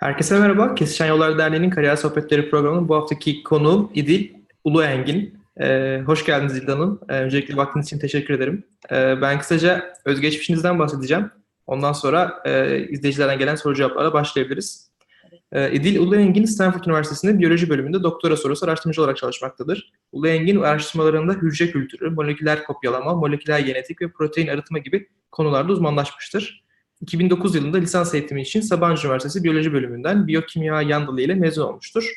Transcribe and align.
Herkese 0.00 0.38
merhaba. 0.38 0.74
Kesişen 0.74 1.06
Yollar 1.06 1.38
Derneği'nin 1.38 1.70
Kariyer 1.70 1.96
Sohbetleri 1.96 2.50
programının 2.50 2.88
bu 2.88 2.96
haftaki 2.96 3.42
konuğum 3.42 3.90
İdil 3.94 4.28
Ulu 4.64 4.84
Engin. 4.84 5.34
Ee, 5.60 6.02
hoş 6.06 6.24
geldiniz 6.26 6.56
İdil 6.56 6.68
Hanım. 6.68 7.00
Ee, 7.08 7.14
öncelikle 7.14 7.56
vaktiniz 7.56 7.86
için 7.86 7.98
teşekkür 7.98 8.34
ederim. 8.34 8.64
Ee, 8.92 9.22
ben 9.22 9.38
kısaca 9.38 9.94
özgeçmişinizden 10.04 10.78
bahsedeceğim. 10.78 11.30
Ondan 11.66 11.92
sonra 11.92 12.42
e, 12.44 12.78
izleyicilerden 12.88 13.38
gelen 13.38 13.54
soru 13.54 13.74
cevaplara 13.74 14.12
başlayabiliriz. 14.12 14.90
Ee, 15.52 15.72
İdil 15.72 15.98
Ulu 15.98 16.16
Engin 16.16 16.44
Stanford 16.44 16.84
Üniversitesi'nde 16.84 17.38
biyoloji 17.38 17.70
bölümünde 17.70 18.02
doktora 18.02 18.36
sorusu 18.36 18.66
araştırmacı 18.66 19.02
olarak 19.02 19.16
çalışmaktadır. 19.16 19.92
Ulu 20.12 20.28
Engin 20.28 20.60
araştırmalarında 20.60 21.32
hücre 21.32 21.70
kültürü, 21.70 22.10
moleküler 22.10 22.64
kopyalama, 22.64 23.14
moleküler 23.14 23.58
genetik 23.58 24.02
ve 24.02 24.10
protein 24.10 24.48
arıtma 24.48 24.78
gibi 24.78 25.08
konularda 25.30 25.72
uzmanlaşmıştır. 25.72 26.64
2009 27.00 27.54
yılında 27.54 27.78
lisans 27.78 28.14
eğitimi 28.14 28.42
için 28.42 28.60
Sabancı 28.60 29.06
Üniversitesi 29.06 29.44
Biyoloji 29.44 29.72
Bölümünden 29.72 30.26
biyokimya 30.26 30.82
yan 30.82 31.06
dalı 31.06 31.20
ile 31.20 31.34
mezun 31.34 31.62
olmuştur. 31.62 32.12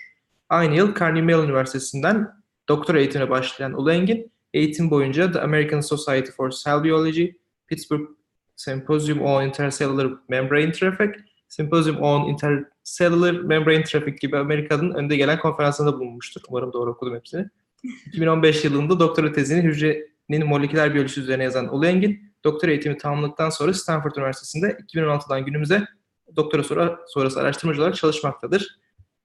Aynı 0.50 0.76
yıl 0.76 0.96
Carnegie 1.00 1.22
Mellon 1.22 1.46
Üniversitesi'nden 1.46 2.32
doktora 2.70 3.00
eğitimine 3.00 3.30
başlayan 3.30 3.74
Ulu 3.74 3.92
Engin, 3.92 4.32
eğitim 4.54 4.90
boyunca 4.92 5.32
The 5.32 5.42
American 5.42 5.82
Society 5.82 6.32
for 6.32 6.52
Cell 6.52 6.84
Biology, 6.84 7.26
Pittsburgh 7.68 8.10
Symposium 8.56 9.22
on 9.22 9.48
Intercellular 9.48 10.14
Membrane 10.30 10.72
Traffic, 10.72 11.12
Symposium 11.48 11.98
on 11.98 12.30
Intercellular 12.30 13.32
Membrane 13.32 13.84
Traffic 13.84 14.16
gibi 14.22 14.38
Amerika'nın 14.38 14.94
önde 14.94 15.16
gelen 15.16 15.40
konferansında 15.40 16.00
bulunmuştur. 16.00 16.42
Umarım 16.50 16.74
doğru 16.74 16.92
okudum 16.92 17.16
hepsini. 17.16 17.46
2015 18.06 18.66
yılında 18.66 19.00
doktora 19.00 19.32
tezini 19.32 19.62
hücrenin 19.62 20.48
moleküler 20.48 20.94
biyolojisi 20.94 21.22
üzerine 21.22 21.44
yazan 21.44 21.76
Ulu 21.76 21.86
Engin, 21.86 22.33
doktora 22.44 22.72
eğitimi 22.72 22.98
tamamladıktan 22.98 23.50
sonra 23.50 23.74
Stanford 23.74 24.16
Üniversitesi'nde 24.16 24.68
2016'dan 24.68 25.46
günümüze 25.46 25.88
doktora 26.36 26.64
sonra, 26.64 27.00
sonrası 27.08 27.40
araştırmacı 27.40 27.82
olarak 27.82 27.96
çalışmaktadır. 27.96 28.80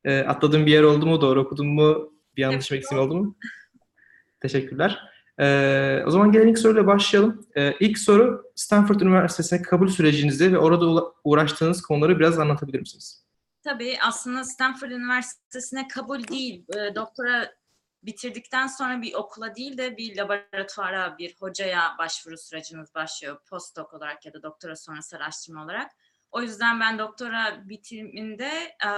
E, 0.04 0.20
atladığım 0.20 0.66
bir 0.66 0.72
yer 0.72 0.82
oldu 0.82 1.06
mu, 1.06 1.20
doğru 1.20 1.40
okudum 1.40 1.66
mu, 1.66 2.12
bir 2.36 2.42
yanlış 2.42 2.72
evet, 2.72 2.82
eksiğim 2.82 3.04
oldu 3.04 3.14
mu? 3.14 3.36
Teşekkürler. 4.40 4.98
E, 5.40 6.02
o 6.06 6.10
zaman 6.10 6.32
gelen 6.32 6.48
ilk 6.48 6.58
soruyla 6.58 6.86
başlayalım. 6.86 7.46
E, 7.56 7.74
ilk 7.80 7.98
soru 7.98 8.42
Stanford 8.54 9.00
Üniversitesi'ne 9.00 9.62
kabul 9.62 9.88
sürecinizi 9.88 10.52
ve 10.52 10.58
orada 10.58 11.12
uğraştığınız 11.24 11.82
konuları 11.82 12.18
biraz 12.18 12.38
anlatabilir 12.38 12.80
misiniz? 12.80 13.24
Tabii 13.64 13.96
aslında 14.06 14.44
Stanford 14.44 14.90
Üniversitesi'ne 14.90 15.88
kabul 15.88 16.28
değil, 16.28 16.64
e, 16.76 16.94
doktora 16.94 17.50
bitirdikten 18.08 18.66
sonra 18.66 19.02
bir 19.02 19.14
okula 19.14 19.54
değil 19.54 19.78
de 19.78 19.96
bir 19.96 20.16
laboratuvara, 20.16 21.18
bir 21.18 21.36
hocaya 21.40 21.94
başvuru 21.98 22.38
süreciniz 22.38 22.94
başlıyor. 22.94 23.40
Postdoc 23.44 23.96
olarak 23.96 24.26
ya 24.26 24.32
da 24.32 24.42
doktora 24.42 24.76
sonrası 24.76 25.16
araştırma 25.16 25.64
olarak. 25.64 25.90
O 26.30 26.42
yüzden 26.42 26.80
ben 26.80 26.98
doktora 26.98 27.68
bitiminde 27.68 28.76
e, 28.86 28.90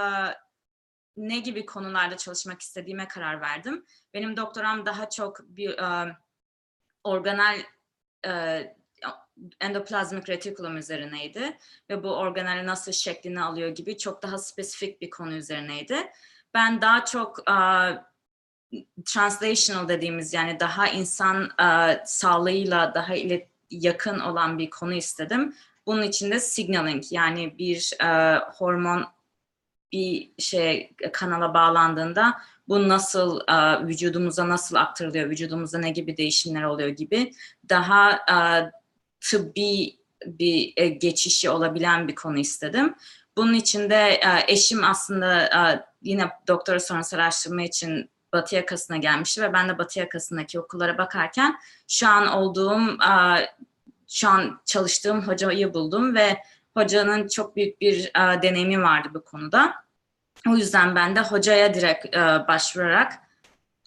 ne 1.17 1.39
gibi 1.39 1.65
konularda 1.65 2.17
çalışmak 2.17 2.61
istediğime 2.61 3.07
karar 3.07 3.41
verdim. 3.41 3.85
Benim 4.13 4.37
doktoram 4.37 4.85
daha 4.85 5.09
çok 5.09 5.39
bir 5.43 5.69
e, 5.77 6.17
organel 7.03 7.63
e, 8.25 8.61
endoplazmik 9.59 10.29
retikulum 10.29 10.77
üzerineydi 10.77 11.57
ve 11.89 12.03
bu 12.03 12.15
organel 12.15 12.65
nasıl 12.65 12.91
şeklini 12.91 13.41
alıyor 13.41 13.69
gibi 13.69 13.97
çok 13.97 14.23
daha 14.23 14.37
spesifik 14.37 15.01
bir 15.01 15.09
konu 15.09 15.33
üzerineydi. 15.33 16.11
Ben 16.53 16.81
daha 16.81 17.05
çok 17.05 17.39
e, 17.49 17.53
translational 19.05 19.87
dediğimiz 19.87 20.33
yani 20.33 20.59
daha 20.59 20.87
insan 20.87 21.49
e, 21.59 21.99
sağlığıyla 22.05 22.93
daha 22.95 23.15
ile 23.15 23.47
yakın 23.71 24.19
olan 24.19 24.59
bir 24.59 24.69
konu 24.69 24.93
istedim. 24.93 25.55
Bunun 25.85 26.01
için 26.01 26.31
de 26.31 26.39
signaling 26.39 27.03
yani 27.11 27.57
bir 27.57 27.93
e, 28.03 28.39
hormon 28.39 29.05
bir 29.91 30.31
şey 30.37 30.91
kanala 31.13 31.53
bağlandığında 31.53 32.41
bu 32.67 32.89
nasıl 32.89 33.41
e, 33.47 33.87
vücudumuza 33.87 34.49
nasıl 34.49 34.75
aktarılıyor, 34.75 35.29
vücudumuzda 35.29 35.77
ne 35.77 35.89
gibi 35.89 36.17
değişimler 36.17 36.63
oluyor 36.63 36.89
gibi 36.89 37.33
daha 37.69 38.11
e, 38.11 38.37
tıbbi 39.19 39.97
bir 40.25 40.73
e, 40.77 40.87
geçişi 40.87 41.49
olabilen 41.49 42.07
bir 42.07 42.15
konu 42.15 42.39
istedim. 42.39 42.95
Bunun 43.37 43.53
için 43.53 43.89
de 43.89 43.95
e, 43.95 44.45
eşim 44.47 44.83
aslında 44.83 45.43
e, 45.43 45.85
yine 46.01 46.29
doktora 46.47 46.79
sonrası 46.79 47.15
araştırma 47.15 47.61
için 47.61 48.09
Batı 48.33 48.55
yakasına 48.55 48.97
gelmişti 48.97 49.41
ve 49.41 49.53
ben 49.53 49.69
de 49.69 49.77
Batı 49.77 49.99
yakasındaki 49.99 50.59
okullara 50.59 50.97
bakarken 50.97 51.59
şu 51.87 52.07
an 52.07 52.27
olduğum, 52.27 52.97
şu 54.07 54.29
an 54.29 54.61
çalıştığım 54.65 55.27
hocayı 55.27 55.73
buldum 55.73 56.15
ve 56.15 56.37
hocanın 56.73 57.27
çok 57.27 57.55
büyük 57.55 57.81
bir 57.81 58.11
deneyimi 58.15 58.83
vardı 58.83 59.09
bu 59.13 59.23
konuda. 59.23 59.73
O 60.49 60.55
yüzden 60.55 60.95
ben 60.95 61.15
de 61.15 61.21
hocaya 61.21 61.73
direkt 61.73 62.15
başvurarak 62.47 63.13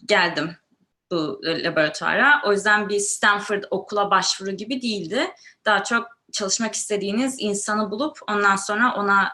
geldim 0.05 0.57
bu 1.11 1.41
laboratuvara. 1.45 2.41
O 2.45 2.51
yüzden 2.51 2.89
bir 2.89 2.99
Stanford 2.99 3.63
okula 3.71 4.11
başvuru 4.11 4.51
gibi 4.51 4.81
değildi. 4.81 5.31
Daha 5.65 5.83
çok 5.83 6.07
çalışmak 6.31 6.75
istediğiniz 6.75 7.35
insanı 7.39 7.91
bulup 7.91 8.19
ondan 8.27 8.55
sonra 8.55 8.93
ona 8.95 9.31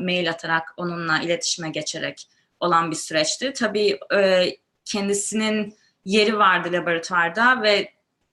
mail 0.00 0.30
atarak, 0.30 0.74
onunla 0.76 1.18
iletişime 1.18 1.70
geçerek 1.70 2.28
olan 2.62 2.90
bir 2.90 2.96
süreçti. 2.96 3.52
Tabii 3.52 3.98
e, 4.14 4.46
kendisinin 4.84 5.74
yeri 6.04 6.38
vardı 6.38 6.68
laboratuvarda 6.72 7.62
ve 7.62 7.92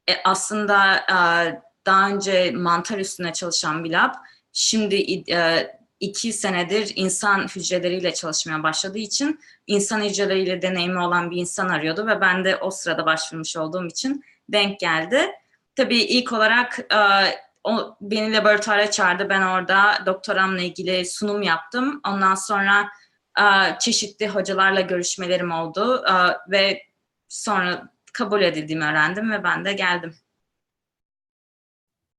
e, 0.09 0.13
aslında 0.23 0.95
e, 0.95 1.15
daha 1.85 2.09
önce 2.09 2.51
mantar 2.51 2.97
üstüne 2.97 3.33
çalışan 3.33 3.83
bir 3.83 3.91
lab 3.91 4.13
şimdi 4.53 5.23
e, 5.31 5.67
iki 5.99 6.33
senedir 6.33 6.93
insan 6.95 7.47
hücreleriyle 7.55 8.13
çalışmaya 8.13 8.63
başladığı 8.63 8.97
için 8.97 9.39
insan 9.67 10.01
hücreleriyle 10.01 10.61
deneyimi 10.61 10.99
olan 10.99 11.31
bir 11.31 11.37
insan 11.37 11.69
arıyordu 11.69 12.07
ve 12.07 12.21
ben 12.21 12.45
de 12.45 12.57
o 12.57 12.71
sırada 12.71 13.05
başvurmuş 13.05 13.57
olduğum 13.57 13.85
için 13.87 14.23
denk 14.49 14.79
geldi. 14.79 15.31
Tabii 15.75 16.01
ilk 16.01 16.33
olarak 16.33 16.79
e, 16.79 16.99
o 17.63 17.95
beni 18.01 18.33
laboratuvara 18.33 18.91
çağırdı. 18.91 19.29
Ben 19.29 19.41
orada 19.41 20.03
doktoramla 20.05 20.61
ilgili 20.61 21.05
sunum 21.05 21.41
yaptım. 21.41 22.01
Ondan 22.07 22.35
sonra 22.35 22.89
çeşitli 23.79 24.27
hocalarla 24.27 24.81
görüşmelerim 24.81 25.51
oldu 25.51 26.03
ve 26.49 26.83
sonra 27.27 27.93
kabul 28.13 28.41
edildiğimi 28.41 28.85
öğrendim 28.85 29.31
ve 29.31 29.43
ben 29.43 29.65
de 29.65 29.73
geldim. 29.73 30.15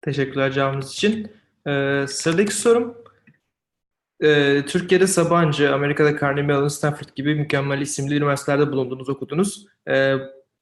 Teşekkürler 0.02 0.52
cevabınız 0.52 0.92
için. 0.92 1.32
Ee, 1.66 2.04
sıradaki 2.08 2.54
sorum, 2.54 3.04
ee, 4.20 4.64
Türkiye'de 4.66 5.06
Sabancı, 5.06 5.74
Amerika'da 5.74 6.18
Carnegie 6.18 6.46
Mellon, 6.46 6.68
Stanford 6.68 7.08
gibi 7.16 7.34
mükemmel 7.34 7.80
isimli 7.80 8.16
üniversitelerde 8.16 8.72
bulundunuz, 8.72 9.08
okudunuz. 9.08 9.66
Ee, 9.88 10.14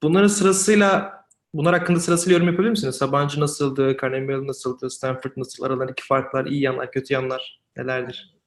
bunların 0.03 0.27
sırasıyla, 0.27 1.19
bunlar 1.53 1.79
hakkında 1.79 1.99
sırasıyla 1.99 2.33
yorum 2.33 2.47
yapabilir 2.47 2.69
misiniz? 2.69 2.95
Sabancı 2.95 3.39
nasıldı, 3.39 3.97
Carnegie 4.01 4.27
Mellon 4.27 4.47
nasıldı, 4.47 4.89
Stanford 4.89 5.31
nasıl, 5.37 5.63
aralarındaki 5.63 6.03
farklar, 6.05 6.45
iyi 6.45 6.61
yanlar, 6.61 6.91
kötü 6.91 7.13
yanlar 7.13 7.61
nelerdir? 7.77 8.38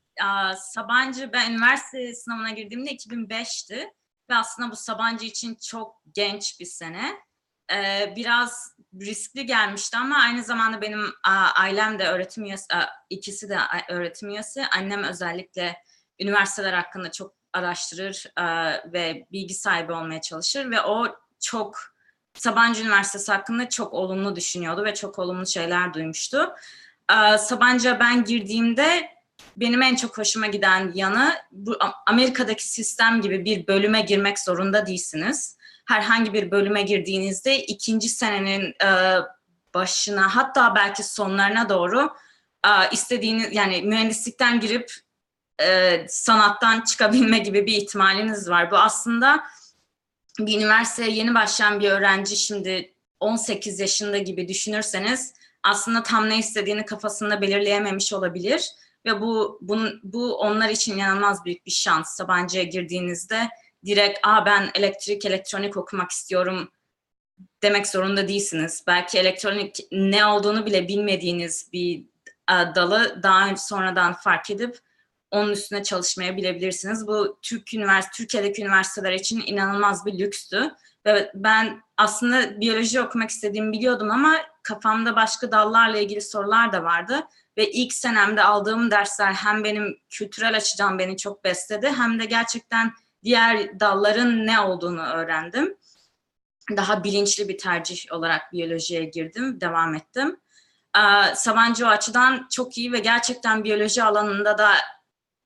Sabancı 0.57 1.33
ben 1.33 1.51
üniversite 1.51 2.15
sınavına 2.15 2.51
girdiğimde 2.51 2.91
2005'ti 2.91 3.91
ve 4.31 4.35
aslında 4.35 4.71
bu 4.71 4.77
Sabancı 4.77 5.27
için 5.27 5.55
çok 5.55 6.03
genç 6.15 6.61
bir 6.61 6.67
sene. 6.67 7.13
Ee, 7.73 8.13
biraz 8.17 8.77
riskli 9.01 9.47
gelmişti 9.47 9.97
ama 9.97 10.19
aynı 10.19 10.43
zamanda 10.43 10.81
benim 10.81 11.15
ailem 11.55 11.99
de 11.99 12.09
öğretim 12.09 12.45
üyesi, 12.45 12.67
ikisi 13.11 13.49
de 13.49 13.59
öğretim 13.89 14.29
üyesi. 14.29 14.67
Annem 14.77 15.05
özellikle 15.05 15.77
üniversiteler 16.21 16.73
hakkında 16.73 17.11
çok 17.11 17.35
araştırır 17.53 18.27
ve 18.93 19.27
bilgi 19.33 19.55
sahibi 19.55 19.93
olmaya 19.93 20.21
çalışır 20.21 20.71
ve 20.71 20.81
o 20.81 21.17
çok 21.41 21.79
Sabancı 22.35 22.83
Üniversitesi 22.83 23.33
hakkında 23.33 23.69
çok 23.69 23.95
olumlu 23.95 24.37
düşünüyordu 24.37 24.85
ve 24.85 24.95
çok 24.95 25.19
olumlu 25.19 25.47
şeyler 25.47 25.95
duymuştu. 25.95 26.55
Sabancı'ya 27.39 28.01
ben 28.01 28.25
girdiğimde 28.25 29.11
benim 29.57 29.83
en 29.83 29.95
çok 29.97 30.19
hoşuma 30.19 30.47
giden 30.47 30.93
yanı 30.95 31.35
bu 31.53 31.79
Amerika'daki 32.07 32.69
sistem 32.69 33.21
gibi 33.21 33.45
bir 33.45 33.67
bölüme 33.67 34.01
girmek 34.01 34.39
zorunda 34.39 34.87
değilsiniz. 34.87 35.57
Herhangi 35.87 36.33
bir 36.33 36.51
bölüme 36.51 36.83
girdiğinizde 36.83 37.59
ikinci 37.59 38.09
senenin 38.09 38.75
e, 38.85 39.19
başına 39.75 40.37
hatta 40.37 40.75
belki 40.75 41.03
sonlarına 41.03 41.69
doğru 41.69 42.11
e, 42.67 42.71
istediğiniz 42.93 43.49
yani 43.53 43.83
mühendislikten 43.83 44.61
girip 44.61 44.93
e, 45.63 45.99
sanattan 46.09 46.81
çıkabilme 46.81 47.39
gibi 47.39 47.67
bir 47.67 47.77
ihtimaliniz 47.77 48.51
var. 48.51 48.71
Bu 48.71 48.77
aslında 48.77 49.45
bir 50.39 50.57
üniversiteye 50.57 51.11
yeni 51.11 51.35
başlayan 51.35 51.81
bir 51.81 51.91
öğrenci 51.91 52.37
şimdi 52.37 52.95
18 53.21 53.81
yaşında 53.81 54.19
gibi 54.19 54.49
düşünürseniz 54.49 55.35
aslında 55.63 56.03
tam 56.03 56.29
ne 56.29 56.39
istediğini 56.39 56.85
kafasında 56.85 57.41
belirleyememiş 57.41 58.13
olabilir 58.13 58.71
ve 59.07 59.21
bu 59.21 59.59
bunun, 59.61 60.01
bu 60.03 60.37
onlar 60.37 60.69
için 60.69 60.97
inanılmaz 60.97 61.45
büyük 61.45 61.67
bir 61.67 61.71
şans. 61.71 62.17
Sabancı'ya 62.17 62.65
girdiğinizde 62.65 63.49
direkt 63.85 64.27
Aa, 64.27 64.47
ben 64.47 64.71
elektrik 64.75 65.25
elektronik 65.25 65.77
okumak 65.77 66.11
istiyorum 66.11 66.69
demek 67.63 67.87
zorunda 67.87 68.29
değilsiniz. 68.29 68.85
Belki 68.87 69.19
elektronik 69.19 69.79
ne 69.93 70.27
olduğunu 70.27 70.67
bile 70.67 70.89
bilmediğiniz 70.89 71.73
bir 71.73 72.05
dalı 72.51 73.23
daha 73.23 73.57
sonradan 73.57 74.13
fark 74.13 74.51
edip 74.51 74.79
onun 75.31 75.53
üstüne 75.53 75.83
çalışmaya 75.83 76.37
bilebilirsiniz. 76.37 77.07
Bu 77.07 77.39
Türk 77.43 77.75
üniversite 77.75 78.13
Türkiye'deki 78.17 78.63
üniversiteler 78.63 79.13
için 79.13 79.43
inanılmaz 79.47 80.07
bir 80.07 80.19
lükstü. 80.19 80.71
Ve 81.07 81.31
ben 81.35 81.81
aslında 81.97 82.61
biyoloji 82.61 83.01
okumak 83.01 83.31
istediğimi 83.31 83.73
biliyordum 83.73 84.11
ama 84.11 84.37
kafamda 84.63 85.17
başka 85.17 85.53
dallarla 85.53 85.99
ilgili 85.99 86.21
sorular 86.21 86.73
da 86.73 86.83
vardı. 86.83 87.21
Ve 87.57 87.71
ilk 87.71 87.93
senemde 87.93 88.43
aldığım 88.43 88.91
dersler 88.91 89.33
hem 89.33 89.65
benim 89.65 89.99
kültürel 90.11 90.57
açıdan 90.57 90.99
beni 90.99 91.17
çok 91.17 91.45
besledi 91.45 91.89
hem 91.89 92.21
de 92.21 92.25
gerçekten 92.25 92.93
diğer 93.25 93.81
dalların 93.81 94.47
ne 94.47 94.61
olduğunu 94.61 95.03
öğrendim. 95.03 95.77
Daha 96.77 97.05
bilinçli 97.05 97.49
bir 97.49 97.59
tercih 97.59 98.13
olarak 98.13 98.53
biyolojiye 98.53 99.05
girdim, 99.05 99.61
devam 99.61 99.95
ettim. 99.95 100.41
Sabancı 101.35 101.87
o 101.87 101.89
açıdan 101.89 102.49
çok 102.51 102.79
iyi 102.79 102.93
ve 102.93 102.99
gerçekten 102.99 103.65
biyoloji 103.65 104.03
alanında 104.03 104.59
da 104.59 104.71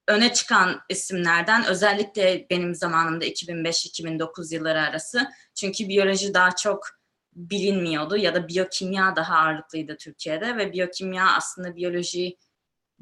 öne 0.08 0.32
çıkan 0.32 0.80
isimlerden 0.88 1.64
özellikle 1.64 2.46
benim 2.50 2.74
zamanımda 2.74 3.26
2005-2009 3.26 4.54
yılları 4.54 4.80
arası. 4.82 5.28
Çünkü 5.54 5.88
biyoloji 5.88 6.34
daha 6.34 6.50
çok 6.50 6.86
bilinmiyordu 7.36 8.16
ya 8.16 8.34
da 8.34 8.48
biyokimya 8.48 9.16
daha 9.16 9.36
ağırlıklıydı 9.36 9.96
Türkiye'de 9.96 10.56
ve 10.56 10.72
biyokimya 10.72 11.32
aslında 11.36 11.76
biyoloji 11.76 12.36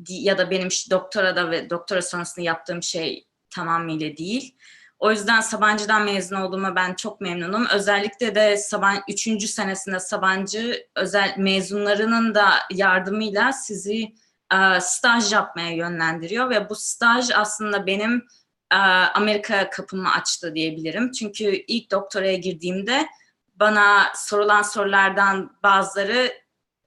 ya 0.08 0.38
da 0.38 0.50
benim 0.50 0.68
doktorada 0.90 1.50
ve 1.50 1.70
doktora 1.70 2.02
sonrasında 2.02 2.44
yaptığım 2.44 2.82
şey 2.82 3.26
tamamıyla 3.50 4.16
değil. 4.16 4.56
O 4.98 5.10
yüzden 5.10 5.40
Sabancı'dan 5.40 6.04
mezun 6.04 6.36
olduğuma 6.36 6.76
ben 6.76 6.94
çok 6.94 7.20
memnunum. 7.20 7.66
Özellikle 7.74 8.34
de 8.34 8.56
Saban 8.56 8.96
3. 9.08 9.50
senesinde 9.50 10.00
Sabancı 10.00 10.86
özel 10.96 11.34
mezunlarının 11.38 12.34
da 12.34 12.48
yardımıyla 12.72 13.52
sizi 13.52 14.14
e, 14.52 14.80
staj 14.80 15.32
yapmaya 15.32 15.70
yönlendiriyor 15.70 16.50
ve 16.50 16.68
bu 16.68 16.74
staj 16.74 17.30
aslında 17.34 17.86
benim 17.86 18.26
e, 18.72 18.76
Amerika 19.14 19.70
kapımı 19.70 20.12
açtı 20.12 20.54
diyebilirim. 20.54 21.12
Çünkü 21.12 21.44
ilk 21.68 21.90
doktoraya 21.90 22.36
girdiğimde 22.36 23.06
bana 23.54 24.12
sorulan 24.16 24.62
sorulardan 24.62 25.56
bazıları 25.62 26.32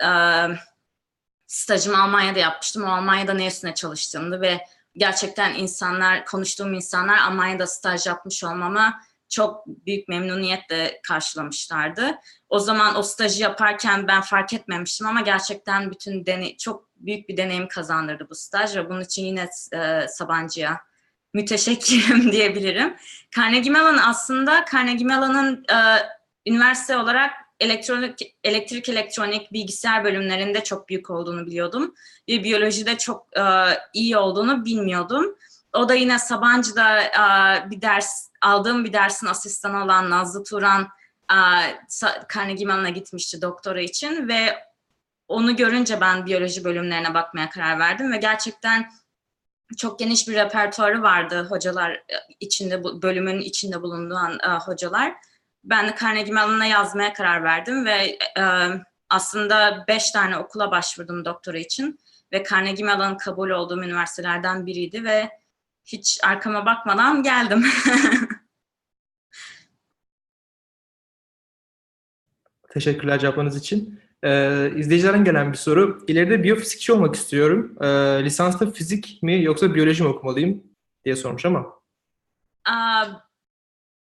e, 0.04 0.10
stajımı 1.48 2.04
Almanya'da 2.04 2.40
yapmıştım. 2.40 2.84
O 2.84 2.88
Almanya'da 2.88 3.34
ne 3.34 3.48
üstüne 3.48 3.76
çalıştığımdı 3.76 4.42
ve 4.42 4.66
gerçekten 4.96 5.54
insanlar, 5.54 6.26
konuştuğum 6.26 6.74
insanlar 6.74 7.18
Almanya'da 7.18 7.68
staj 7.68 8.08
yapmış 8.08 8.44
olmama 8.44 9.02
çok 9.30 9.68
büyük 9.68 10.08
memnuniyetle 10.08 11.02
karşılamışlardı. 11.08 12.16
O 12.50 12.60
zaman 12.60 12.98
o 12.98 13.04
stajı 13.04 13.44
yaparken 13.44 14.08
ben 14.08 14.22
fark 14.22 14.54
etmemiştim 14.54 15.08
ama 15.08 15.22
gerçekten 15.22 15.92
bütün 15.92 16.26
deney, 16.26 16.58
çok 16.58 16.90
büyük 16.96 17.30
bir 17.30 17.38
deneyim 17.38 17.68
kazandırdı 17.68 18.30
bu 18.30 18.36
staj 18.36 18.76
ve 18.76 18.90
bunun 18.90 19.02
için 19.02 19.26
yine 19.26 19.50
e, 19.74 20.08
Sabancı'ya 20.08 20.82
müteşekkirim 21.34 22.32
diyebilirim. 22.32 22.96
Carnegie 23.36 23.72
Mellon 23.72 23.98
aslında 23.98 24.66
Carnegie 24.74 25.06
Mellon'ın 25.06 25.66
e, 25.72 25.78
üniversite 26.48 26.98
olarak 26.98 27.32
elektronik, 27.60 28.36
elektrik 28.44 28.90
elektronik 28.90 29.54
bilgisayar 29.54 30.04
bölümlerinde 30.04 30.64
çok 30.64 30.90
büyük 30.90 31.10
olduğunu 31.10 31.46
biliyordum. 31.46 31.94
Ve 32.30 32.44
biyolojide 32.44 32.98
çok 32.98 33.38
e, 33.38 33.44
iyi 33.94 34.18
olduğunu 34.18 34.66
bilmiyordum. 34.66 35.36
O 35.74 35.90
da 35.90 35.94
yine 35.94 36.20
Sabancı'da 36.20 37.02
e, 37.02 37.70
bir 37.70 37.82
ders, 37.82 38.30
aldığım 38.42 38.86
bir 38.86 38.94
dersin 38.94 39.28
asistanı 39.28 39.84
olan 39.84 40.10
Nazlı 40.10 40.44
Turan 40.44 40.88
e, 41.32 41.38
Carnegie 42.36 42.66
Mellon'a 42.66 42.90
gitmişti 42.90 43.42
doktora 43.42 43.82
için 43.82 44.28
ve 44.28 44.68
onu 45.28 45.56
görünce 45.56 46.02
ben 46.02 46.26
biyoloji 46.26 46.64
bölümlerine 46.64 47.14
bakmaya 47.14 47.50
karar 47.50 47.80
verdim 47.80 48.12
ve 48.12 48.18
gerçekten 48.18 48.92
çok 49.78 50.00
geniş 50.00 50.28
bir 50.28 50.34
repertuarı 50.34 51.02
vardı 51.02 51.48
hocalar 51.50 52.04
içinde, 52.40 52.84
bölümün 52.84 53.40
içinde 53.40 53.82
bulunduğun 53.82 54.40
e, 54.40 54.48
hocalar 54.48 55.16
ben 55.70 55.88
de 55.88 55.96
Carnegie 56.02 56.34
Mellon'a 56.34 56.66
yazmaya 56.66 57.14
karar 57.14 57.44
verdim 57.44 57.86
ve 57.86 58.18
e, 58.40 58.44
aslında 59.10 59.86
beş 59.88 60.12
tane 60.12 60.38
okula 60.38 60.72
başvurdum 60.72 61.26
doktora 61.26 61.58
için 61.58 62.00
ve 62.34 62.44
Carnegie 62.52 62.86
Mellon 62.86 63.18
kabul 63.18 63.50
olduğum 63.50 63.84
üniversitelerden 63.84 64.66
biriydi 64.66 65.04
ve 65.04 65.30
hiç 65.86 66.20
arkama 66.24 66.66
bakmadan 66.66 67.24
geldim. 67.24 67.66
Teşekkürler 72.70 73.20
cevaplarınız 73.20 73.58
için. 73.58 74.00
Ee, 74.24 74.72
izleyicilerden 74.76 75.24
gelen 75.24 75.52
bir 75.52 75.58
soru. 75.58 76.06
İleride 76.08 76.44
biyofizikçi 76.44 76.94
olmak 76.94 77.16
istiyorum. 77.16 77.78
Ee, 77.82 77.88
lisansta 78.24 78.72
fizik 78.72 79.20
mi 79.24 79.44
yoksa 79.44 79.76
biyoloji 79.76 80.04
mi 80.04 80.10
okumalıyım 80.10 80.64
diye 81.06 81.16
sormuş 81.16 81.46
ama. 81.46 81.78
Uh, 82.70 83.27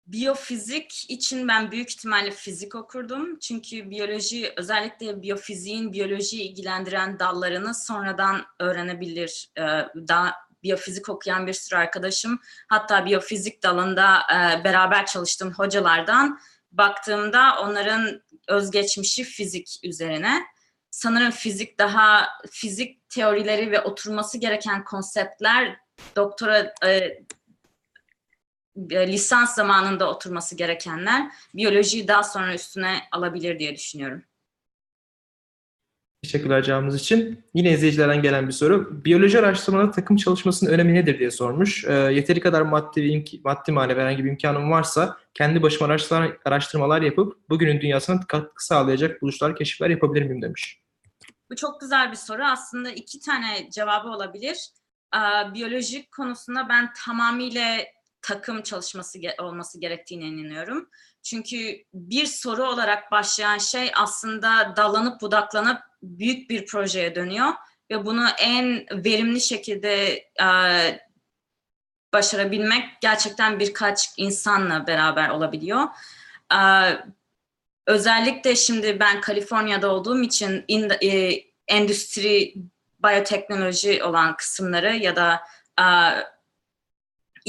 Biyofizik 0.08 1.10
için 1.10 1.48
ben 1.48 1.70
büyük 1.70 1.90
ihtimalle 1.90 2.30
fizik 2.30 2.74
okurdum. 2.74 3.38
Çünkü 3.38 3.90
biyoloji, 3.90 4.52
özellikle 4.56 5.22
biyofiziğin 5.22 5.92
biyolojiyi 5.92 6.42
ilgilendiren 6.42 7.18
dallarını 7.18 7.74
sonradan 7.74 8.46
öğrenebilir. 8.60 9.50
Ee, 9.58 9.62
daha 10.08 10.34
biyofizik 10.62 11.08
okuyan 11.08 11.46
bir 11.46 11.52
sürü 11.52 11.78
arkadaşım, 11.78 12.40
hatta 12.68 13.06
biyofizik 13.06 13.62
dalında 13.62 14.18
e, 14.32 14.64
beraber 14.64 15.06
çalıştığım 15.06 15.52
hocalardan 15.52 16.38
baktığımda 16.72 17.60
onların 17.62 18.22
özgeçmişi 18.48 19.24
fizik 19.24 19.68
üzerine. 19.82 20.42
Sanırım 20.90 21.30
fizik 21.30 21.78
daha, 21.78 22.28
fizik 22.50 23.08
teorileri 23.08 23.70
ve 23.70 23.80
oturması 23.80 24.38
gereken 24.38 24.84
konseptler 24.84 25.76
doktora 26.16 26.74
e, 26.82 26.90
e, 26.90 27.24
lisans 28.90 29.54
zamanında 29.54 30.10
oturması 30.10 30.56
gerekenler 30.56 31.30
biyolojiyi 31.54 32.08
daha 32.08 32.22
sonra 32.22 32.54
üstüne 32.54 32.98
alabilir 33.12 33.58
diye 33.58 33.74
düşünüyorum. 33.74 34.22
Teşekkürler 36.22 36.62
cevabınız 36.62 37.00
için. 37.00 37.44
Yine 37.54 37.72
izleyicilerden 37.72 38.22
gelen 38.22 38.46
bir 38.46 38.52
soru. 38.52 39.04
Biyoloji 39.04 39.38
araştırmada 39.38 39.90
takım 39.90 40.16
çalışmasının 40.16 40.70
önemi 40.70 40.94
nedir 40.94 41.18
diye 41.18 41.30
sormuş. 41.30 41.84
E, 41.84 41.92
yeteri 41.92 42.40
kadar 42.40 42.62
maddi, 42.62 43.24
maddi 43.44 43.72
manevi 43.72 44.00
herhangi 44.00 44.24
bir 44.24 44.30
imkanım 44.30 44.70
varsa 44.70 45.16
kendi 45.34 45.62
başıma 45.62 45.86
araştırmalar, 45.86 46.36
araştırmalar 46.44 47.02
yapıp 47.02 47.48
bugünün 47.48 47.80
dünyasına 47.80 48.20
katkı 48.20 48.66
sağlayacak 48.66 49.22
buluşlar, 49.22 49.56
keşifler 49.56 49.90
yapabilir 49.90 50.22
miyim 50.22 50.42
demiş. 50.42 50.82
Bu 51.50 51.56
çok 51.56 51.80
güzel 51.80 52.10
bir 52.10 52.16
soru. 52.16 52.44
Aslında 52.44 52.90
iki 52.90 53.20
tane 53.20 53.70
cevabı 53.70 54.08
olabilir. 54.08 54.70
E, 55.14 55.20
biyolojik 55.54 56.12
konusunda 56.12 56.68
ben 56.68 56.92
tamamıyla 57.04 57.78
takım 58.28 58.62
çalışması 58.62 59.18
olması 59.38 59.80
gerektiğine 59.80 60.24
inanıyorum. 60.24 60.88
Çünkü 61.22 61.84
bir 61.94 62.26
soru 62.26 62.64
olarak 62.64 63.10
başlayan 63.12 63.58
şey 63.58 63.90
aslında 63.96 64.74
dallanıp 64.76 65.20
budaklanıp 65.20 65.80
büyük 66.02 66.50
bir 66.50 66.66
projeye 66.66 67.14
dönüyor 67.14 67.48
ve 67.90 68.06
bunu 68.06 68.26
en 68.38 68.86
verimli 69.04 69.40
şekilde 69.40 70.24
e, 70.42 70.48
başarabilmek 72.12 72.84
gerçekten 73.00 73.58
birkaç 73.58 74.08
insanla 74.16 74.86
beraber 74.86 75.28
olabiliyor. 75.28 75.84
E, 76.54 76.60
özellikle 77.86 78.56
şimdi 78.56 79.00
ben 79.00 79.20
Kaliforniya'da 79.20 79.92
olduğum 79.92 80.22
için 80.22 80.64
in, 80.68 80.90
e, 81.02 81.32
endüstri, 81.68 82.54
biyoteknoloji 83.04 84.04
olan 84.04 84.36
kısımları 84.36 84.96
ya 84.96 85.16
da 85.16 85.40
e, 85.80 85.86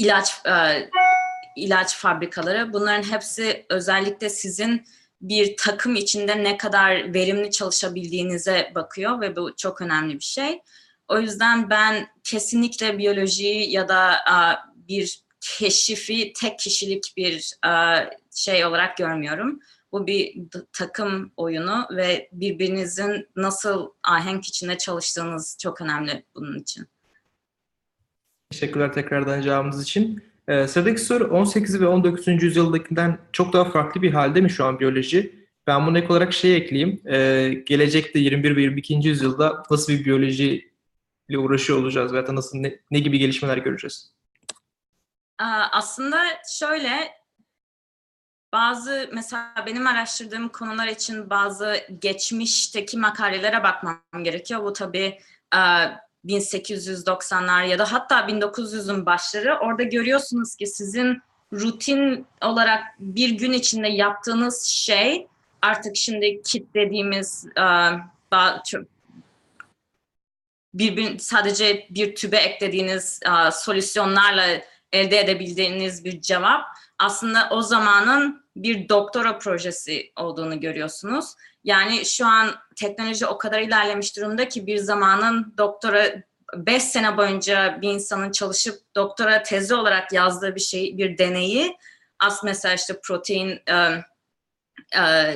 ilaç 0.00 0.46
e, 0.46 0.88
ilaç 1.56 1.96
fabrikaları 1.96 2.72
bunların 2.72 3.10
hepsi 3.10 3.66
özellikle 3.68 4.30
sizin 4.30 4.84
bir 5.20 5.56
takım 5.56 5.94
içinde 5.94 6.44
ne 6.44 6.56
kadar 6.56 7.14
verimli 7.14 7.50
çalışabildiğinize 7.50 8.72
bakıyor 8.74 9.20
ve 9.20 9.36
bu 9.36 9.56
çok 9.56 9.80
önemli 9.80 10.14
bir 10.14 10.24
şey. 10.24 10.60
O 11.08 11.18
yüzden 11.18 11.70
ben 11.70 12.08
kesinlikle 12.24 12.98
biyolojiyi 12.98 13.70
ya 13.70 13.88
da 13.88 14.12
e, 14.12 14.36
bir 14.88 15.22
keşifi 15.40 16.32
tek 16.32 16.58
kişilik 16.58 17.12
bir 17.16 17.52
e, 17.66 17.72
şey 18.34 18.64
olarak 18.64 18.96
görmüyorum. 18.96 19.60
Bu 19.92 20.06
bir 20.06 20.34
takım 20.72 21.32
oyunu 21.36 21.86
ve 21.90 22.28
birbirinizin 22.32 23.28
nasıl 23.36 23.90
ahenk 24.02 24.48
içinde 24.48 24.78
çalıştığınız 24.78 25.56
çok 25.60 25.80
önemli 25.80 26.24
bunun 26.34 26.58
için. 26.58 26.88
Teşekkürler 28.50 28.92
tekrardan 28.92 29.40
cevabınız 29.40 29.82
için. 29.82 30.24
Ee, 30.48 30.66
sıradaki 30.66 31.00
soru 31.00 31.24
18 31.24 31.80
ve 31.80 31.86
19. 31.86 32.42
yüzyıldakinden 32.42 33.18
çok 33.32 33.52
daha 33.52 33.64
farklı 33.64 34.02
bir 34.02 34.12
halde 34.12 34.40
mi 34.40 34.50
şu 34.50 34.64
an 34.64 34.80
biyoloji? 34.80 35.46
Ben 35.66 35.86
bunu 35.86 35.98
ek 35.98 36.06
olarak 36.08 36.32
şey 36.32 36.56
ekleyeyim. 36.56 37.00
Ee, 37.06 37.62
gelecekte 37.66 38.18
21 38.18 38.56
ve 38.56 38.62
22. 38.62 38.94
yüzyılda 38.94 39.62
nasıl 39.70 39.92
bir 39.92 40.04
biyoloji 40.04 40.70
ile 41.28 41.38
uğraşıyor 41.38 41.78
olacağız 41.78 42.12
veya 42.12 42.34
nasıl 42.34 42.58
ne, 42.58 42.78
ne 42.90 42.98
gibi 42.98 43.18
gelişmeler 43.18 43.56
göreceğiz? 43.56 44.12
Aslında 45.72 46.22
şöyle 46.58 47.10
bazı 48.52 49.10
mesela 49.12 49.54
benim 49.66 49.86
araştırdığım 49.86 50.48
konular 50.48 50.88
için 50.88 51.30
bazı 51.30 51.76
geçmişteki 52.00 52.98
makalelere 52.98 53.62
bakmam 53.62 54.24
gerekiyor. 54.24 54.64
Bu 54.64 54.72
tabii 54.72 55.18
1890'lar 56.26 57.66
ya 57.66 57.78
da 57.78 57.92
hatta 57.92 58.20
1900'ün 58.20 59.06
başları 59.06 59.58
orada 59.58 59.82
görüyorsunuz 59.82 60.56
ki 60.56 60.66
sizin 60.66 61.22
rutin 61.52 62.26
olarak 62.42 62.82
bir 62.98 63.30
gün 63.30 63.52
içinde 63.52 63.88
yaptığınız 63.88 64.64
şey 64.64 65.26
artık 65.62 65.96
şimdi 65.96 66.42
kit 66.42 66.74
dediğimiz 66.74 67.46
e, 67.56 67.62
sadece 71.18 71.86
bir 71.90 72.14
tübe 72.14 72.36
eklediğiniz 72.36 73.20
e, 73.22 73.50
solüsyonlarla 73.50 74.46
elde 74.92 75.18
edebildiğiniz 75.18 76.04
bir 76.04 76.20
cevap 76.20 76.64
aslında 76.98 77.48
o 77.50 77.62
zamanın 77.62 78.44
bir 78.56 78.88
doktora 78.88 79.38
projesi 79.38 80.12
olduğunu 80.16 80.60
görüyorsunuz. 80.60 81.34
Yani 81.64 82.04
şu 82.04 82.26
an 82.26 82.54
teknoloji 82.76 83.26
o 83.26 83.38
kadar 83.38 83.60
ilerlemiş 83.60 84.16
durumda 84.16 84.48
ki 84.48 84.66
bir 84.66 84.76
zamanın 84.76 85.54
doktora 85.58 86.22
5 86.54 86.82
sene 86.82 87.16
boyunca 87.16 87.78
bir 87.82 87.88
insanın 87.88 88.30
çalışıp 88.30 88.80
doktora 88.94 89.42
tezi 89.42 89.74
olarak 89.74 90.12
yazdığı 90.12 90.54
bir 90.54 90.60
şey, 90.60 90.98
bir 90.98 91.18
deneyi 91.18 91.76
aslında 92.18 92.50
mesela 92.50 92.74
işte 92.74 93.00
protein 93.02 93.60
e, 93.68 94.04
e, 94.96 95.34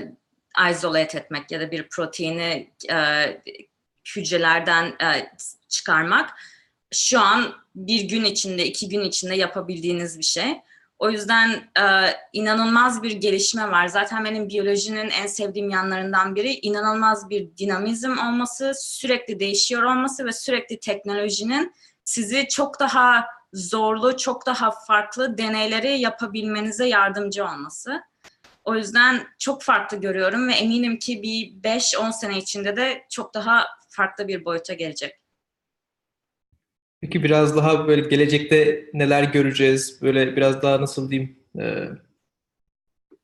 isolate 0.70 1.18
etmek 1.18 1.50
ya 1.50 1.60
da 1.60 1.70
bir 1.70 1.88
proteini 1.88 2.70
e, 2.90 3.26
hücrelerden 4.16 4.86
e, 4.86 5.32
çıkarmak 5.68 6.30
şu 6.94 7.20
an 7.20 7.54
bir 7.74 8.08
gün 8.08 8.24
içinde, 8.24 8.66
iki 8.66 8.88
gün 8.88 9.00
içinde 9.00 9.34
yapabildiğiniz 9.34 10.18
bir 10.18 10.24
şey. 10.24 10.60
O 10.98 11.10
yüzden 11.10 11.50
e, 11.78 11.84
inanılmaz 12.32 13.02
bir 13.02 13.12
gelişme 13.12 13.70
var. 13.70 13.88
Zaten 13.88 14.24
benim 14.24 14.48
biyolojinin 14.48 15.10
en 15.10 15.26
sevdiğim 15.26 15.70
yanlarından 15.70 16.34
biri 16.34 16.52
inanılmaz 16.52 17.30
bir 17.30 17.56
dinamizm 17.56 18.10
olması, 18.10 18.72
sürekli 18.76 19.40
değişiyor 19.40 19.82
olması 19.82 20.26
ve 20.26 20.32
sürekli 20.32 20.80
teknolojinin 20.80 21.74
sizi 22.04 22.48
çok 22.48 22.80
daha 22.80 23.26
zorlu, 23.52 24.16
çok 24.16 24.46
daha 24.46 24.70
farklı 24.70 25.38
deneyleri 25.38 26.00
yapabilmenize 26.00 26.88
yardımcı 26.88 27.44
olması. 27.44 28.02
O 28.64 28.74
yüzden 28.74 29.26
çok 29.38 29.62
farklı 29.62 29.96
görüyorum 29.96 30.48
ve 30.48 30.52
eminim 30.52 30.98
ki 30.98 31.22
bir 31.22 31.70
5-10 31.70 32.12
sene 32.12 32.38
içinde 32.38 32.76
de 32.76 33.04
çok 33.10 33.34
daha 33.34 33.66
farklı 33.88 34.28
bir 34.28 34.44
boyuta 34.44 34.74
gelecek. 34.74 35.23
Peki 37.04 37.22
biraz 37.22 37.56
daha 37.56 37.88
böyle 37.88 38.08
gelecekte 38.08 38.90
neler 38.94 39.22
göreceğiz? 39.22 40.02
Böyle 40.02 40.36
biraz 40.36 40.62
daha 40.62 40.80
nasıl 40.80 41.10
diyeyim? 41.10 41.38
e, 41.58 41.88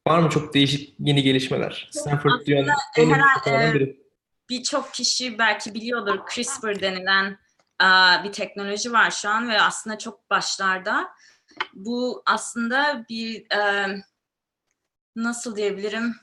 var 0.07 0.19
mı 0.19 0.31
çok 0.31 0.55
değişik 0.55 0.95
yeni 0.99 1.23
gelişmeler? 1.23 1.89
Stanford 1.93 2.31
okullarından 2.41 3.75
biri. 3.75 4.01
birçok 4.51 4.95
kişi 4.95 5.39
belki 5.39 5.75
biliyordur 5.75 6.19
CRISPR 6.35 6.81
denilen 6.81 7.39
bir 8.25 8.33
teknoloji 8.33 8.93
var 8.93 9.11
şu 9.11 9.29
an 9.29 9.49
ve 9.49 9.61
aslında 9.61 9.99
çok 9.99 10.31
başlarda. 10.31 11.09
Bu 11.75 12.23
aslında 12.27 13.07
bir 13.09 13.57
e, 13.57 13.87
nasıl 15.17 15.57
diyebilirim? 15.57 16.15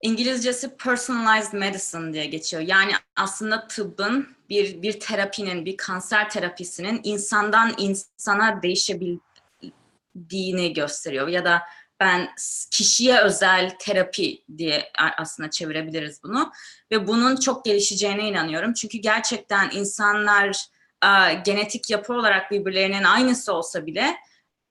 İngilizcesi 0.00 0.76
personalized 0.76 1.52
medicine 1.52 2.12
diye 2.12 2.26
geçiyor. 2.26 2.62
Yani 2.62 2.92
aslında 3.16 3.68
tıbbın 3.68 4.33
bir 4.48 4.82
bir 4.82 5.00
terapinin, 5.00 5.64
bir 5.64 5.76
kanser 5.76 6.30
terapisinin 6.30 7.00
insandan 7.04 7.74
insana 7.78 8.62
değişebildiğini 8.62 10.72
gösteriyor 10.72 11.28
ya 11.28 11.44
da 11.44 11.62
ben 12.00 12.30
kişiye 12.70 13.20
özel 13.20 13.76
terapi 13.78 14.44
diye 14.56 14.92
aslında 15.18 15.50
çevirebiliriz 15.50 16.22
bunu 16.22 16.52
ve 16.90 17.06
bunun 17.06 17.36
çok 17.36 17.64
gelişeceğine 17.64 18.28
inanıyorum. 18.28 18.72
Çünkü 18.72 18.98
gerçekten 18.98 19.70
insanlar 19.70 20.66
a, 21.00 21.32
genetik 21.32 21.90
yapı 21.90 22.14
olarak 22.14 22.50
birbirlerinin 22.50 23.04
aynısı 23.04 23.52
olsa 23.52 23.86
bile 23.86 24.16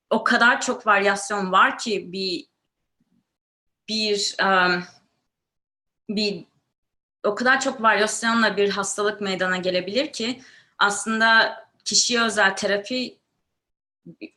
o 0.10 0.24
kadar 0.24 0.62
çok 0.62 0.88
varyasyon 0.88 1.52
var 1.52 1.78
ki 1.78 2.12
bir 2.12 2.46
bir 3.88 4.36
um, 4.44 4.84
bir 6.10 6.46
o 7.24 7.36
kadar 7.36 7.60
çok 7.60 7.82
varyasyonla 7.82 8.58
bir 8.58 8.70
hastalık 8.70 9.22
meydana 9.22 9.58
gelebilir 9.58 10.14
ki 10.14 10.42
aslında 10.80 11.58
kişiye 11.86 12.22
özel 12.22 12.56
terapi 12.56 13.18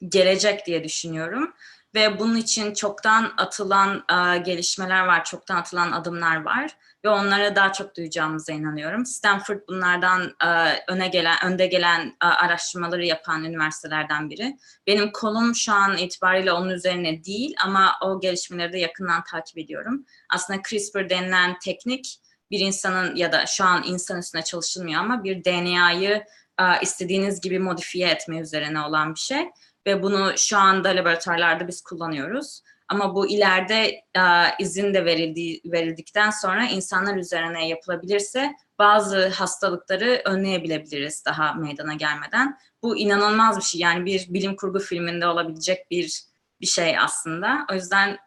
gelecek 0.08 0.66
diye 0.66 0.84
düşünüyorum 0.84 1.52
ve 1.94 2.18
bunun 2.18 2.36
için 2.36 2.74
çoktan 2.74 3.32
atılan 3.36 4.04
e, 4.10 4.38
gelişmeler 4.38 5.06
var, 5.06 5.24
çoktan 5.24 5.56
atılan 5.56 5.92
adımlar 5.92 6.42
var 6.42 6.76
ve 7.04 7.08
onlara 7.08 7.56
daha 7.56 7.72
çok 7.72 7.96
duyacağımıza 7.96 8.52
inanıyorum. 8.52 9.06
Stanford 9.06 9.60
bunlardan 9.68 10.34
e, 10.44 10.48
öne 10.88 11.08
gelen, 11.08 11.36
önde 11.44 11.66
gelen 11.66 12.16
e, 12.22 12.26
araştırmaları 12.26 13.04
yapan 13.04 13.44
üniversitelerden 13.44 14.30
biri. 14.30 14.56
Benim 14.86 15.12
kolum 15.12 15.54
şu 15.54 15.72
an 15.72 15.96
itibariyle 15.96 16.52
onun 16.52 16.70
üzerine 16.70 17.24
değil 17.24 17.54
ama 17.64 17.98
o 18.02 18.20
gelişmeleri 18.20 18.72
de 18.72 18.78
yakından 18.78 19.24
takip 19.24 19.58
ediyorum. 19.58 20.04
Aslında 20.28 20.62
CRISPR 20.62 21.10
denilen 21.10 21.58
teknik 21.58 22.20
bir 22.50 22.60
insanın 22.60 23.16
ya 23.16 23.32
da 23.32 23.46
şu 23.46 23.64
an 23.64 23.84
insan 23.86 24.18
üstüne 24.18 24.42
çalışılmıyor 24.42 25.00
ama 25.00 25.24
bir 25.24 25.44
DNA'yı 25.44 26.24
e, 26.60 26.64
istediğiniz 26.82 27.40
gibi 27.40 27.58
modifiye 27.58 28.08
etme 28.08 28.38
üzerine 28.38 28.80
olan 28.80 29.14
bir 29.14 29.20
şey 29.20 29.48
ve 29.86 30.02
bunu 30.02 30.32
şu 30.36 30.58
anda 30.58 30.88
laboratuvarlarda 30.88 31.68
biz 31.68 31.82
kullanıyoruz. 31.82 32.60
Ama 32.88 33.14
bu 33.14 33.28
ileride 33.28 33.84
e, 34.16 34.22
izin 34.58 34.94
de 34.94 35.04
verildiği, 35.04 35.60
verildikten 35.64 36.30
sonra 36.30 36.66
insanlar 36.66 37.16
üzerine 37.16 37.68
yapılabilirse 37.68 38.52
bazı 38.78 39.28
hastalıkları 39.28 40.22
önleyebiliriz 40.24 41.24
daha 41.24 41.54
meydana 41.54 41.94
gelmeden. 41.94 42.58
Bu 42.82 42.96
inanılmaz 42.96 43.56
bir 43.56 43.62
şey. 43.62 43.80
Yani 43.80 44.04
bir 44.04 44.26
bilim 44.28 44.56
kurgu 44.56 44.78
filminde 44.78 45.26
olabilecek 45.26 45.90
bir 45.90 46.22
bir 46.60 46.66
şey 46.66 46.98
aslında. 46.98 47.66
O 47.70 47.74
yüzden 47.74 48.18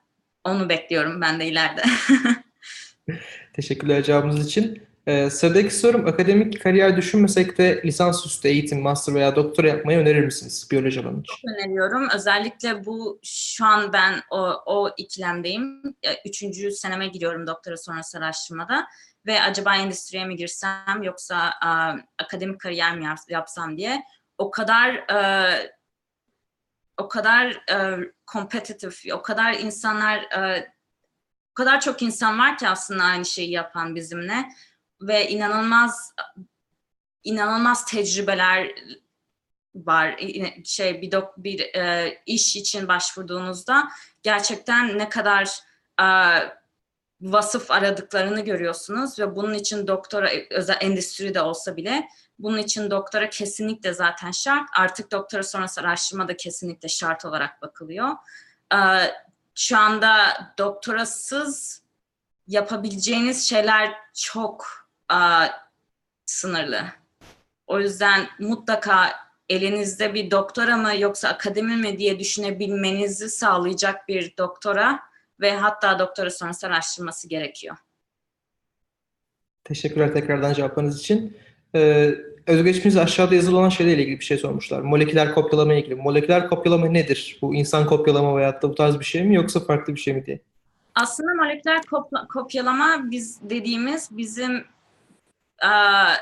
onu 0.43 0.69
bekliyorum 0.69 1.21
ben 1.21 1.39
de 1.39 1.47
ileride. 1.47 1.83
Teşekkürler 3.53 4.03
cevabınız 4.03 4.47
için. 4.47 4.89
Ee, 5.07 5.29
sıradaki 5.29 5.75
sorum 5.75 6.07
akademik 6.07 6.63
kariyer 6.63 6.97
düşünmesek 6.97 7.57
de 7.57 7.81
lisansüstü 7.85 8.47
eğitim, 8.47 8.81
master 8.81 9.13
veya 9.13 9.35
doktora 9.35 9.67
yapmayı 9.67 9.99
önerir 9.99 10.25
misiniz 10.25 10.67
biyoloji 10.71 10.99
alanı 10.99 11.21
için? 11.21 11.47
öneriyorum. 11.47 12.07
Özellikle 12.15 12.85
bu 12.85 13.19
şu 13.23 13.65
an 13.65 13.93
ben 13.93 14.21
o, 14.29 14.37
o 14.65 14.89
ikilemdeyim. 14.97 15.83
Üçüncü 16.25 16.71
seneme 16.71 17.07
giriyorum 17.07 17.47
doktora 17.47 17.77
sonrası 17.77 18.17
araştırmada. 18.17 18.87
Ve 19.25 19.41
acaba 19.41 19.75
endüstriye 19.75 20.25
mi 20.25 20.35
girsem 20.35 21.03
yoksa 21.03 21.37
a, 21.61 21.95
akademik 22.17 22.59
kariyer 22.59 22.97
mi 22.97 23.05
yap- 23.05 23.29
yapsam 23.29 23.77
diye. 23.77 24.03
O 24.37 24.51
kadar 24.51 24.93
e, 24.93 25.71
o 26.97 27.07
kadar 27.07 27.63
e, 27.71 27.97
competitive, 28.33 29.13
o 29.13 29.21
kadar 29.21 29.53
insanlar 29.53 30.17
e, 30.17 30.67
o 31.59 31.61
kadar 31.61 31.81
çok 31.81 32.01
insan 32.01 32.39
var 32.39 32.57
ki 32.57 32.67
aslında 32.67 33.03
aynı 33.03 33.25
şeyi 33.25 33.51
yapan 33.51 33.95
bizimle 33.95 34.45
ve 35.01 35.29
inanılmaz 35.29 36.13
inanılmaz 37.23 37.85
tecrübeler 37.85 38.75
var 39.75 40.19
şey 40.65 41.01
bir 41.01 41.11
dok 41.11 41.33
bir 41.37 41.59
e, 41.59 42.17
iş 42.25 42.55
için 42.55 42.87
başvurduğunuzda 42.87 43.89
gerçekten 44.23 44.97
ne 44.97 45.09
kadar 45.09 45.49
e, 46.01 46.07
vasıf 47.21 47.71
aradıklarını 47.71 48.41
görüyorsunuz 48.41 49.19
ve 49.19 49.35
bunun 49.35 49.53
için 49.53 49.87
doktora 49.87 50.29
özel 50.49 50.77
endüstri 50.81 51.33
de 51.33 51.41
olsa 51.41 51.77
bile 51.77 52.07
bunun 52.39 52.57
için 52.57 52.91
doktora 52.91 53.29
kesinlikle 53.29 53.93
zaten 53.93 54.31
şart. 54.31 54.69
Artık 54.77 55.11
doktora 55.11 55.43
sonrası 55.43 55.81
araştırma 55.81 56.27
da 56.27 56.37
kesinlikle 56.37 56.89
şart 56.89 57.25
olarak 57.25 57.61
bakılıyor. 57.61 58.09
E, 58.73 58.77
şu 59.59 59.77
anda 59.77 60.13
doktorasız 60.57 61.83
yapabileceğiniz 62.47 63.49
şeyler 63.49 63.93
çok 64.13 64.67
e, 65.11 65.19
sınırlı. 66.25 66.85
O 67.67 67.79
yüzden 67.79 68.27
mutlaka 68.39 69.11
elinizde 69.49 70.13
bir 70.13 70.31
doktora 70.31 70.77
mı 70.77 70.97
yoksa 70.97 71.29
akademi 71.29 71.75
mi 71.75 71.97
diye 71.97 72.19
düşünebilmenizi 72.19 73.29
sağlayacak 73.29 74.07
bir 74.07 74.37
doktora 74.37 74.99
ve 75.39 75.55
hatta 75.55 75.99
doktora 75.99 76.31
sonrası 76.31 76.67
araştırması 76.67 77.29
gerekiyor. 77.29 77.77
Teşekkürler 79.63 80.13
tekrardan 80.13 80.53
cevaplarınız 80.53 80.99
için. 80.99 81.37
Ee, 81.75 82.15
özgeçmişinizde 82.49 83.01
aşağıda 83.01 83.35
yazılı 83.35 83.57
olan 83.57 83.69
şeyle 83.69 83.93
ilgili 83.93 84.19
bir 84.19 84.25
şey 84.25 84.37
sormuşlar. 84.37 84.81
Moleküler 84.81 85.35
kopyalama 85.35 85.73
ilgili. 85.73 85.95
Moleküler 85.95 86.49
kopyalama 86.49 86.85
nedir? 86.87 87.37
Bu 87.41 87.55
insan 87.55 87.85
kopyalama 87.85 88.37
veyahut 88.37 88.63
da 88.63 88.69
bu 88.69 88.75
tarz 88.75 88.99
bir 88.99 89.05
şey 89.05 89.23
mi 89.23 89.35
yoksa 89.35 89.59
farklı 89.59 89.95
bir 89.95 89.99
şey 89.99 90.13
mi 90.13 90.25
diye. 90.25 90.39
Aslında 90.95 91.33
moleküler 91.33 91.81
kopla- 91.81 92.27
kopyalama 92.27 93.11
biz 93.11 93.49
dediğimiz 93.49 94.17
bizim 94.17 94.65
eee, 95.63 96.15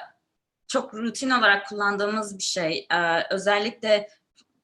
çok 0.67 0.93
rutin 0.93 1.29
olarak 1.29 1.67
kullandığımız 1.67 2.37
bir 2.37 2.43
şey. 2.43 2.87
Eee, 2.91 3.27
özellikle 3.31 4.09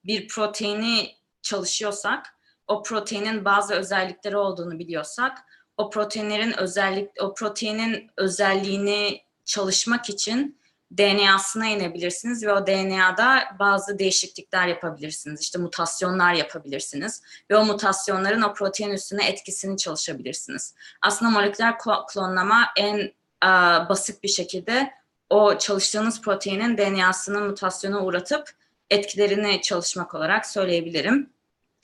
bir 0.05 0.27
proteini 0.27 1.07
çalışıyorsak, 1.41 2.25
o 2.67 2.83
proteinin 2.83 3.45
bazı 3.45 3.73
özellikleri 3.73 4.37
olduğunu 4.37 4.79
biliyorsak, 4.79 5.37
o 5.77 5.89
proteinlerin 5.89 6.53
özellik, 6.59 7.09
o 7.21 7.33
proteinin 7.33 8.11
özelliğini 8.17 9.21
çalışmak 9.45 10.09
için 10.09 10.57
DNA'sına 10.97 11.67
inebilirsiniz 11.67 12.43
ve 12.43 12.53
o 12.53 12.67
DNA'da 12.67 13.43
bazı 13.59 13.99
değişiklikler 13.99 14.67
yapabilirsiniz. 14.67 15.41
İşte 15.41 15.59
mutasyonlar 15.59 16.33
yapabilirsiniz 16.33 17.21
ve 17.51 17.57
o 17.57 17.65
mutasyonların 17.65 18.41
o 18.41 18.53
protein 18.53 18.89
üstüne 18.89 19.27
etkisini 19.29 19.77
çalışabilirsiniz. 19.77 20.75
Aslında 21.01 21.31
moleküler 21.31 21.77
klonlama 22.13 22.69
en 22.77 22.97
e, 23.43 23.49
basit 23.89 24.23
bir 24.23 24.29
şekilde 24.29 24.93
o 25.29 25.57
çalıştığınız 25.57 26.21
proteinin 26.21 26.77
DNA'sının 26.77 27.47
mutasyona 27.47 28.05
uğratıp 28.05 28.49
etkilerini 28.89 29.61
çalışmak 29.61 30.15
olarak 30.15 30.45
söyleyebilirim. 30.45 31.29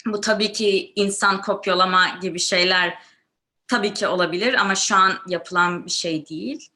Bu 0.06 0.22
tabii 0.22 0.52
ki 0.52 0.94
insan 0.96 1.42
kopyalama 1.42 2.08
gibi 2.22 2.40
şeyler 2.40 2.98
tabii 3.68 3.94
ki 3.94 4.08
olabilir 4.08 4.54
ama 4.54 4.76
şu 4.76 4.96
an 4.96 5.14
yapılan 5.28 5.86
bir 5.86 5.92
şey 5.92 6.30
değil. 6.30 6.70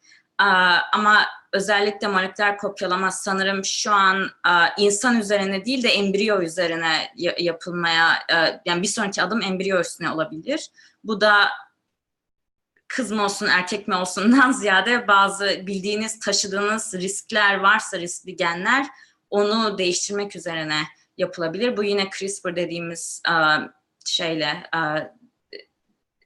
Ama 0.94 1.26
özellikle 1.54 2.08
moleküler 2.08 2.58
kopyalama 2.58 3.12
sanırım 3.12 3.66
şu 3.66 3.92
an 3.92 4.30
insan 4.78 5.20
üzerine 5.20 5.66
değil 5.66 5.84
de 5.84 5.90
embriyo 5.90 6.42
üzerine 6.42 7.14
yapılmaya, 7.38 8.26
yani 8.66 8.82
bir 8.82 8.88
sonraki 8.88 9.22
adım 9.22 9.42
embriyo 9.42 9.80
üstüne 9.80 10.12
olabilir. 10.12 10.70
Bu 11.04 11.22
da 11.22 11.50
kız 12.88 13.12
mı 13.12 13.24
olsun 13.24 13.48
erkek 13.48 13.88
mi 13.88 13.96
olsundan 13.96 14.52
ziyade 14.62 15.08
bazı 15.08 15.46
bildiğiniz 15.46 16.20
taşıdığınız 16.20 16.94
riskler 16.94 17.56
varsa 17.60 18.00
riskli 18.00 18.36
genler 18.36 18.86
onu 19.30 19.78
değiştirmek 19.78 20.36
üzerine 20.36 20.82
yapılabilir. 21.18 21.78
Bu 21.78 21.84
yine 21.84 22.10
CRISPR 22.10 22.56
dediğimiz 22.56 23.22
şeyle 24.06 24.64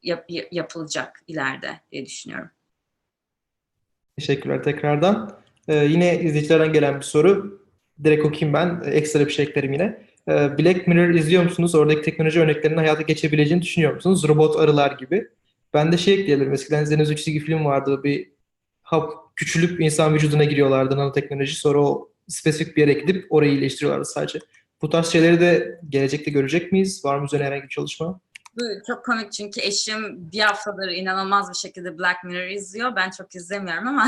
yap, 0.03 0.25
yapılacak 0.51 1.21
ileride 1.27 1.81
diye 1.91 2.05
düşünüyorum. 2.05 2.49
Teşekkürler 4.19 4.63
tekrardan. 4.63 5.37
Ee, 5.67 5.75
yine 5.75 6.19
izleyicilerden 6.19 6.73
gelen 6.73 6.95
bir 6.95 7.05
soru. 7.05 7.61
Direkt 8.03 8.25
okuyayım 8.25 8.53
ben. 8.53 8.81
Ekstra 8.85 9.25
bir 9.25 9.31
şey 9.31 9.45
eklerim 9.45 9.73
yine. 9.73 10.05
Ee, 10.29 10.57
Black 10.57 10.87
Mirror 10.87 11.13
izliyor 11.13 11.43
musunuz? 11.43 11.75
Oradaki 11.75 12.01
teknoloji 12.01 12.39
örneklerinin 12.39 12.77
hayata 12.77 13.01
geçebileceğini 13.01 13.61
düşünüyor 13.61 13.93
musunuz? 13.93 14.27
Robot 14.27 14.59
arılar 14.59 14.91
gibi. 14.91 15.27
Ben 15.73 15.91
de 15.91 15.97
şey 15.97 16.13
ekleyebilirim. 16.13 16.53
Eskiden 16.53 16.83
izlediğiniz 16.83 17.11
bir 17.11 17.15
çizgi 17.15 17.39
film 17.39 17.65
vardı. 17.65 18.03
Bir 18.03 18.31
hap 18.81 19.11
küçülüp 19.35 19.81
insan 19.81 20.13
vücuduna 20.13 20.43
giriyorlardı 20.43 20.97
nanoteknoloji. 20.97 21.55
Sonra 21.55 21.79
o 21.79 22.09
spesifik 22.27 22.77
bir 22.77 22.81
yere 22.81 22.93
gidip 22.93 23.25
orayı 23.29 23.51
iyileştiriyorlardı 23.51 24.05
sadece. 24.05 24.39
Bu 24.81 24.89
tarz 24.89 25.07
şeyleri 25.07 25.39
de 25.39 25.79
gelecekte 25.89 26.31
görecek 26.31 26.71
miyiz? 26.71 27.05
Var 27.05 27.19
mı 27.19 27.25
üzerine 27.25 27.45
herhangi 27.45 27.63
bir 27.63 27.69
çalışma? 27.69 28.19
Çok 28.87 29.05
komik 29.05 29.31
çünkü 29.31 29.61
eşim 29.61 30.31
bir 30.31 30.39
haftadır 30.39 30.87
inanılmaz 30.87 31.49
bir 31.49 31.55
şekilde 31.55 31.97
Black 31.97 32.23
Mirror 32.23 32.47
izliyor. 32.47 32.95
Ben 32.95 33.09
çok 33.09 33.35
izlemiyorum 33.35 33.87
ama 33.87 34.07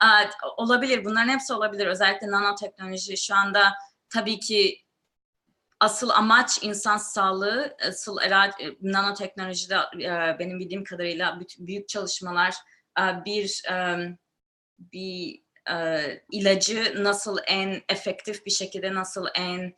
olabilir. 0.56 1.04
Bunların 1.04 1.28
hepsi 1.28 1.52
olabilir. 1.52 1.86
Özellikle 1.86 2.30
nanoteknoloji 2.30 3.16
şu 3.16 3.34
anda 3.34 3.72
tabii 4.08 4.40
ki 4.40 4.84
asıl 5.80 6.10
amaç 6.10 6.62
insan 6.62 6.96
sağlığı. 6.96 7.76
Asıl 7.88 8.16
nanoteknolojide 8.82 9.76
e, 10.04 10.38
benim 10.38 10.58
bildiğim 10.58 10.84
kadarıyla 10.84 11.40
büyük 11.58 11.88
çalışmalar 11.88 12.54
e, 13.00 13.02
bir 13.24 13.62
bir 14.78 15.44
ilacı 16.30 17.04
nasıl 17.04 17.38
en 17.46 17.82
efektif 17.88 18.46
bir 18.46 18.50
şekilde 18.50 18.94
nasıl 18.94 19.26
en 19.34 19.74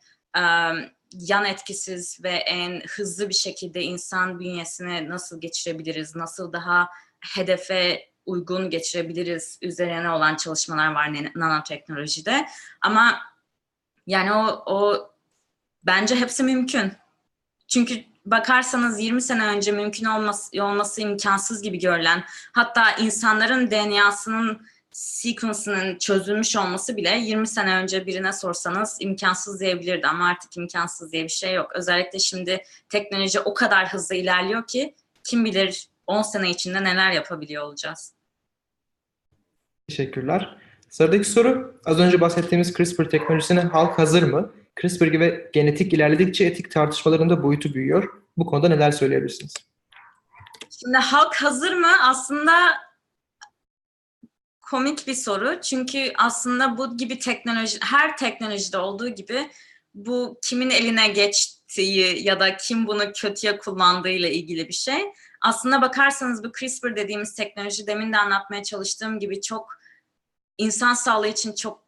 yan 1.13 1.45
etkisiz 1.45 2.23
ve 2.23 2.29
en 2.29 2.81
hızlı 2.87 3.29
bir 3.29 3.33
şekilde 3.33 3.81
insan 3.81 4.39
bünyesine 4.39 5.09
nasıl 5.09 5.41
geçirebiliriz, 5.41 6.15
nasıl 6.15 6.53
daha 6.53 6.89
hedefe 7.35 8.09
uygun 8.25 8.69
geçirebiliriz 8.69 9.59
üzerine 9.61 10.09
olan 10.09 10.35
çalışmalar 10.35 10.91
var 10.91 11.31
nanoteknolojide. 11.35 12.47
Ama 12.81 13.19
yani 14.07 14.31
o, 14.33 14.63
o 14.65 15.09
bence 15.83 16.15
hepsi 16.15 16.43
mümkün. 16.43 16.93
Çünkü 17.67 18.03
bakarsanız 18.25 18.99
20 18.99 19.21
sene 19.21 19.47
önce 19.47 19.71
mümkün 19.71 20.05
olması, 20.05 20.63
olması 20.63 21.01
imkansız 21.01 21.61
gibi 21.61 21.79
görülen, 21.79 22.23
hatta 22.51 22.91
insanların 22.91 23.71
DNA'sının 23.71 24.67
sequence'ının 24.97 25.97
çözülmüş 25.97 26.55
olması 26.55 26.97
bile 26.97 27.17
20 27.17 27.47
sene 27.47 27.75
önce 27.75 28.05
birine 28.05 28.33
sorsanız 28.33 28.97
imkansız 28.99 29.59
diyebilirdi 29.59 30.07
ama 30.07 30.27
artık 30.27 30.57
imkansız 30.57 31.11
diye 31.11 31.23
bir 31.23 31.29
şey 31.29 31.53
yok. 31.53 31.71
Özellikle 31.75 32.19
şimdi 32.19 32.63
teknoloji 32.89 33.39
o 33.39 33.53
kadar 33.53 33.93
hızlı 33.93 34.15
ilerliyor 34.15 34.67
ki 34.67 34.95
kim 35.23 35.45
bilir 35.45 35.87
10 36.07 36.21
sene 36.21 36.49
içinde 36.49 36.83
neler 36.83 37.11
yapabiliyor 37.11 37.63
olacağız. 37.63 38.13
Teşekkürler. 39.87 40.57
Sıradaki 40.89 41.23
soru 41.23 41.79
az 41.85 41.99
önce 41.99 42.21
bahsettiğimiz 42.21 42.73
CRISPR 42.73 43.03
teknolojisine 43.03 43.61
halk 43.61 43.99
hazır 43.99 44.23
mı? 44.23 44.51
CRISPR 44.81 45.07
gibi 45.07 45.49
genetik 45.53 45.93
ilerledikçe 45.93 46.45
etik 46.45 46.71
tartışmalarında 46.71 47.43
boyutu 47.43 47.73
büyüyor. 47.73 48.21
Bu 48.37 48.45
konuda 48.45 48.69
neler 48.69 48.91
söyleyebilirsiniz? 48.91 49.53
Şimdi 50.69 50.97
halk 50.97 51.35
hazır 51.35 51.73
mı? 51.73 51.91
Aslında 52.03 52.86
komik 54.71 55.07
bir 55.07 55.13
soru. 55.13 55.61
Çünkü 55.61 56.13
aslında 56.17 56.77
bu 56.77 56.97
gibi 56.97 57.19
teknoloji, 57.19 57.79
her 57.81 58.17
teknolojide 58.17 58.77
olduğu 58.77 59.09
gibi 59.09 59.49
bu 59.93 60.39
kimin 60.43 60.69
eline 60.69 61.07
geçtiği 61.07 62.23
ya 62.27 62.39
da 62.39 62.57
kim 62.57 62.87
bunu 62.87 63.11
kötüye 63.11 63.57
kullandığıyla 63.57 64.29
ilgili 64.29 64.67
bir 64.67 64.73
şey. 64.73 65.01
Aslında 65.41 65.81
bakarsanız 65.81 66.43
bu 66.43 66.51
CRISPR 66.51 66.95
dediğimiz 66.95 67.35
teknoloji 67.35 67.87
demin 67.87 68.13
de 68.13 68.17
anlatmaya 68.17 68.63
çalıştığım 68.63 69.19
gibi 69.19 69.41
çok 69.41 69.77
insan 70.57 70.93
sağlığı 70.93 71.27
için 71.27 71.55
çok 71.55 71.87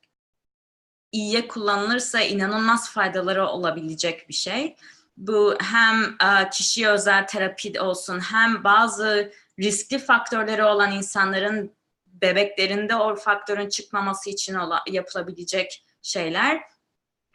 iyiye 1.12 1.48
kullanılırsa 1.48 2.22
inanılmaz 2.22 2.92
faydaları 2.92 3.48
olabilecek 3.48 4.30
bir 4.30 4.34
şey. 4.34 4.76
Bu 5.18 5.58
hem 5.62 6.04
e, 6.04 6.50
kişiye 6.50 6.90
özel 6.90 7.28
terapi 7.28 7.82
olsun 7.82 8.20
hem 8.20 8.64
bazı 8.64 9.34
riskli 9.60 10.00
faktörleri 10.00 10.64
olan 10.64 10.92
insanların 10.92 11.79
bebeklerinde 12.22 12.96
o 12.96 13.16
faktörün 13.16 13.70
çıkmaması 13.70 14.30
için 14.30 14.58
yapılabilecek 14.88 15.86
şeyler. 16.02 16.62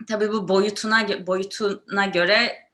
Tabii 0.08 0.32
bu 0.32 0.48
boyutuna 0.48 1.26
boyutuna 1.26 2.06
göre 2.06 2.64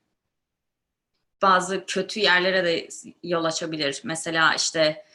bazı 1.41 1.85
kötü 1.85 2.19
yerlere 2.19 2.63
de 2.63 2.87
yol 3.23 3.45
açabilir. 3.45 4.01
Mesela 4.03 4.55
işte 4.55 5.05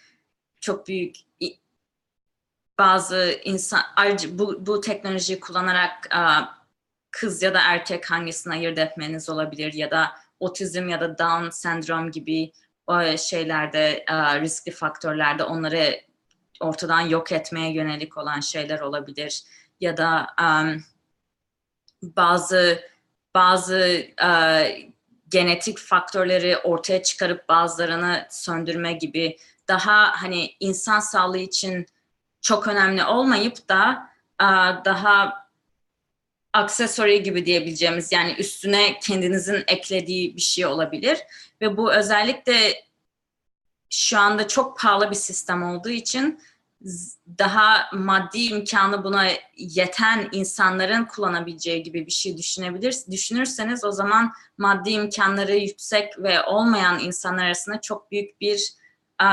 çok 0.61 0.89
büyük 0.89 1.17
bazı 2.79 3.41
insan 3.45 3.83
bu, 4.29 4.67
bu 4.67 4.81
teknolojiyi 4.81 5.41
kullanarak 5.41 6.09
kız 7.11 7.43
ya 7.43 7.55
da 7.55 7.61
erkek 7.61 8.11
hangisini 8.11 8.53
ayırt 8.53 8.79
etmeniz 8.79 9.29
olabilir 9.29 9.73
ya 9.73 9.91
da 9.91 10.13
otizm 10.41 10.89
ya 10.89 11.01
da 11.01 11.19
Down 11.19 11.51
sendrom 11.51 12.11
gibi 12.11 12.53
o 12.87 13.17
şeylerde 13.17 14.05
riskli 14.41 14.73
faktörlerde 14.73 15.45
onları 15.45 16.06
ortadan 16.61 17.01
yok 17.01 17.33
etmeye 17.33 17.73
yönelik 17.73 18.17
olan 18.19 18.41
şeyler 18.41 18.81
olabilir. 18.81 19.43
Ya 19.81 19.97
da 19.97 20.27
um, 20.41 20.85
bazı 22.03 22.81
bazı 23.35 24.07
uh, 24.23 24.91
genetik 25.29 25.79
faktörleri 25.79 26.57
ortaya 26.57 27.03
çıkarıp 27.03 27.49
bazılarını 27.49 28.27
söndürme 28.31 28.93
gibi 28.93 29.37
daha 29.69 30.23
hani 30.23 30.51
insan 30.61 31.01
sağlığı 31.01 31.39
için 31.39 31.87
çok 32.41 32.69
önemli 32.69 33.05
olmayıp 33.05 33.69
da 33.69 34.11
uh, 34.43 34.85
daha 34.85 35.47
aksesori 36.53 37.23
gibi 37.23 37.47
diyebileceğimiz 37.47 38.13
yani 38.13 38.35
üstüne 38.39 38.99
kendinizin 38.99 39.65
eklediği 39.67 40.37
bir 40.37 40.41
şey 40.41 40.67
olabilir. 40.67 41.19
Ve 41.61 41.77
bu 41.77 41.93
özellikle 41.93 42.85
şu 43.91 44.19
anda 44.19 44.49
çok 44.49 44.79
pahalı 44.79 45.11
bir 45.11 45.17
sistem 45.17 45.63
olduğu 45.63 45.89
için 45.91 46.41
daha 47.39 47.91
maddi 47.93 48.39
imkanı 48.39 49.05
buna 49.05 49.27
yeten 49.57 50.29
insanların 50.33 51.05
kullanabileceği 51.05 51.83
gibi 51.83 52.07
bir 52.07 52.13
şey 52.13 52.37
düşünebilir. 52.37 52.97
Düşünürseniz 53.11 53.85
o 53.85 53.93
zaman 53.93 54.33
maddi 54.59 54.91
imkanları 54.91 55.57
yüksek 55.57 56.19
ve 56.19 56.43
olmayan 56.43 56.99
insanlar 56.99 57.45
arasında 57.45 57.81
çok 57.81 58.11
büyük 58.11 58.41
bir 58.41 58.75
e, 59.23 59.29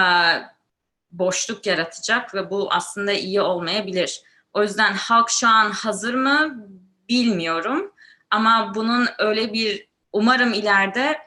boşluk 1.11 1.65
yaratacak 1.65 2.35
ve 2.35 2.49
bu 2.49 2.67
aslında 2.71 3.11
iyi 3.11 3.41
olmayabilir. 3.41 4.21
O 4.53 4.63
yüzden 4.63 4.93
halk 4.93 5.29
şu 5.29 5.47
an 5.47 5.71
hazır 5.71 6.13
mı 6.13 6.67
bilmiyorum 7.09 7.91
ama 8.31 8.71
bunun 8.75 9.07
öyle 9.19 9.53
bir 9.53 9.87
umarım 10.13 10.53
ileride 10.53 11.17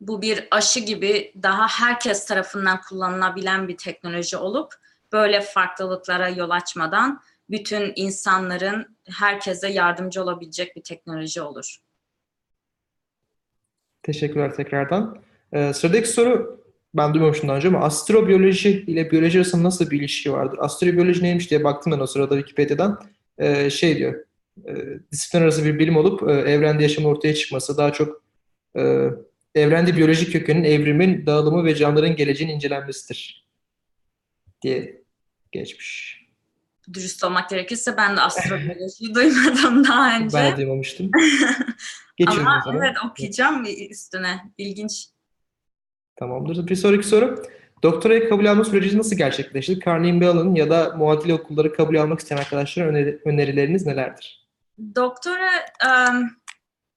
bu 0.00 0.22
bir 0.22 0.48
aşı 0.50 0.80
gibi 0.80 1.32
daha 1.42 1.68
herkes 1.68 2.26
tarafından 2.26 2.80
kullanılabilen 2.88 3.68
bir 3.68 3.76
teknoloji 3.76 4.36
olup 4.36 4.74
böyle 5.12 5.40
farklılıklara 5.40 6.28
yol 6.28 6.50
açmadan 6.50 7.20
bütün 7.50 7.92
insanların 7.96 8.96
herkese 9.10 9.68
yardımcı 9.68 10.22
olabilecek 10.22 10.76
bir 10.76 10.82
teknoloji 10.82 11.42
olur. 11.42 11.76
Teşekkürler 14.02 14.54
tekrardan. 14.54 15.18
Ee, 15.52 15.72
sıradaki 15.72 16.08
soru 16.08 16.64
ben 16.94 17.14
duymamıştım 17.14 17.48
daha 17.48 17.56
önce 17.56 17.68
ama 17.68 17.80
astrobiyoloji 17.80 18.70
ile 18.70 19.10
biyoloji 19.10 19.38
arasında 19.38 19.62
nasıl 19.62 19.90
bir 19.90 20.00
ilişki 20.00 20.32
vardır? 20.32 20.58
Astrobiyoloji 20.60 21.22
neymiş 21.22 21.50
diye 21.50 21.64
baktım 21.64 21.92
ben 21.92 21.98
o 21.98 22.06
sırada 22.06 22.36
Wikipedia'dan. 22.36 23.00
Ee, 23.38 23.70
şey 23.70 23.96
diyor, 23.96 24.24
e, 24.66 24.74
disiplin 25.12 25.40
arası 25.40 25.64
bir 25.64 25.78
bilim 25.78 25.96
olup 25.96 26.28
e, 26.28 26.32
evrende 26.32 26.82
yaşamın 26.82 27.08
ortaya 27.08 27.34
çıkması, 27.34 27.78
daha 27.78 27.92
çok 27.92 28.22
e, 28.76 29.10
evrende 29.54 29.96
biyolojik 29.96 30.32
kökenin, 30.32 30.64
evrimin, 30.64 31.26
dağılımı 31.26 31.64
ve 31.64 31.74
canlıların 31.74 32.16
geleceğinin 32.16 32.54
incelenmesidir 32.54 33.46
diye 34.62 35.02
geçmiş. 35.52 36.24
Dürüst 36.92 37.24
olmak 37.24 37.50
gerekirse 37.50 37.96
ben 37.96 38.16
de 38.16 38.20
astrobiyolojiyi 38.20 39.14
duymadım 39.14 39.84
daha 39.84 40.16
önce. 40.18 40.36
Ben 40.38 40.52
de 40.52 40.56
duymamıştım. 40.56 41.10
Geçiyorum 42.16 42.46
o 42.46 42.50
Ama 42.50 42.60
zaman. 42.64 42.82
evet 42.86 42.96
okuyacağım 43.10 43.64
üstüne. 43.90 44.40
İlginç. 44.58 45.06
Tamamdır. 46.16 46.66
Bir 46.68 46.76
sonraki 46.76 47.06
soru. 47.06 47.42
Doktoraya 47.82 48.28
kabul 48.28 48.46
alma 48.46 48.64
süreci 48.64 48.98
nasıl 48.98 49.16
gerçekleşti? 49.16 49.78
Carnegie 49.86 50.12
Mellon 50.18 50.54
ya 50.54 50.70
da 50.70 50.94
muadili 50.96 51.34
okulları 51.34 51.72
kabul 51.72 51.96
almak 51.96 52.20
isteyen 52.20 52.38
arkadaşlara 52.38 52.88
öneri- 52.88 53.18
önerileriniz 53.24 53.86
nelerdir? 53.86 54.46
Doktora 54.96 55.50
em, 55.86 56.30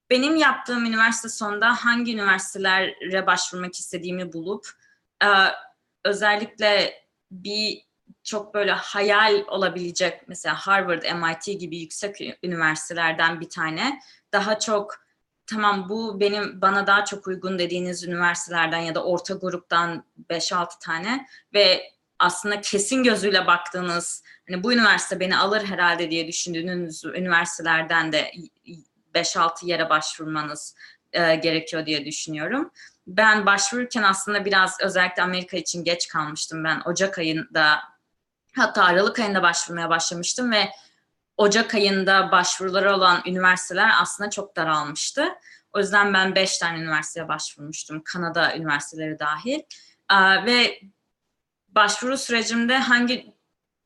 benim 0.09 0.35
yaptığım 0.35 0.85
üniversite 0.85 1.29
sonunda 1.29 1.85
hangi 1.85 2.13
üniversitelere 2.13 3.27
başvurmak 3.27 3.75
istediğimi 3.75 4.33
bulup 4.33 4.67
e, 5.23 5.27
özellikle 6.03 6.93
bir 7.31 7.87
çok 8.23 8.53
böyle 8.53 8.71
hayal 8.71 9.43
olabilecek 9.47 10.27
mesela 10.27 10.55
Harvard, 10.55 11.03
MIT 11.03 11.59
gibi 11.59 11.77
yüksek 11.77 12.39
üniversitelerden 12.43 13.41
bir 13.41 13.49
tane 13.49 13.99
daha 14.33 14.59
çok 14.59 15.07
tamam 15.45 15.89
bu 15.89 16.19
benim 16.19 16.61
bana 16.61 16.87
daha 16.87 17.05
çok 17.05 17.27
uygun 17.27 17.59
dediğiniz 17.59 18.03
üniversitelerden 18.03 18.79
ya 18.79 18.95
da 18.95 19.03
orta 19.03 19.33
gruptan 19.33 20.03
5-6 20.29 20.79
tane 20.79 21.27
ve 21.53 21.91
aslında 22.19 22.61
kesin 22.61 23.03
gözüyle 23.03 23.47
baktığınız 23.47 24.23
hani 24.49 24.63
bu 24.63 24.73
üniversite 24.73 25.19
beni 25.19 25.37
alır 25.37 25.63
herhalde 25.65 26.11
diye 26.11 26.27
düşündüğünüz 26.27 27.05
üniversitelerden 27.05 28.11
de 28.11 28.31
5-6 29.21 29.65
yere 29.65 29.89
başvurmanız 29.89 30.75
e, 31.13 31.35
gerekiyor 31.35 31.85
diye 31.85 32.05
düşünüyorum. 32.05 32.71
Ben 33.07 33.45
başvururken 33.45 34.03
aslında 34.03 34.45
biraz 34.45 34.77
özellikle 34.81 35.23
Amerika 35.23 35.57
için 35.57 35.83
geç 35.83 36.07
kalmıştım. 36.07 36.63
Ben 36.63 36.81
Ocak 36.85 37.19
ayında 37.19 37.79
hatta 38.55 38.83
Aralık 38.83 39.19
ayında 39.19 39.43
başvurmaya 39.43 39.89
başlamıştım 39.89 40.51
ve 40.51 40.69
Ocak 41.37 41.75
ayında 41.75 42.31
başvuruları 42.31 42.95
olan 42.95 43.21
üniversiteler 43.25 43.91
aslında 44.01 44.29
çok 44.29 44.55
daralmıştı. 44.55 45.27
O 45.73 45.79
yüzden 45.79 46.13
ben 46.13 46.35
5 46.35 46.57
tane 46.57 46.79
üniversiteye 46.79 47.27
başvurmuştum. 47.27 48.01
Kanada 48.03 48.55
üniversiteleri 48.55 49.19
dahil. 49.19 49.59
Aa, 50.09 50.45
ve 50.45 50.81
başvuru 51.67 52.17
sürecimde 52.17 52.77
hangi 52.77 53.33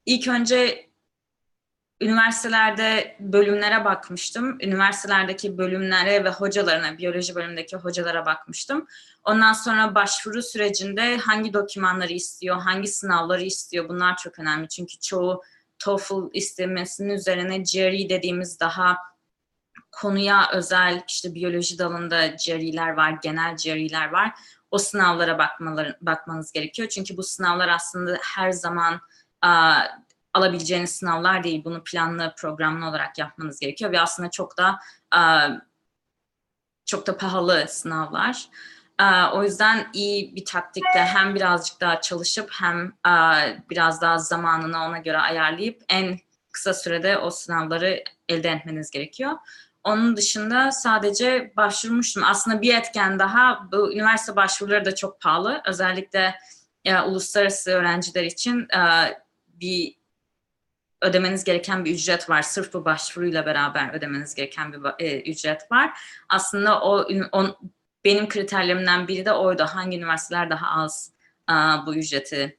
ilk 0.06 0.28
önce 0.28 0.91
üniversitelerde 2.02 3.16
bölümlere 3.20 3.86
bakmıştım. 3.86 4.58
Üniversitelerdeki 4.62 5.58
bölümlere 5.58 6.24
ve 6.24 6.30
hocalarına, 6.30 6.98
biyoloji 6.98 7.36
bölümündeki 7.36 7.78
hocalara 7.78 8.26
bakmıştım. 8.26 8.88
Ondan 9.24 9.54
sonra 9.54 9.96
başvuru 9.96 10.42
sürecinde 10.42 11.18
hangi 11.18 11.54
dokümanları 11.54 12.14
istiyor, 12.14 12.62
hangi 12.62 12.88
sınavları 12.88 13.44
istiyor 13.44 13.90
bunlar 13.90 14.18
çok 14.18 14.40
önemli. 14.40 14.68
Çünkü 14.68 15.00
çoğu 15.00 15.42
TOEFL 15.80 16.30
istemesinin 16.34 17.14
üzerine 17.14 17.58
GRE 17.58 18.10
dediğimiz 18.10 18.60
daha 18.60 18.98
konuya 19.92 20.50
özel 20.54 21.04
işte 21.08 21.34
biyoloji 21.34 21.80
dalında 21.80 22.28
GRE'ler 22.28 22.90
var, 22.90 23.20
genel 23.24 23.56
GRE'ler 23.56 24.10
var. 24.10 24.32
O 24.72 24.78
sınavlara 24.78 25.38
bakmaları, 25.38 25.98
bakmanız 26.02 26.52
gerekiyor. 26.52 26.90
Çünkü 26.90 27.18
bu 27.18 27.24
sınavlar 27.24 27.70
aslında 27.70 28.18
her 28.36 28.52
zaman 28.52 29.02
alabileceğiniz 30.34 30.92
sınavlar 30.92 31.44
değil. 31.44 31.64
Bunu 31.64 31.84
planlı, 31.84 32.34
programlı 32.38 32.90
olarak 32.90 33.18
yapmanız 33.18 33.60
gerekiyor 33.60 33.92
ve 33.92 34.02
aslında 34.02 34.32
çok 34.32 34.58
da 34.58 34.80
a, 35.12 35.50
çok 36.86 37.08
da 37.08 37.18
pahalı 37.18 37.66
sınavlar. 37.68 38.48
A, 38.98 39.32
o 39.34 39.44
yüzden 39.44 39.88
iyi 39.94 40.36
bir 40.36 40.46
taktikle 40.46 41.06
hem 41.06 41.36
birazcık 41.36 41.82
daha 41.82 42.02
çalışıp 42.02 42.50
hem 42.52 42.94
a, 43.04 43.38
biraz 43.70 44.02
daha 44.02 44.18
zamanını 44.18 44.84
ona 44.84 44.98
göre 44.98 45.18
ayarlayıp 45.18 45.84
en 45.90 46.20
kısa 46.52 46.74
sürede 46.74 47.18
o 47.18 47.30
sınavları 47.32 48.04
elde 48.30 48.50
etmeniz 48.50 48.92
gerekiyor. 48.92 49.32
Onun 49.84 50.18
dışında 50.18 50.72
sadece 50.72 51.54
başvurmuştum. 51.58 52.24
Aslında 52.24 52.62
bir 52.62 52.76
etken 52.76 53.20
daha 53.20 53.68
bu 53.72 53.94
üniversite 53.94 54.36
başvuruları 54.36 54.86
da 54.86 54.96
çok 54.96 55.22
pahalı. 55.22 55.62
Özellikle 55.66 56.36
e, 56.86 57.00
uluslararası 57.00 57.72
öğrenciler 57.72 58.24
için 58.24 58.60
e, 58.60 58.82
bir 59.48 60.01
ödemeniz 61.02 61.44
gereken 61.44 61.86
bir 61.86 61.94
ücret 61.94 62.30
var. 62.30 62.42
Sırf 62.42 62.74
bu 62.74 62.86
başvuruyla 62.86 63.46
beraber 63.46 63.94
ödemeniz 63.94 64.36
gereken 64.36 64.74
bir 64.74 65.06
e, 65.06 65.22
ücret 65.32 65.72
var. 65.72 66.00
Aslında 66.30 66.82
o, 66.82 67.08
on, 67.32 67.58
benim 68.06 68.30
kriterlerimden 68.30 69.08
biri 69.08 69.26
de 69.26 69.32
oydu. 69.32 69.64
Hangi 69.64 69.98
üniversiteler 69.98 70.50
daha 70.50 70.82
az 70.82 71.12
e, 71.50 71.54
bu 71.86 71.96
ücreti 71.96 72.58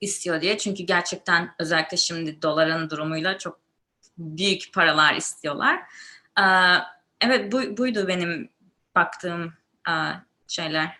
istiyor 0.00 0.40
diye. 0.40 0.58
Çünkü 0.58 0.82
gerçekten 0.82 1.54
özellikle 1.58 1.96
şimdi 1.96 2.42
doların 2.42 2.90
durumuyla 2.90 3.38
çok 3.38 3.60
büyük 4.18 4.74
paralar 4.74 5.14
istiyorlar. 5.14 5.80
Ee, 6.38 6.42
evet 7.20 7.52
bu, 7.52 7.76
buydu 7.76 8.08
benim 8.08 8.48
baktığım 8.94 9.52
e, 9.88 9.92
şeyler. 10.48 10.98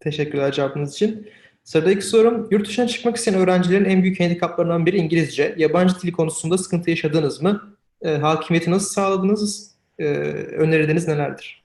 Teşekkürler 0.00 0.52
cevabınız 0.52 0.94
için. 0.94 1.30
Sıradaki 1.64 2.02
sorum, 2.02 2.48
yurt 2.50 2.68
dışına 2.68 2.86
çıkmak 2.86 3.16
isteyen 3.16 3.40
öğrencilerin 3.40 3.84
en 3.84 4.02
büyük 4.02 4.20
handikaplarından 4.20 4.86
biri 4.86 4.96
İngilizce. 4.96 5.54
Yabancı 5.58 6.00
dil 6.00 6.12
konusunda 6.12 6.58
sıkıntı 6.58 6.90
yaşadınız 6.90 7.42
mı? 7.42 7.76
E, 8.02 8.16
hakimiyeti 8.16 8.70
nasıl 8.70 8.88
sağladınız? 8.88 9.74
E, 9.98 10.04
önerileriniz 10.58 11.08
nelerdir? 11.08 11.62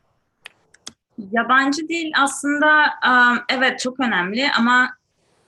Yabancı 1.32 1.90
dil 1.90 2.12
aslında 2.18 2.86
um, 3.08 3.40
evet 3.50 3.80
çok 3.80 4.00
önemli 4.00 4.52
ama 4.58 4.90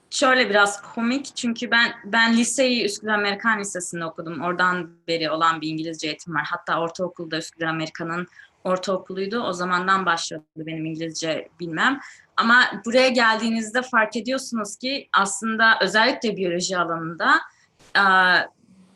şöyle 0.09 0.49
biraz 0.49 0.81
komik 0.81 1.35
çünkü 1.35 1.71
ben 1.71 1.91
ben 2.05 2.37
liseyi 2.37 2.85
Üsküdar 2.85 3.13
Amerikan 3.13 3.59
Lisesi'nde 3.59 4.05
okudum. 4.05 4.41
Oradan 4.41 4.89
beri 5.07 5.29
olan 5.29 5.61
bir 5.61 5.67
İngilizce 5.67 6.07
eğitim 6.07 6.35
var. 6.35 6.47
Hatta 6.51 6.79
ortaokulda 6.79 7.37
Üsküdar 7.37 7.67
Amerikan'ın 7.67 8.27
ortaokuluydu. 8.63 9.39
O 9.39 9.53
zamandan 9.53 10.05
başladı 10.05 10.43
benim 10.55 10.85
İngilizce 10.85 11.49
bilmem. 11.59 11.99
Ama 12.39 12.63
buraya 12.85 13.09
geldiğinizde 13.09 13.81
fark 13.81 14.15
ediyorsunuz 14.15 14.75
ki 14.75 15.09
aslında 15.13 15.79
özellikle 15.81 16.37
biyoloji 16.37 16.77
alanında 16.77 17.39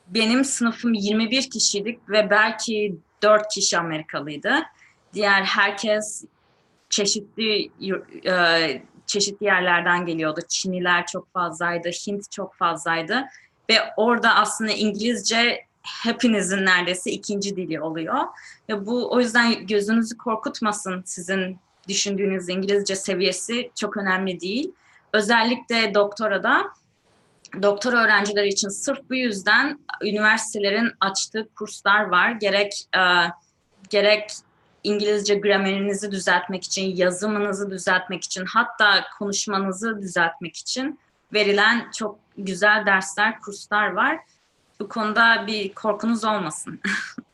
benim 0.08 0.46
sınıfım 0.46 0.94
21 0.94 1.50
kişiydik 1.50 2.10
ve 2.10 2.30
belki 2.30 2.98
4 3.24 3.48
kişi 3.54 3.78
Amerikalıydı. 3.78 4.56
Diğer 5.14 5.44
herkes 5.44 6.26
çeşitli 6.90 7.72
çeşitli 9.08 9.46
yerlerden 9.46 10.06
geliyordu. 10.06 10.42
Çinliler 10.50 11.06
çok 11.06 11.34
fazlaydı, 11.34 11.90
Hint 11.90 12.32
çok 12.32 12.56
fazlaydı 12.56 13.26
ve 13.70 13.76
orada 13.98 14.36
aslında 14.36 14.72
İngilizce 14.72 15.66
hepinizin 16.04 16.66
neredeyse 16.66 17.12
ikinci 17.12 17.56
dili 17.56 17.82
oluyor. 17.82 18.20
Ve 18.70 18.86
bu 18.86 19.12
o 19.12 19.20
yüzden 19.20 19.68
gözünüzü 19.68 20.18
korkutmasın 20.18 21.04
sizin 21.06 21.60
düşündüğünüz 21.88 22.50
İngilizce 22.50 22.96
seviyesi 22.96 23.72
çok 23.76 23.98
önemli 23.98 24.40
değil. 24.40 24.72
Özellikle 25.14 25.94
doktorada 25.94 26.64
doktor 27.62 27.94
öğrenciler 27.94 28.44
için 28.44 28.70
sırf 28.70 29.10
bu 29.10 29.16
yüzden 29.16 29.80
üniversitelerin 30.04 30.92
açtığı 31.00 31.50
kurslar 31.56 32.04
var. 32.04 32.32
Gerek 32.32 32.74
e, 32.96 33.02
gerek 33.90 34.32
İngilizce 34.84 35.36
gramerinizi 35.36 36.12
düzeltmek 36.12 36.64
için, 36.64 36.96
yazımınızı 36.96 37.72
düzeltmek 37.72 38.24
için, 38.24 38.46
hatta 38.46 39.04
konuşmanızı 39.20 40.02
düzeltmek 40.02 40.58
için 40.58 41.00
verilen 41.34 41.92
çok 41.92 42.20
güzel 42.38 42.86
dersler, 42.86 43.40
kurslar 43.40 43.88
var. 43.92 44.20
Bu 44.80 44.90
konuda 44.90 45.48
bir 45.48 45.74
korkunuz 45.74 46.24
olmasın. 46.24 46.80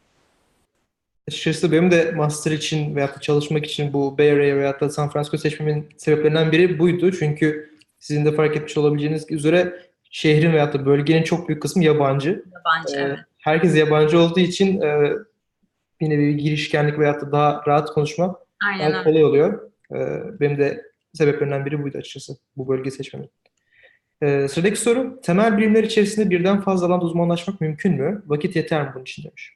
Açıkçası 1.29 1.71
benim 1.71 1.91
de 1.91 2.11
master 2.11 2.51
için 2.51 2.95
veyahut 2.95 3.15
da 3.15 3.21
çalışmak 3.21 3.65
için 3.65 3.93
bu 3.93 4.17
Bay 4.17 4.31
Area 4.31 4.55
veyahut 4.55 4.81
da 4.81 4.89
San 4.89 5.09
Francisco 5.09 5.37
seçmemin 5.37 5.89
sebeplerinden 5.97 6.51
biri 6.51 6.79
buydu. 6.79 7.11
Çünkü 7.11 7.69
sizin 7.99 8.25
de 8.25 8.31
fark 8.31 8.55
etmiş 8.57 8.77
olabileceğiniz 8.77 9.31
üzere 9.31 9.79
şehrin 10.11 10.53
veyahut 10.53 10.73
da 10.73 10.85
bölgenin 10.85 11.23
çok 11.23 11.47
büyük 11.47 11.61
kısmı 11.61 11.83
yabancı. 11.83 12.29
Yabancı, 12.29 12.95
ee, 12.95 13.01
evet. 13.01 13.19
Herkes 13.37 13.77
yabancı 13.77 14.19
olduğu 14.19 14.39
için 14.39 14.81
e, 14.81 15.11
bir 16.01 16.09
nevi 16.09 16.37
girişkenlik 16.37 16.99
veyahut 16.99 17.21
da 17.21 17.31
daha 17.31 17.63
rahat 17.67 17.89
konuşmak 17.89 18.35
Aynen 18.67 18.93
daha 18.93 19.03
kolay 19.03 19.25
oluyor. 19.25 19.71
Ee, 19.95 20.21
benim 20.39 20.57
de 20.57 20.81
sebeplerinden 21.13 21.65
biri 21.65 21.83
buydu 21.83 21.97
açıkçası 21.97 22.37
bu 22.57 22.67
bölge 22.67 22.91
seçmemin. 22.91 23.29
Ee, 24.21 24.47
sıradaki 24.47 24.79
soru, 24.79 25.21
temel 25.21 25.57
bilimler 25.57 25.83
içerisinde 25.83 26.29
birden 26.29 26.61
fazla 26.61 26.87
alanda 26.87 27.05
uzmanlaşmak 27.05 27.61
mümkün 27.61 27.93
mü? 27.93 28.23
Vakit 28.25 28.55
yeter 28.55 28.83
mi 28.83 28.91
bunun 28.93 29.03
için 29.03 29.23
demiş. 29.23 29.55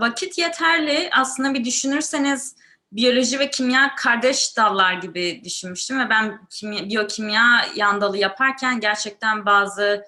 Vakit 0.00 0.38
yeterli. 0.38 1.10
Aslında 1.12 1.54
bir 1.54 1.64
düşünürseniz 1.64 2.56
biyoloji 2.92 3.38
ve 3.38 3.50
kimya 3.50 3.94
kardeş 3.94 4.56
dallar 4.56 4.92
gibi 4.92 5.44
düşünmüştüm 5.44 6.00
ve 6.00 6.10
ben 6.10 6.46
kimya, 6.50 6.88
biyokimya 6.88 7.66
yan 7.74 8.00
dalı 8.00 8.18
yaparken 8.18 8.80
gerçekten 8.80 9.46
bazı 9.46 10.04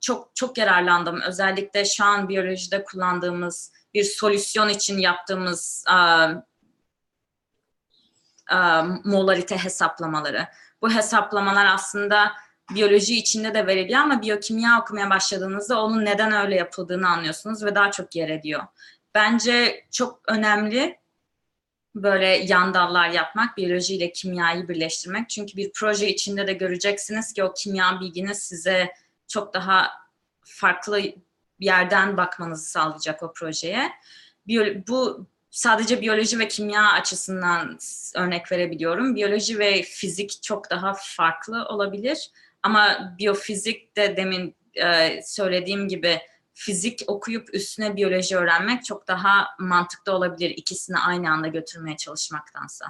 çok 0.00 0.36
çok 0.36 0.58
yararlandım. 0.58 1.20
Özellikle 1.20 1.84
şu 1.84 2.04
an 2.04 2.28
biyolojide 2.28 2.84
kullandığımız 2.84 3.72
bir 3.94 4.04
solüsyon 4.04 4.68
için 4.68 4.98
yaptığımız 4.98 5.84
molarite 9.04 9.58
hesaplamaları. 9.58 10.46
Bu 10.82 10.90
hesaplamalar 10.90 11.66
aslında 11.66 12.32
biyoloji 12.74 13.18
içinde 13.18 13.54
de 13.54 13.66
veriliyor 13.66 14.00
ama 14.00 14.22
biyokimya 14.22 14.80
okumaya 14.80 15.10
başladığınızda 15.10 15.82
onun 15.82 16.04
neden 16.04 16.32
öyle 16.32 16.54
yapıldığını 16.54 17.08
anlıyorsunuz 17.08 17.64
ve 17.64 17.74
daha 17.74 17.90
çok 17.90 18.16
yer 18.16 18.28
ediyor. 18.28 18.62
Bence 19.14 19.86
çok 19.90 20.20
önemli 20.28 20.98
böyle 21.94 22.26
yan 22.26 22.74
dallar 22.74 23.08
yapmak, 23.08 23.56
biyoloji 23.56 23.94
ile 23.94 24.12
kimyayı 24.12 24.68
birleştirmek. 24.68 25.28
Çünkü 25.28 25.56
bir 25.56 25.72
proje 25.74 26.08
içinde 26.08 26.46
de 26.46 26.52
göreceksiniz 26.52 27.32
ki 27.32 27.44
o 27.44 27.54
kimya 27.54 28.00
bilginiz 28.00 28.38
size 28.38 28.94
çok 29.28 29.54
daha 29.54 29.90
farklı 30.44 31.02
yerden 31.58 32.16
bakmanızı 32.16 32.70
sağlayacak 32.70 33.22
o 33.22 33.32
projeye. 33.32 33.92
Bu 34.88 35.26
sadece 35.50 36.00
biyoloji 36.00 36.38
ve 36.38 36.48
kimya 36.48 36.92
açısından 36.92 37.78
örnek 38.16 38.52
verebiliyorum. 38.52 39.14
Biyoloji 39.14 39.58
ve 39.58 39.82
fizik 39.82 40.42
çok 40.42 40.70
daha 40.70 40.94
farklı 40.98 41.64
olabilir. 41.64 42.30
Ama 42.62 43.14
biyofizik 43.18 43.96
de 43.96 44.16
demin 44.16 44.56
e, 44.74 45.20
söylediğim 45.22 45.88
gibi 45.88 46.20
fizik 46.54 47.02
okuyup 47.06 47.54
üstüne 47.54 47.96
biyoloji 47.96 48.36
öğrenmek 48.36 48.84
çok 48.84 49.08
daha 49.08 49.46
mantıklı 49.58 50.12
olabilir 50.12 50.50
ikisini 50.50 50.98
aynı 50.98 51.30
anda 51.30 51.48
götürmeye 51.48 51.96
çalışmaktansa. 51.96 52.86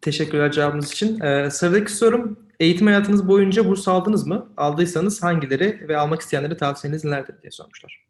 Teşekkürler 0.00 0.52
cevabınız 0.52 0.92
için. 0.92 1.20
Ee, 1.20 1.50
sıradaki 1.50 1.92
sorum, 1.92 2.48
eğitim 2.60 2.86
hayatınız 2.86 3.28
boyunca 3.28 3.68
burs 3.68 3.88
aldınız 3.88 4.26
mı? 4.26 4.52
Aldıysanız 4.56 5.22
hangileri 5.22 5.88
ve 5.88 5.96
almak 5.96 6.20
isteyenlere 6.20 6.56
tavsiyeniz 6.56 7.04
nelerdir 7.04 7.42
diye 7.42 7.50
sormuşlar. 7.50 8.07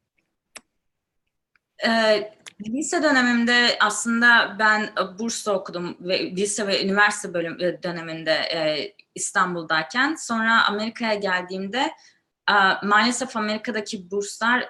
Ee, 1.87 2.33
lise 2.67 3.03
dönemimde 3.03 3.77
aslında 3.81 4.57
ben 4.59 4.91
bursla 5.19 5.53
okudum 5.53 5.97
ve 6.01 6.31
lise 6.31 6.67
ve 6.67 6.85
üniversite 6.85 7.35
bölüm 7.35 7.59
döneminde 7.59 8.33
e, 8.33 8.93
İstanbul'dayken. 9.15 10.15
Sonra 10.15 10.65
Amerika'ya 10.65 11.15
geldiğimde 11.15 11.93
e, 12.51 12.55
maalesef 12.83 13.37
Amerika'daki 13.37 14.11
burslar 14.11 14.69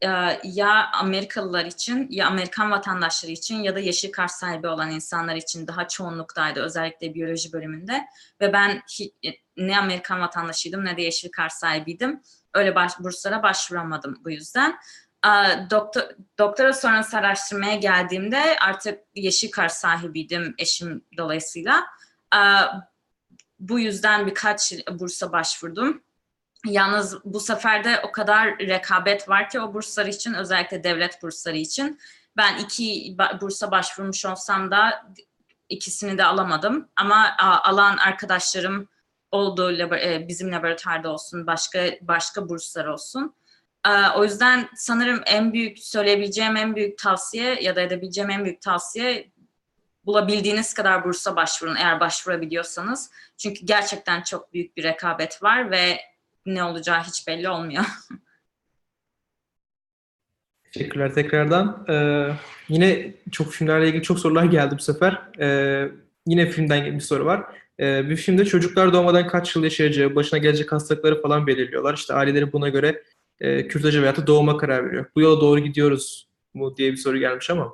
e, 0.00 0.08
ya 0.44 0.90
Amerikalılar 0.92 1.64
için 1.64 2.06
ya 2.10 2.26
Amerikan 2.26 2.70
vatandaşları 2.70 3.32
için 3.32 3.62
ya 3.62 3.74
da 3.74 3.80
yeşil 3.80 4.12
kart 4.12 4.30
sahibi 4.30 4.68
olan 4.68 4.90
insanlar 4.90 5.36
için 5.36 5.66
daha 5.66 5.88
çoğunluktaydı 5.88 6.60
özellikle 6.60 7.14
biyoloji 7.14 7.52
bölümünde 7.52 8.06
ve 8.40 8.52
ben 8.52 8.82
ne 9.56 9.78
Amerikan 9.78 10.20
vatandaşıydım 10.20 10.84
ne 10.84 10.96
de 10.96 11.02
yeşil 11.02 11.30
kart 11.30 11.52
sahibiydim. 11.52 12.22
Öyle 12.54 12.74
baş, 12.74 12.92
burslara 13.00 13.42
başvuramadım 13.42 14.20
bu 14.24 14.30
yüzden. 14.30 14.78
Doktor, 15.70 16.02
doktora 16.38 16.72
sonrası 16.72 17.16
araştırmaya 17.16 17.74
geldiğimde 17.76 18.56
artık 18.60 19.00
yeşil 19.14 19.50
kart 19.50 19.72
sahibiydim 19.72 20.54
eşim 20.58 21.04
dolayısıyla. 21.16 21.86
Bu 23.58 23.80
yüzden 23.80 24.26
birkaç 24.26 24.72
bursa 24.90 25.32
başvurdum. 25.32 26.02
Yalnız 26.66 27.24
bu 27.24 27.40
sefer 27.40 27.84
de 27.84 28.00
o 28.00 28.12
kadar 28.12 28.58
rekabet 28.58 29.28
var 29.28 29.50
ki 29.50 29.60
o 29.60 29.74
burslar 29.74 30.06
için 30.06 30.34
özellikle 30.34 30.84
devlet 30.84 31.22
bursları 31.22 31.56
için. 31.56 32.00
Ben 32.36 32.58
iki 32.58 33.16
bursa 33.40 33.70
başvurmuş 33.70 34.24
olsam 34.24 34.70
da 34.70 35.06
ikisini 35.68 36.18
de 36.18 36.24
alamadım. 36.24 36.88
Ama 36.96 37.36
alan 37.38 37.96
arkadaşlarım 37.96 38.88
oldu 39.30 39.72
e, 39.96 40.28
bizim 40.28 40.52
laboratuvarda 40.52 41.12
olsun, 41.12 41.46
başka 41.46 41.90
başka 42.00 42.48
burslar 42.48 42.84
olsun. 42.84 43.34
O 44.16 44.24
yüzden 44.24 44.68
sanırım 44.74 45.20
en 45.26 45.52
büyük 45.52 45.78
söyleyebileceğim 45.78 46.56
en 46.56 46.76
büyük 46.76 46.98
tavsiye 46.98 47.62
ya 47.62 47.76
da 47.76 47.80
edebileceğim 47.80 48.30
en 48.30 48.44
büyük 48.44 48.62
tavsiye 48.62 49.30
bulabildiğiniz 50.06 50.74
kadar 50.74 51.04
bursa 51.04 51.36
başvurun 51.36 51.76
eğer 51.76 52.00
başvurabiliyorsanız. 52.00 53.10
Çünkü 53.36 53.66
gerçekten 53.66 54.22
çok 54.22 54.52
büyük 54.52 54.76
bir 54.76 54.82
rekabet 54.82 55.42
var 55.42 55.70
ve 55.70 56.00
ne 56.46 56.64
olacağı 56.64 57.02
hiç 57.02 57.26
belli 57.28 57.48
olmuyor. 57.48 57.84
Teşekkürler 60.72 61.14
tekrardan. 61.14 61.86
Ee, 61.88 62.28
yine 62.68 63.14
çok 63.32 63.52
filmlerle 63.52 63.88
ilgili 63.88 64.02
çok 64.02 64.18
sorular 64.18 64.44
geldi 64.44 64.74
bu 64.78 64.82
sefer. 64.82 65.22
Ee, 65.40 65.88
yine 66.26 66.46
filmden 66.46 66.94
bir 66.94 67.00
soru 67.00 67.24
var. 67.24 67.44
Ee, 67.80 68.10
bir 68.10 68.16
filmde 68.16 68.44
çocuklar 68.44 68.92
doğmadan 68.92 69.26
kaç 69.26 69.56
yıl 69.56 69.64
yaşayacağı, 69.64 70.14
başına 70.14 70.38
gelecek 70.38 70.72
hastalıkları 70.72 71.22
falan 71.22 71.46
belirliyorlar. 71.46 71.94
İşte 71.94 72.14
aileleri 72.14 72.52
buna 72.52 72.68
göre 72.68 73.02
e, 73.40 73.68
kürtaja 73.68 74.02
veya 74.02 74.16
da 74.16 74.26
doğuma 74.26 74.56
karar 74.56 74.86
veriyor. 74.86 75.10
Bu 75.14 75.20
yola 75.20 75.40
doğru 75.40 75.60
gidiyoruz 75.60 76.28
mu 76.54 76.76
diye 76.76 76.92
bir 76.92 76.96
soru 76.96 77.18
gelmiş 77.18 77.50
ama. 77.50 77.72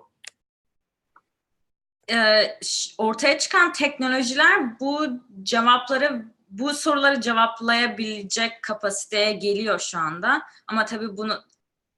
Ee, 2.11 2.59
ortaya 2.99 3.39
çıkan 3.39 3.73
teknolojiler 3.73 4.81
bu 4.81 5.07
cevapları 5.43 6.25
bu 6.49 6.75
soruları 6.75 7.21
cevaplayabilecek 7.21 8.63
kapasiteye 8.63 9.33
geliyor 9.33 9.79
şu 9.79 9.99
anda. 9.99 10.43
Ama 10.67 10.85
tabii 10.85 11.17
bunu 11.17 11.43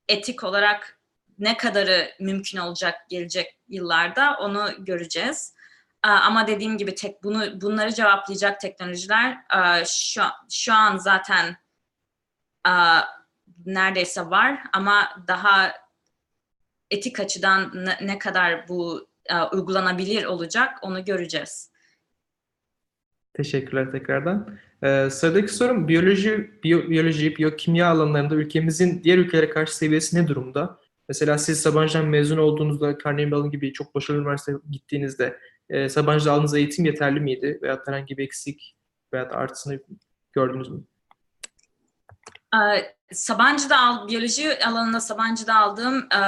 etik 0.09 0.45
olarak 0.45 1.01
ne 1.39 1.57
kadarı 1.57 2.11
mümkün 2.21 2.59
olacak 2.59 2.95
gelecek 3.09 3.59
yıllarda 3.69 4.37
onu 4.41 4.71
göreceğiz. 4.79 5.55
Ama 6.03 6.47
dediğim 6.47 6.79
gibi 6.79 6.95
tek 6.95 7.23
bunu 7.23 7.61
bunları 7.61 7.95
cevaplayacak 7.95 8.61
teknolojiler 8.61 9.39
şu 9.87 10.23
şu 10.51 10.75
an 10.75 10.97
zaten 10.97 11.57
neredeyse 13.67 14.21
var 14.21 14.59
ama 14.73 15.25
daha 15.29 15.73
etik 16.91 17.21
açıdan 17.21 17.71
ne, 17.75 18.07
ne 18.07 18.19
kadar 18.19 18.69
bu 18.69 19.09
uygulanabilir 19.53 20.25
olacak 20.25 20.79
onu 20.83 21.05
göreceğiz. 21.05 21.71
Teşekkürler 23.35 23.93
tekrardan. 23.93 24.59
Ee, 24.83 25.09
sıradaki 25.11 25.53
sorum 25.53 25.89
biyoloji, 25.89 26.51
biyo, 26.65 26.91
biyoloji, 26.91 27.37
biyokimya 27.37 27.89
alanlarında 27.89 28.35
ülkemizin 28.35 29.05
diğer 29.05 29.19
ülkelere 29.19 29.51
karşı 29.51 29.77
seviyesi 29.77 30.23
ne 30.23 30.29
durumda? 30.29 30.79
Mesela 31.09 31.39
siz 31.39 31.61
Sabancı'dan 31.61 32.07
mezun 32.07 32.39
olduğunuzda 32.39 32.99
Carnegie 33.05 33.27
Mellon 33.27 33.51
gibi 33.51 33.73
çok 33.73 33.95
başarılı 33.95 34.23
üniversiteye 34.23 34.59
gittiğinizde 34.71 35.39
e, 35.69 35.89
Sabancı'da 35.89 36.33
aldığınız 36.33 36.55
eğitim 36.55 36.85
yeterli 36.85 37.21
miydi? 37.21 37.59
Veya 37.63 37.83
herhangi 37.87 38.19
bir 38.19 38.25
eksik 38.25 38.77
veya 39.13 39.29
artısını 39.29 39.81
gördünüz 40.33 40.69
mü? 40.69 40.85
Sabancı'da 43.13 43.81
al, 43.81 44.09
biyoloji 44.09 44.65
alanında 44.65 45.01
Sabancı'da 45.01 45.55
aldığım 45.55 45.99
e, 45.99 46.21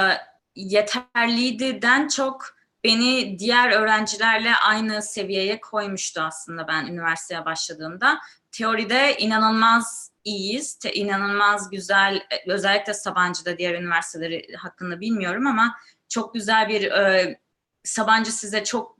yeterliydi 0.55 1.81
çok 2.07 2.57
beni 2.83 3.39
diğer 3.39 3.71
öğrencilerle 3.71 4.55
aynı 4.55 5.01
seviyeye 5.01 5.59
koymuştu 5.59 6.21
aslında 6.21 6.67
ben 6.67 6.85
üniversiteye 6.85 7.45
başladığımda. 7.45 8.19
Teoride 8.51 9.17
inanılmaz 9.17 10.11
iyiyiz, 10.23 10.75
te, 10.75 10.93
inanılmaz 10.93 11.69
güzel, 11.69 12.23
özellikle 12.47 12.93
Sabancı'da 12.93 13.57
diğer 13.57 13.73
üniversiteleri 13.73 14.55
hakkında 14.55 14.99
bilmiyorum 14.99 15.47
ama 15.47 15.75
çok 16.09 16.33
güzel 16.33 16.69
bir 16.69 16.91
e, 16.91 17.39
Sabancı 17.83 18.31
size 18.31 18.63
çok 18.63 18.97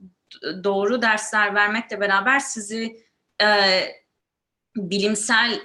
doğru 0.64 1.02
dersler 1.02 1.56
vermekle 1.56 2.00
beraber 2.00 2.40
sizi 2.40 3.06
e, 3.42 3.48
bilimsel 4.76 5.62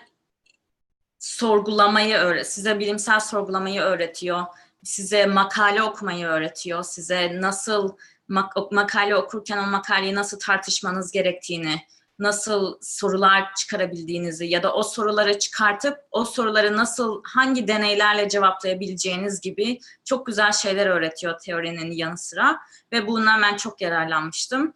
sorgulamayı 1.23 2.17
öğret, 2.17 2.53
size 2.53 2.79
bilimsel 2.79 3.21
sorgulamayı 3.21 3.81
öğretiyor, 3.81 4.43
size 4.85 5.27
makale 5.27 5.83
okumayı 5.83 6.27
öğretiyor, 6.27 6.83
size 6.83 7.41
nasıl 7.41 7.97
mak- 8.29 8.75
makale 8.75 9.17
okurken 9.17 9.59
o 9.59 9.67
makaleyi 9.67 10.15
nasıl 10.15 10.39
tartışmanız 10.39 11.13
gerektiğini, 11.13 11.83
nasıl 12.19 12.79
sorular 12.81 13.55
çıkarabildiğinizi 13.55 14.47
ya 14.47 14.63
da 14.63 14.75
o 14.75 14.83
soruları 14.83 15.39
çıkartıp 15.39 15.99
o 16.11 16.25
soruları 16.25 16.77
nasıl 16.77 17.23
hangi 17.25 17.69
deneylerle 17.69 18.29
cevaplayabileceğiniz 18.29 19.41
gibi 19.41 19.79
çok 20.05 20.27
güzel 20.27 20.53
şeyler 20.53 20.87
öğretiyor 20.87 21.39
teorinin 21.39 21.91
yanı 21.91 22.19
sıra 22.19 22.61
ve 22.93 23.07
bundan 23.07 23.43
ben 23.43 23.57
çok 23.57 23.81
yararlanmıştım. 23.81 24.75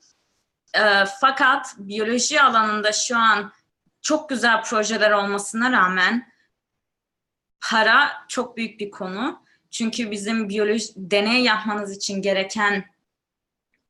E, 0.75 1.05
fakat 1.21 1.75
biyoloji 1.79 2.43
alanında 2.43 2.93
şu 2.93 3.19
an 3.19 3.53
çok 4.03 4.29
güzel 4.29 4.63
projeler 4.63 5.11
olmasına 5.11 5.73
rağmen 5.73 6.36
para 7.61 8.13
çok 8.29 8.57
büyük 8.57 8.81
bir 8.81 8.91
konu. 8.91 9.43
Çünkü 9.71 10.11
bizim 10.11 10.49
biyoloji 10.49 10.89
deney 10.97 11.43
yapmanız 11.43 11.97
için 11.97 12.23
gereken 12.23 12.85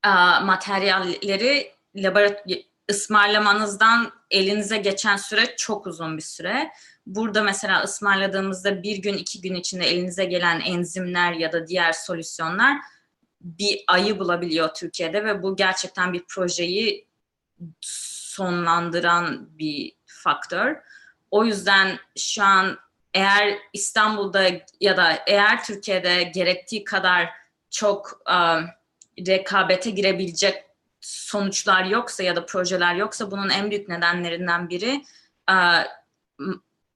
a, 0.03 0.41
materyalleri 0.41 1.73
laboratuvar 1.97 2.67
ısmarlamanızdan 2.91 4.13
elinize 4.31 4.77
geçen 4.77 5.17
süre 5.17 5.55
çok 5.57 5.87
uzun 5.87 6.17
bir 6.17 6.23
süre. 6.23 6.71
burada 7.07 7.43
mesela 7.43 7.83
ısmarladığımızda 7.83 8.83
bir 8.83 8.97
gün 8.97 9.15
iki 9.15 9.41
gün 9.41 9.55
içinde 9.55 9.87
elinize 9.87 10.25
gelen 10.25 10.61
enzimler 10.61 11.33
ya 11.33 11.53
da 11.53 11.67
diğer 11.67 11.93
solüsyonlar 11.93 12.77
bir 13.41 13.85
ayı 13.89 14.19
bulabiliyor 14.19 14.75
Türkiye'de 14.75 15.25
ve 15.25 15.43
bu 15.43 15.57
gerçekten 15.57 16.13
bir 16.13 16.25
projeyi 16.29 17.09
sonlandıran 17.81 19.59
bir 19.59 19.93
faktör. 20.07 20.77
O 21.31 21.45
yüzden 21.45 21.99
şu 22.17 22.43
an 22.43 22.79
eğer 23.17 23.59
İstanbul'da 23.73 24.51
ya 24.81 24.97
da 24.97 25.19
eğer 25.27 25.65
Türkiye'de 25.65 26.23
gerektiği 26.23 26.85
kadar 26.85 27.31
çok 27.71 28.23
um, 28.31 28.67
rekabete 29.27 29.91
girebilecek 29.91 30.65
sonuçlar 31.01 31.85
yoksa 31.85 32.23
ya 32.23 32.37
da 32.37 32.47
projeler 32.47 32.95
yoksa 32.95 33.31
bunun 33.31 33.49
en 33.49 33.71
büyük 33.71 33.89
nedenlerinden 33.89 34.69
biri 34.69 35.05
uh, 35.51 35.85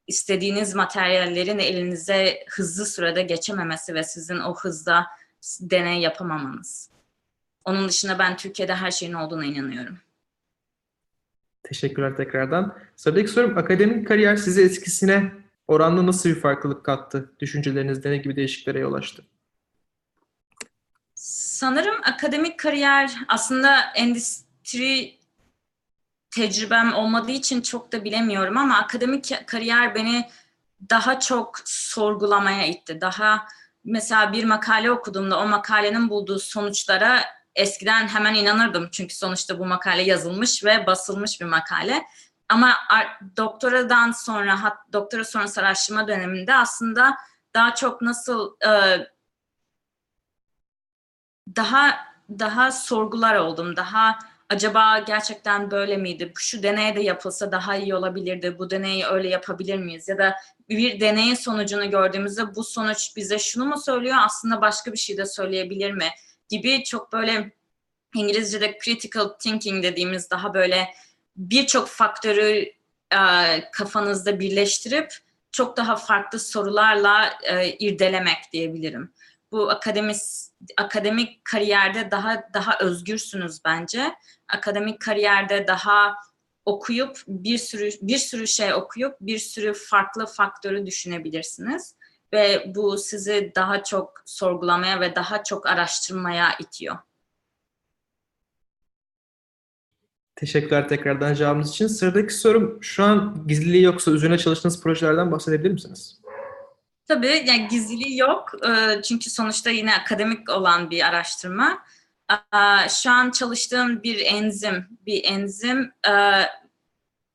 istediğiniz 0.06 0.74
materyallerin 0.74 1.58
elinize 1.58 2.44
hızlı 2.50 2.86
sürede 2.86 3.22
geçememesi 3.22 3.94
ve 3.94 4.04
sizin 4.04 4.38
o 4.38 4.54
hızda 4.54 5.06
deney 5.60 6.00
yapamamanız. 6.00 6.90
Onun 7.64 7.88
dışında 7.88 8.18
ben 8.18 8.36
Türkiye'de 8.36 8.74
her 8.74 8.90
şeyin 8.90 9.12
olduğuna 9.12 9.44
inanıyorum. 9.44 9.98
Teşekkürler 11.62 12.16
tekrardan. 12.16 12.78
Sıradaki 12.96 13.28
sorum 13.28 13.58
akademik 13.58 14.08
kariyer 14.08 14.36
size 14.36 14.62
eskisine 14.62 15.40
oranla 15.70 16.06
nasıl 16.06 16.28
bir 16.28 16.40
farklılık 16.40 16.84
kattı? 16.84 17.32
Düşüncelerinizde 17.40 18.10
ne 18.10 18.16
gibi 18.16 18.36
değişikliklere 18.36 18.78
yol 18.78 18.94
açtı? 18.94 19.24
Sanırım 21.14 21.94
akademik 22.04 22.58
kariyer 22.58 23.16
aslında 23.28 23.80
endüstri 23.94 25.18
tecrübem 26.30 26.94
olmadığı 26.94 27.30
için 27.30 27.60
çok 27.60 27.92
da 27.92 28.04
bilemiyorum 28.04 28.56
ama 28.56 28.78
akademik 28.78 29.46
kariyer 29.46 29.94
beni 29.94 30.30
daha 30.90 31.20
çok 31.20 31.58
sorgulamaya 31.64 32.66
itti. 32.66 33.00
Daha 33.00 33.46
mesela 33.84 34.32
bir 34.32 34.44
makale 34.44 34.90
okuduğumda 34.90 35.40
o 35.40 35.46
makalenin 35.46 36.08
bulduğu 36.08 36.38
sonuçlara 36.38 37.24
eskiden 37.54 38.08
hemen 38.08 38.34
inanırdım. 38.34 38.88
Çünkü 38.92 39.14
sonuçta 39.14 39.58
bu 39.58 39.66
makale 39.66 40.02
yazılmış 40.02 40.64
ve 40.64 40.86
basılmış 40.86 41.40
bir 41.40 41.46
makale. 41.46 42.02
Ama 42.50 42.74
doktoradan 43.36 44.12
sonra, 44.12 44.62
hat, 44.62 44.78
doktora 44.92 45.24
sonrası 45.24 45.60
araştırma 45.60 46.08
döneminde 46.08 46.54
aslında 46.54 47.16
daha 47.54 47.74
çok 47.74 48.02
nasıl 48.02 48.56
e, 48.66 48.72
daha 51.56 52.10
daha 52.38 52.72
sorgular 52.72 53.34
oldum. 53.34 53.76
Daha 53.76 54.18
acaba 54.48 54.98
gerçekten 54.98 55.70
böyle 55.70 55.96
miydi? 55.96 56.32
Şu 56.38 56.62
deney 56.62 56.96
de 56.96 57.00
yapılsa 57.00 57.52
daha 57.52 57.76
iyi 57.76 57.94
olabilirdi. 57.94 58.58
Bu 58.58 58.70
deneyi 58.70 59.06
öyle 59.06 59.28
yapabilir 59.28 59.78
miyiz? 59.78 60.08
Ya 60.08 60.18
da 60.18 60.36
bir 60.68 61.00
deneyin 61.00 61.34
sonucunu 61.34 61.90
gördüğümüzde 61.90 62.54
bu 62.54 62.64
sonuç 62.64 63.16
bize 63.16 63.38
şunu 63.38 63.64
mu 63.64 63.78
söylüyor? 63.78 64.16
Aslında 64.24 64.60
başka 64.60 64.92
bir 64.92 64.98
şey 64.98 65.16
de 65.16 65.26
söyleyebilir 65.26 65.92
mi? 65.92 66.08
Gibi 66.48 66.84
çok 66.84 67.12
böyle 67.12 67.52
İngilizce'de 68.14 68.78
critical 68.84 69.28
thinking 69.28 69.82
dediğimiz 69.82 70.30
daha 70.30 70.54
böyle 70.54 70.88
birçok 71.40 71.88
faktörü 71.88 72.72
e, 73.12 73.20
kafanızda 73.72 74.40
birleştirip 74.40 75.14
çok 75.52 75.76
daha 75.76 75.96
farklı 75.96 76.38
sorularla 76.38 77.32
e, 77.42 77.68
irdelemek 77.68 78.38
diyebilirim. 78.52 79.12
Bu 79.52 79.70
akademis 79.70 80.50
akademik 80.76 81.44
kariyerde 81.44 82.10
daha 82.10 82.42
daha 82.54 82.78
özgürsünüz 82.78 83.64
bence. 83.64 84.14
Akademik 84.48 85.00
kariyerde 85.00 85.66
daha 85.66 86.14
okuyup 86.64 87.18
bir 87.28 87.58
sürü 87.58 87.90
bir 88.02 88.18
sürü 88.18 88.46
şey 88.46 88.74
okuyup 88.74 89.16
bir 89.20 89.38
sürü 89.38 89.74
farklı 89.74 90.26
faktörü 90.26 90.86
düşünebilirsiniz 90.86 91.94
ve 92.32 92.64
bu 92.74 92.98
sizi 92.98 93.52
daha 93.56 93.84
çok 93.84 94.22
sorgulamaya 94.26 95.00
ve 95.00 95.14
daha 95.14 95.44
çok 95.44 95.66
araştırmaya 95.66 96.48
itiyor. 96.58 96.98
Teşekkürler 100.40 100.88
tekrardan 100.88 101.34
cevabınız 101.34 101.70
için. 101.70 101.86
Sıradaki 101.86 102.34
sorum 102.34 102.78
şu 102.82 103.04
an 103.04 103.44
gizliliği 103.46 103.82
yoksa 103.82 104.10
üzerine 104.10 104.38
çalıştığınız 104.38 104.82
projelerden 104.82 105.32
bahsedebilir 105.32 105.70
misiniz? 105.70 106.20
Tabii 107.08 107.44
yani 107.46 107.68
gizliliği 107.68 108.18
yok 108.18 108.50
çünkü 109.04 109.30
sonuçta 109.30 109.70
yine 109.70 109.94
akademik 109.94 110.50
olan 110.50 110.90
bir 110.90 111.06
araştırma. 111.08 111.78
Şu 112.88 113.10
an 113.10 113.30
çalıştığım 113.30 114.02
bir 114.02 114.26
enzim, 114.26 114.86
bir 115.06 115.24
enzim 115.24 115.92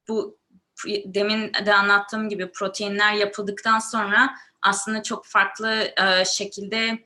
bu 0.08 0.38
demin 1.06 1.52
de 1.66 1.74
anlattığım 1.74 2.30
gibi 2.30 2.52
proteinler 2.52 3.14
yapıldıktan 3.14 3.80
sonra 3.80 4.36
aslında 4.62 5.04
çok 5.04 5.26
farklı 5.26 5.94
şekilde 6.26 7.04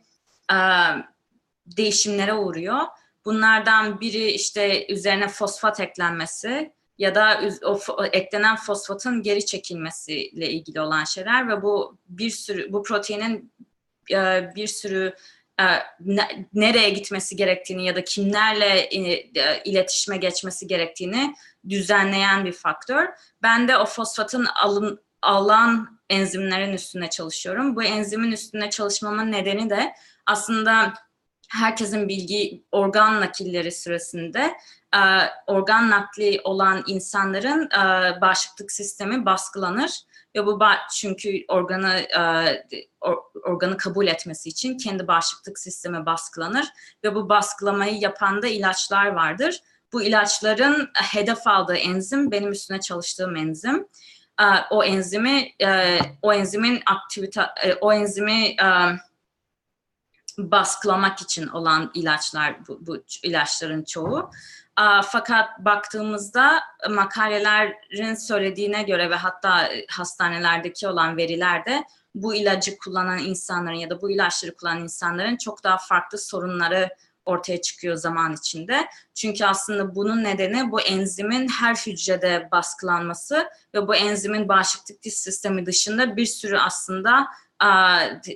değişimlere 1.66 2.34
uğruyor. 2.34 2.80
Bunlardan 3.26 4.02
biri 4.02 4.32
işte 4.32 4.88
üzerine 4.94 5.28
fosfat 5.28 5.80
eklenmesi 5.80 6.74
ya 6.98 7.16
da 7.16 7.42
o 7.64 7.80
eklenen 8.06 8.56
fosfatın 8.56 9.22
geri 9.22 9.46
çekilmesiyle 9.46 10.50
ilgili 10.50 10.82
olan 10.82 11.04
şeyler 11.04 11.48
ve 11.50 11.62
bu 11.62 11.98
bir 12.10 12.30
sürü 12.30 12.74
bu 12.74 12.84
proteinin 12.84 13.54
e, 14.12 14.52
bir 14.56 14.68
sürü 14.68 15.14
e, 15.60 15.66
nereye 16.54 16.90
gitmesi 16.90 17.36
gerektiğini 17.36 17.86
ya 17.86 17.96
da 17.96 18.04
kimlerle 18.04 18.80
e, 18.80 19.32
iletişime 19.66 20.18
geçmesi 20.18 20.68
gerektiğini 20.68 21.36
düzenleyen 21.70 22.46
bir 22.46 22.54
faktör. 22.54 23.08
Ben 23.42 23.68
de 23.68 23.78
o 23.78 23.86
fosfatın 23.86 24.46
alın, 24.46 25.02
alan 25.22 26.00
enzimlerin 26.10 26.74
üstüne 26.74 27.10
çalışıyorum. 27.10 27.76
Bu 27.76 27.84
enzimin 27.84 28.32
üstüne 28.32 28.70
çalışmamın 28.70 29.32
nedeni 29.32 29.70
de 29.70 29.94
aslında 30.26 30.94
herkesin 31.50 32.10
bilgi 32.10 32.64
organ 32.72 33.22
nakilleri 33.22 33.72
sırasında 33.72 34.52
e, 34.96 35.02
organ 35.48 35.90
nakli 35.90 36.42
olan 36.44 36.84
insanların 36.88 37.70
e, 37.72 38.22
bağışıklık 38.22 38.72
sistemi 38.72 39.26
baskılanır 39.26 39.92
ve 40.36 40.46
bu 40.46 40.60
çünkü 40.96 41.46
organı 41.48 41.94
e, 41.96 42.22
organı 43.46 43.78
kabul 43.78 44.08
etmesi 44.08 44.50
için 44.50 44.78
kendi 44.78 45.08
bağışıklık 45.08 45.60
sistemi 45.60 46.06
baskılanır 46.06 46.68
ve 47.04 47.16
bu 47.16 47.30
baskılamayı 47.30 48.00
yapan 48.00 48.42
da 48.42 48.48
ilaçlar 48.48 49.08
vardır. 49.08 49.62
Bu 49.94 50.02
ilaçların 50.02 50.90
hedef 50.94 51.48
aldığı 51.48 51.76
enzim 51.76 52.32
benim 52.32 52.52
üstüne 52.52 52.80
çalıştığım 52.80 53.36
enzim. 53.36 53.88
O 54.70 54.84
enzimi 54.84 55.52
o 56.22 56.34
enzimin 56.34 56.82
aktivite 56.86 57.42
o 57.82 57.94
enzimi 57.94 58.56
baskılamak 60.40 61.22
için 61.22 61.48
olan 61.48 61.92
ilaçlar 61.94 62.68
bu, 62.68 62.88
bu 62.88 63.04
ilaçların 63.24 63.84
çoğu. 63.84 64.32
Fakat 65.04 65.60
baktığımızda 65.60 66.64
makalelerin 66.90 68.16
söylediğine 68.16 68.84
göre 68.84 69.10
ve 69.10 69.16
hatta 69.16 69.70
hastanelerdeki 69.90 70.88
olan 70.88 71.18
verilerde 71.18 71.84
bu 72.16 72.36
ilacı 72.36 72.78
kullanan 72.78 73.20
insanların 73.20 73.76
ya 73.76 73.90
da 73.90 74.02
bu 74.02 74.12
ilaçları 74.12 74.56
kullanan 74.56 74.84
insanların 74.84 75.38
çok 75.38 75.64
daha 75.64 75.78
farklı 75.78 76.18
sorunları 76.18 76.90
ortaya 77.26 77.62
çıkıyor 77.62 77.96
zaman 77.96 78.34
içinde. 78.34 78.88
Çünkü 79.16 79.46
aslında 79.46 79.96
bunun 79.96 80.24
nedeni 80.24 80.72
bu 80.72 80.82
enzimin 80.82 81.48
her 81.48 81.76
hücrede 81.76 82.50
baskılanması 82.52 83.50
ve 83.74 83.88
bu 83.88 83.96
enzimin 83.96 84.50
bağışıklık 84.50 85.14
sistemi 85.14 85.66
dışında 85.66 86.18
bir 86.18 86.26
sürü 86.26 86.58
aslında 86.58 87.28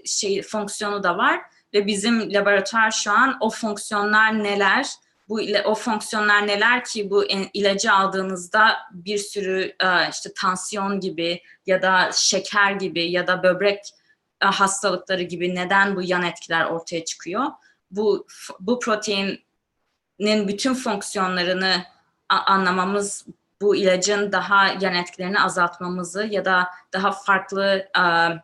şey 0.06 0.42
fonksiyonu 0.42 1.04
da 1.04 1.18
var 1.18 1.42
ve 1.74 1.88
bizim 1.88 2.34
laboratuvar 2.34 2.92
şu 2.92 3.12
an 3.12 3.38
o 3.40 3.50
fonksiyonlar 3.50 4.44
neler, 4.44 4.88
bu 5.30 5.42
o 5.66 5.76
fonksiyonlar 5.76 6.48
neler 6.48 6.84
ki 6.84 7.10
bu 7.10 7.26
ilacı 7.54 7.94
aldığınızda 7.94 8.78
bir 8.92 9.18
sürü 9.18 9.76
e, 9.80 10.10
işte 10.10 10.34
tansiyon 10.36 11.00
gibi 11.00 11.42
ya 11.66 11.82
da 11.82 12.10
şeker 12.14 12.72
gibi 12.72 13.12
ya 13.12 13.28
da 13.28 13.44
böbrek 13.44 13.80
e, 14.42 14.46
hastalıkları 14.46 15.22
gibi 15.22 15.56
neden 15.56 15.96
bu 15.96 16.02
yan 16.02 16.24
etkiler 16.24 16.66
ortaya 16.66 17.06
çıkıyor? 17.06 17.46
Bu 17.92 18.28
bu 18.60 18.80
proteinin 18.80 20.48
bütün 20.48 20.74
fonksiyonlarını 20.74 21.84
anlamamız 22.30 23.26
bu 23.62 23.76
ilacın 23.76 24.32
daha 24.32 24.68
yan 24.68 24.96
etkilerini 24.96 25.42
azaltmamızı 25.42 26.28
ya 26.32 26.46
da 26.46 26.70
daha 26.94 27.12
farklı 27.12 27.88
uh, 27.98 28.38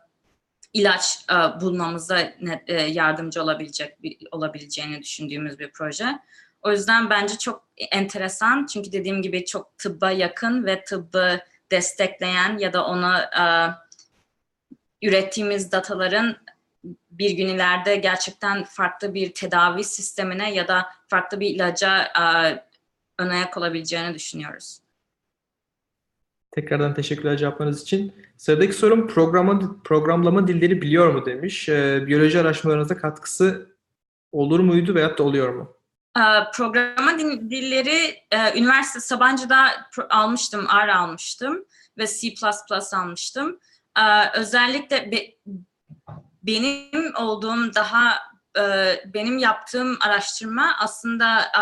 ilaç 0.73 1.25
e, 1.31 1.61
bulmamıza 1.61 2.33
ne, 2.41 2.63
e, 2.67 2.81
yardımcı 2.81 3.43
olabilecek 3.43 4.03
bir, 4.03 4.17
olabileceğini 4.31 5.01
düşündüğümüz 5.01 5.59
bir 5.59 5.71
proje. 5.71 6.19
O 6.61 6.71
yüzden 6.71 7.09
bence 7.09 7.37
çok 7.37 7.67
enteresan 7.91 8.65
çünkü 8.65 8.91
dediğim 8.91 9.21
gibi 9.21 9.45
çok 9.45 9.77
tıbba 9.77 10.11
yakın 10.11 10.65
ve 10.65 10.83
tıbbı 10.83 11.39
destekleyen 11.71 12.57
ya 12.57 12.73
da 12.73 12.85
ona 12.85 13.21
e, 13.23 13.43
ürettiğimiz 15.07 15.71
dataların 15.71 16.37
bir 17.11 17.31
gün 17.31 17.47
ileride 17.47 17.95
gerçekten 17.95 18.63
farklı 18.63 19.13
bir 19.13 19.33
tedavi 19.33 19.83
sistemine 19.83 20.53
ya 20.53 20.67
da 20.67 20.89
farklı 21.07 21.39
bir 21.39 21.49
ilaca 21.49 22.03
e, 22.03 22.23
ön 23.17 23.29
ayak 23.29 23.57
olabileceğini 23.57 24.13
düşünüyoruz. 24.13 24.78
Tekrardan 26.51 26.93
teşekkürler 26.93 27.37
cevaplarınız 27.37 27.81
için. 27.81 28.13
Sıradaki 28.37 28.73
sorum 28.73 29.07
programa, 29.07 29.75
programlama 29.83 30.47
dilleri 30.47 30.81
biliyor 30.81 31.13
mu 31.13 31.25
demiş. 31.25 31.69
Ee, 31.69 32.03
biyoloji 32.07 32.39
araştırmalarınıza 32.39 32.97
katkısı 32.97 33.75
olur 34.31 34.59
muydu 34.59 34.95
veyahut 34.95 35.19
da 35.19 35.23
oluyor 35.23 35.53
mu? 35.53 35.75
Ee, 36.17 36.21
Programa 36.55 37.19
dil- 37.19 37.49
dilleri 37.49 38.15
e, 38.31 38.59
üniversite 38.59 38.99
Sabancı'da 38.99 39.65
almıştım, 40.09 40.67
R 40.87 40.93
almıştım 40.93 41.65
ve 41.97 42.07
C++ 42.07 42.33
almıştım. 42.93 43.59
Ee, 43.99 44.29
Özellikle 44.39 45.11
be- 45.11 45.53
benim 46.43 47.15
olduğum 47.15 47.75
daha 47.75 48.13
e, 48.59 48.63
benim 49.13 49.37
yaptığım 49.37 49.97
araştırma 50.01 50.71
aslında 50.79 51.39
e, 51.41 51.61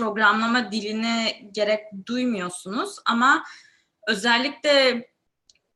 programlama 0.00 0.72
diline 0.72 1.40
gerek 1.52 1.80
duymuyorsunuz 2.06 2.96
ama 3.04 3.44
özellikle 4.08 5.04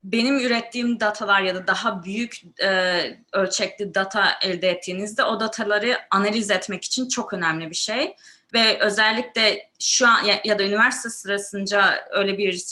benim 0.05 0.39
ürettiğim 0.39 1.01
datalar 1.01 1.41
ya 1.41 1.55
da 1.55 1.67
daha 1.67 2.05
büyük 2.05 2.41
e, 2.63 3.01
ölçekli 3.33 3.95
data 3.95 4.33
elde 4.43 4.71
ettiğinizde 4.71 5.25
o 5.25 5.41
dataları 5.41 5.99
analiz 6.11 6.51
etmek 6.51 6.85
için 6.85 7.09
çok 7.09 7.33
önemli 7.33 7.71
bir 7.71 7.75
şey. 7.75 8.17
Ve 8.55 8.79
özellikle 8.81 9.71
şu 9.81 10.09
an 10.09 10.25
ya, 10.25 10.41
ya 10.45 10.59
da 10.59 10.63
üniversite 10.63 11.11
sırasında 11.11 12.09
öyle 12.11 12.39
bir 12.39 12.65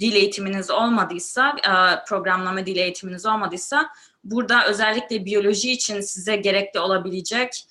dil 0.00 0.12
eğitiminiz 0.14 0.70
olmadıysa, 0.70 1.56
e, 1.58 2.04
programlama 2.08 2.66
dil 2.66 2.76
eğitiminiz 2.76 3.26
olmadıysa 3.26 3.88
burada 4.24 4.66
özellikle 4.66 5.24
biyoloji 5.24 5.72
için 5.72 6.00
size 6.00 6.36
gerekli 6.36 6.80
olabilecek 6.80 7.66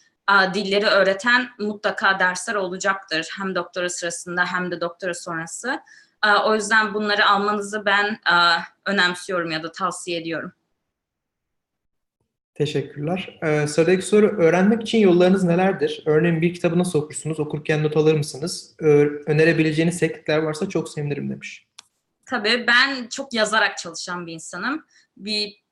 dilleri 0.54 0.86
öğreten 0.86 1.50
mutlaka 1.60 2.20
dersler 2.20 2.56
olacaktır. 2.56 3.30
Hem 3.38 3.56
doktora 3.56 3.90
sırasında 3.90 4.46
hem 4.46 4.72
de 4.72 4.82
doktora 4.82 5.14
sonrası. 5.14 5.80
O 6.46 6.56
yüzden 6.56 6.94
bunları 6.94 7.26
almanızı 7.30 7.86
ben 7.86 8.20
önemsiyorum 8.86 9.52
ya 9.52 9.64
da 9.64 9.72
tavsiye 9.72 10.22
ediyorum. 10.22 10.54
Teşekkürler. 12.56 13.40
Ee, 13.44 13.68
sıradaki 13.68 14.02
soru 14.02 14.28
öğrenmek 14.28 14.82
için 14.82 14.98
yollarınız 14.98 15.44
nelerdir? 15.44 16.04
Örneğin 16.06 16.42
bir 16.42 16.54
kitabı 16.54 16.80
nasıl 16.80 17.00
okursunuz? 17.00 17.40
Okurken 17.40 17.84
not 17.84 17.98
alır 17.98 18.14
mısınız? 18.16 18.76
Ö- 18.80 19.22
önerebileceğiniz 19.26 20.00
teknikler 20.00 20.38
varsa 20.38 20.70
çok 20.70 20.90
sevinirim 20.90 21.30
demiş. 21.30 21.68
Tabii 22.26 22.66
ben 22.68 23.08
çok 23.08 23.34
yazarak 23.34 23.78
çalışan 23.78 24.28
bir 24.28 24.34
insanım. 24.34 24.86
Bir 25.18 25.63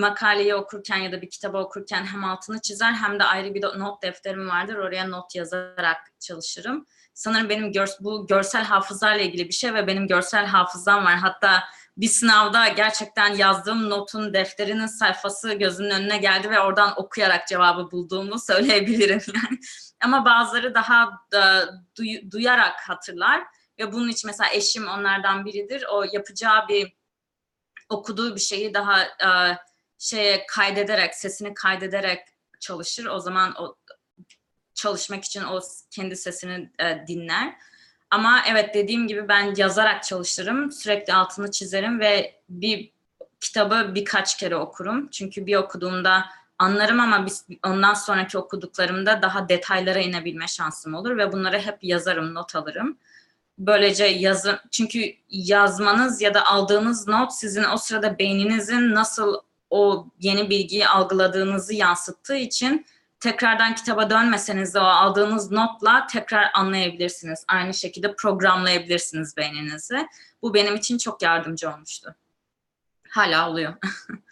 makaleyi 0.00 0.54
okurken 0.54 0.96
ya 0.96 1.12
da 1.12 1.22
bir 1.22 1.30
kitabı 1.30 1.58
okurken 1.58 2.04
hem 2.04 2.24
altını 2.24 2.60
çizer 2.60 2.92
hem 2.92 3.20
de 3.20 3.24
ayrı 3.24 3.54
bir 3.54 3.62
not 3.62 4.02
defterim 4.02 4.48
vardır. 4.48 4.74
Oraya 4.74 5.08
not 5.08 5.34
yazarak 5.34 5.96
çalışırım. 6.20 6.86
Sanırım 7.14 7.48
benim 7.48 7.72
gör, 7.72 7.88
bu 8.00 8.26
görsel 8.26 8.64
hafızayla 8.64 9.24
ilgili 9.24 9.48
bir 9.48 9.54
şey 9.54 9.74
ve 9.74 9.86
benim 9.86 10.08
görsel 10.08 10.46
hafızam 10.46 11.04
var. 11.04 11.14
Hatta 11.14 11.64
bir 11.96 12.08
sınavda 12.08 12.68
gerçekten 12.68 13.34
yazdığım 13.34 13.90
notun 13.90 14.34
defterinin 14.34 14.86
sayfası 14.86 15.54
gözümün 15.54 15.90
önüne 15.90 16.16
geldi 16.16 16.50
ve 16.50 16.60
oradan 16.60 17.00
okuyarak 17.00 17.48
cevabı 17.48 17.90
bulduğumu 17.90 18.38
söyleyebilirim. 18.46 19.20
Ama 20.04 20.24
bazıları 20.24 20.74
daha 20.74 21.10
da 21.32 21.70
duy- 21.98 22.30
duyarak 22.30 22.80
hatırlar 22.88 23.42
ve 23.78 23.92
bunun 23.92 24.08
için 24.08 24.28
mesela 24.28 24.50
eşim 24.52 24.88
onlardan 24.88 25.44
biridir. 25.44 25.84
O 25.92 26.04
yapacağı 26.12 26.68
bir 26.68 26.92
okuduğu 27.88 28.34
bir 28.34 28.40
şeyi 28.40 28.74
daha 28.74 29.02
e, 29.02 29.58
şeye 30.00 30.46
kaydederek, 30.46 31.14
sesini 31.14 31.54
kaydederek 31.54 32.20
çalışır. 32.60 33.06
O 33.06 33.18
zaman 33.20 33.54
o 33.62 33.76
çalışmak 34.74 35.24
için 35.24 35.42
o 35.42 35.60
kendi 35.90 36.16
sesini 36.16 36.70
e, 36.78 37.04
dinler. 37.06 37.54
Ama 38.10 38.42
evet 38.48 38.74
dediğim 38.74 39.06
gibi 39.06 39.28
ben 39.28 39.54
yazarak 39.56 40.04
çalışırım. 40.04 40.72
Sürekli 40.72 41.14
altını 41.14 41.50
çizerim 41.50 42.00
ve 42.00 42.40
bir 42.48 42.92
kitabı 43.40 43.94
birkaç 43.94 44.36
kere 44.36 44.56
okurum. 44.56 45.08
Çünkü 45.10 45.46
bir 45.46 45.56
okuduğumda 45.56 46.24
anlarım 46.58 47.00
ama 47.00 47.26
biz, 47.26 47.46
ondan 47.64 47.94
sonraki 47.94 48.38
okuduklarımda 48.38 49.22
daha 49.22 49.48
detaylara 49.48 49.98
inebilme 49.98 50.46
şansım 50.46 50.94
olur 50.94 51.16
ve 51.16 51.32
bunları 51.32 51.58
hep 51.58 51.78
yazarım, 51.82 52.34
not 52.34 52.56
alırım. 52.56 52.98
Böylece 53.58 54.04
yazın 54.04 54.58
çünkü 54.70 55.14
yazmanız 55.28 56.20
ya 56.22 56.34
da 56.34 56.46
aldığınız 56.46 57.08
not 57.08 57.32
sizin 57.32 57.64
o 57.64 57.76
sırada 57.76 58.18
beyninizin 58.18 58.94
nasıl 58.94 59.40
o 59.70 60.06
yeni 60.18 60.50
bilgiyi 60.50 60.88
algıladığınızı 60.88 61.74
yansıttığı 61.74 62.36
için 62.36 62.86
tekrardan 63.20 63.74
kitaba 63.74 64.10
dönmeseniz 64.10 64.74
de 64.74 64.80
o 64.80 64.82
aldığınız 64.82 65.50
notla 65.50 66.06
tekrar 66.06 66.50
anlayabilirsiniz. 66.54 67.44
Aynı 67.48 67.74
şekilde 67.74 68.14
programlayabilirsiniz 68.14 69.36
beyninizi. 69.36 70.08
Bu 70.42 70.54
benim 70.54 70.76
için 70.76 70.98
çok 70.98 71.22
yardımcı 71.22 71.70
olmuştu. 71.70 72.14
Hala 73.10 73.50
oluyor. 73.50 73.74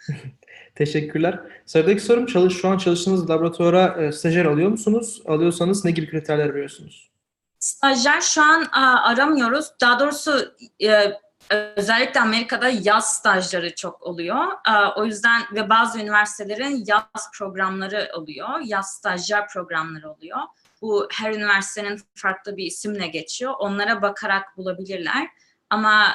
Teşekkürler. 0.75 1.41
Sıradaki 1.67 2.01
sorum 2.01 2.27
çalış, 2.27 2.61
şu 2.61 2.69
an 2.69 2.79
çalıştığınız 2.79 3.31
laboratuvara 3.31 4.03
e, 4.03 4.13
stajyer 4.13 4.45
alıyor 4.45 4.71
musunuz? 4.71 5.23
Alıyorsanız 5.27 5.85
ne 5.85 5.91
gibi 5.91 6.11
kriterler 6.11 6.55
veriyorsunuz? 6.55 7.11
Stajyer 7.59 8.21
şu 8.21 8.43
an 8.43 8.67
a, 8.73 9.03
aramıyoruz. 9.03 9.67
Daha 9.81 10.01
doğrusu 10.01 10.55
e, 10.83 11.13
özellikle 11.51 12.21
Amerika'da 12.21 12.69
yaz 12.69 13.17
stajları 13.17 13.75
çok 13.75 14.03
oluyor. 14.03 14.47
E, 14.69 14.73
o 14.97 15.05
yüzden 15.05 15.43
ve 15.55 15.69
bazı 15.69 16.01
üniversitelerin 16.01 16.85
yaz 16.87 17.31
programları 17.39 18.11
oluyor. 18.15 18.61
Yaz 18.65 18.87
stajyer 18.93 19.49
programları 19.49 20.11
oluyor. 20.11 20.39
Bu 20.83 21.09
her 21.13 21.35
üniversitenin 21.35 22.01
farklı 22.15 22.57
bir 22.57 22.65
isimle 22.65 23.07
geçiyor. 23.07 23.55
Onlara 23.59 24.03
bakarak 24.03 24.57
bulabilirler. 24.57 25.29
Ama 25.71 26.07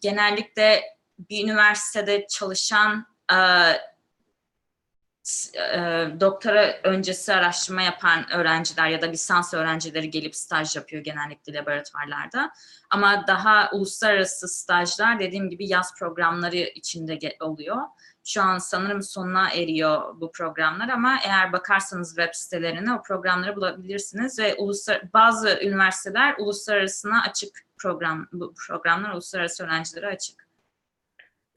genellikle 0.00 0.82
bir 1.18 1.44
üniversitede 1.44 2.26
çalışan 2.26 3.06
e, 5.54 5.78
doktora 6.20 6.80
öncesi 6.84 7.34
araştırma 7.34 7.82
yapan 7.82 8.32
öğrenciler 8.32 8.88
ya 8.88 9.02
da 9.02 9.06
lisans 9.06 9.54
öğrencileri 9.54 10.10
gelip 10.10 10.36
staj 10.36 10.76
yapıyor 10.76 11.04
genellikle 11.04 11.54
laboratuvarlarda. 11.54 12.52
Ama 12.90 13.26
daha 13.26 13.70
uluslararası 13.72 14.48
stajlar 14.48 15.20
dediğim 15.20 15.50
gibi 15.50 15.68
yaz 15.68 15.94
programları 15.98 16.56
içinde 16.56 17.18
oluyor. 17.40 17.76
Şu 18.24 18.42
an 18.42 18.58
sanırım 18.58 19.02
sonuna 19.02 19.50
eriyor 19.50 20.20
bu 20.20 20.32
programlar 20.32 20.88
ama 20.88 21.18
eğer 21.24 21.52
bakarsanız 21.52 22.08
web 22.16 22.34
sitelerine 22.34 22.94
o 22.94 23.02
programları 23.02 23.56
bulabilirsiniz 23.56 24.38
ve 24.38 24.54
uluslar 24.54 25.12
bazı 25.12 25.58
üniversiteler 25.62 26.34
uluslararasına 26.38 27.22
açık 27.22 27.60
program 27.78 28.28
bu 28.32 28.54
programlar 28.54 29.12
uluslararası 29.12 29.64
öğrencilere 29.64 30.06
açık. 30.06 30.49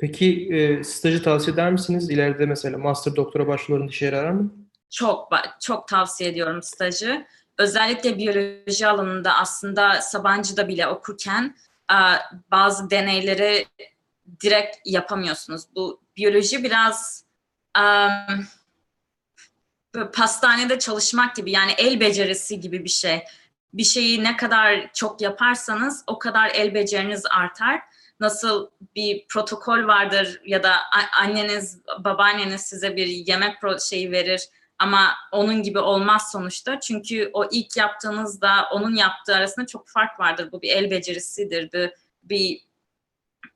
Peki 0.03 0.49
e, 0.51 0.83
stajı 0.83 1.23
tavsiye 1.23 1.53
eder 1.53 1.71
misiniz? 1.71 2.09
İleride 2.09 2.45
mesela 2.45 2.77
master 2.77 3.15
doktora 3.15 3.47
başvurularında 3.47 3.91
işe 3.91 4.05
yarar 4.05 4.31
mı? 4.31 4.51
çok 4.89 5.29
çok 5.61 5.87
tavsiye 5.87 6.29
ediyorum 6.29 6.63
stajı. 6.63 7.25
Özellikle 7.57 8.17
biyoloji 8.17 8.87
alanında 8.87 9.33
aslında 9.33 10.01
Sabancı'da 10.01 10.67
bile 10.67 10.87
okurken 10.87 11.55
bazı 12.51 12.89
deneyleri 12.89 13.65
direkt 14.43 14.77
yapamıyorsunuz. 14.85 15.63
Bu 15.75 15.99
biyoloji 16.17 16.63
biraz 16.63 17.25
böyle 19.95 20.11
pastanede 20.13 20.79
çalışmak 20.79 21.35
gibi 21.35 21.51
yani 21.51 21.71
el 21.77 21.99
becerisi 21.99 22.59
gibi 22.59 22.83
bir 22.83 22.89
şey. 22.89 23.23
Bir 23.73 23.83
şeyi 23.83 24.23
ne 24.23 24.37
kadar 24.37 24.93
çok 24.93 25.21
yaparsanız 25.21 26.03
o 26.07 26.19
kadar 26.19 26.49
el 26.49 26.73
beceriniz 26.73 27.23
artar. 27.29 27.92
Nasıl 28.19 28.69
bir 28.95 29.27
protokol 29.27 29.87
vardır 29.87 30.41
ya 30.45 30.63
da 30.63 30.75
anneniz, 31.21 31.81
babaanneniz 31.99 32.61
size 32.61 32.95
bir 32.95 33.07
yemek 33.07 33.55
şeyi 33.81 34.11
verir 34.11 34.41
ama 34.79 35.13
onun 35.31 35.63
gibi 35.63 35.79
olmaz 35.79 36.31
sonuçta. 36.31 36.79
Çünkü 36.79 37.29
o 37.33 37.49
ilk 37.51 37.77
yaptığınızda 37.77 38.67
onun 38.71 38.95
yaptığı 38.95 39.35
arasında 39.35 39.65
çok 39.65 39.89
fark 39.89 40.19
vardır. 40.19 40.51
Bu 40.51 40.61
bir 40.61 40.69
el 40.69 40.91
becerisidir, 40.91 41.71
bir, 41.71 41.91
bir 42.23 42.61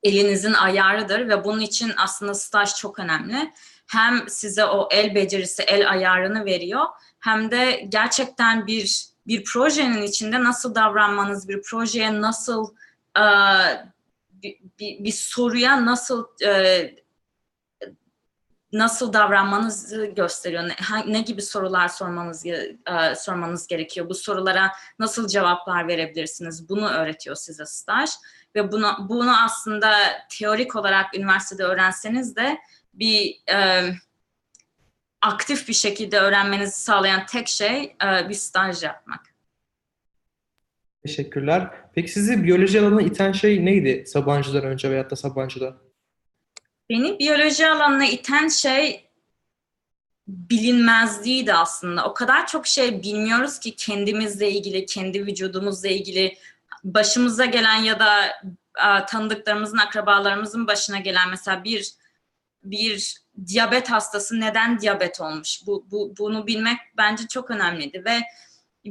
elinizin 0.04 0.54
ayarıdır 0.54 1.30
ve 1.30 1.44
bunun 1.44 1.60
için 1.60 1.94
aslında 1.98 2.34
staj 2.34 2.76
çok 2.76 3.00
önemli. 3.00 3.54
Hem 3.88 4.30
size 4.30 4.66
o 4.66 4.90
el 4.92 5.16
becerisi, 5.16 5.64
el 5.64 5.92
ayarını 5.92 6.46
veriyor 6.46 6.86
hem 7.20 7.52
de 7.52 7.86
gerçekten 7.90 8.68
bir 8.68 9.08
bir 9.28 9.44
projenin 9.44 10.02
içinde 10.02 10.44
nasıl 10.44 10.76
davranmanız, 10.76 11.50
bir 11.50 11.62
projeye 11.62 12.22
nasıl 12.22 12.76
e, 13.18 13.24
bir, 14.44 14.60
bir, 14.80 15.12
soruya 15.12 15.86
nasıl 15.86 16.28
e, 16.46 16.96
nasıl 18.74 19.14
davranmanızı 19.14 20.06
gösteriyor. 20.06 20.64
Ne, 20.64 21.14
ne 21.14 21.22
gibi 21.22 21.42
sorular 21.42 21.88
sormanız 21.88 22.46
e, 22.46 22.78
sormanız 23.16 23.68
gerekiyor. 23.68 24.10
Bu 24.10 24.16
sorulara 24.16 24.72
nasıl 25.00 25.28
cevaplar 25.28 25.88
verebilirsiniz? 25.88 26.70
Bunu 26.70 26.90
öğretiyor 26.90 27.36
size 27.36 27.66
staj 27.66 28.10
ve 28.56 28.72
bunu 28.72 29.06
bunu 29.10 29.44
aslında 29.44 29.94
teorik 30.30 30.76
olarak 30.76 31.18
üniversitede 31.18 31.64
öğrenseniz 31.64 32.36
de 32.36 32.58
bir 32.94 33.42
e, 33.52 33.90
aktif 35.22 35.68
bir 35.68 35.74
şekilde 35.74 36.20
öğrenmenizi 36.20 36.82
sağlayan 36.82 37.26
tek 37.26 37.48
şey 37.48 37.96
e, 38.04 38.30
bir 38.30 38.34
staj 38.34 38.84
yapmak. 38.84 39.37
Teşekkürler. 41.08 41.72
Peki 41.96 42.12
sizi 42.12 42.44
biyoloji 42.44 42.82
alanına 42.82 43.02
iten 43.02 43.32
şey 43.32 43.66
neydi 43.66 44.04
Sabancı'dan 44.08 44.64
önce 44.64 44.92
veyahut 44.92 45.12
da 45.12 45.16
Sabancı'da? 45.16 45.78
Beni 46.90 47.20
biyoloji 47.20 47.68
alanına 47.68 48.06
iten 48.06 48.48
şey 48.48 49.10
bilinmezliğiydi 50.28 51.54
aslında. 51.54 52.06
O 52.06 52.14
kadar 52.14 52.48
çok 52.48 52.68
şey 52.68 53.04
bilmiyoruz 53.04 53.60
ki 53.60 53.76
kendimizle 53.76 54.52
ilgili, 54.52 54.86
kendi 54.86 55.26
vücudumuzla 55.26 55.88
ilgili, 55.88 56.38
başımıza 56.84 57.46
gelen 57.46 57.78
ya 57.78 58.00
da 58.00 58.12
a, 58.80 59.06
tanıdıklarımızın, 59.06 59.78
akrabalarımızın 59.78 60.68
başına 60.68 61.00
gelen 61.00 61.30
mesela 61.30 61.64
bir 61.64 61.94
bir 62.64 63.18
diyabet 63.48 63.92
hastası 63.92 64.40
neden 64.40 64.80
diyabet 64.80 65.22
olmuş? 65.22 65.62
Bu, 65.68 65.86
bu 65.92 66.14
bunu 66.20 66.48
bilmek 66.48 66.78
bence 66.98 67.28
çok 67.28 67.52
önemliydi 67.52 68.06
ve 68.06 68.20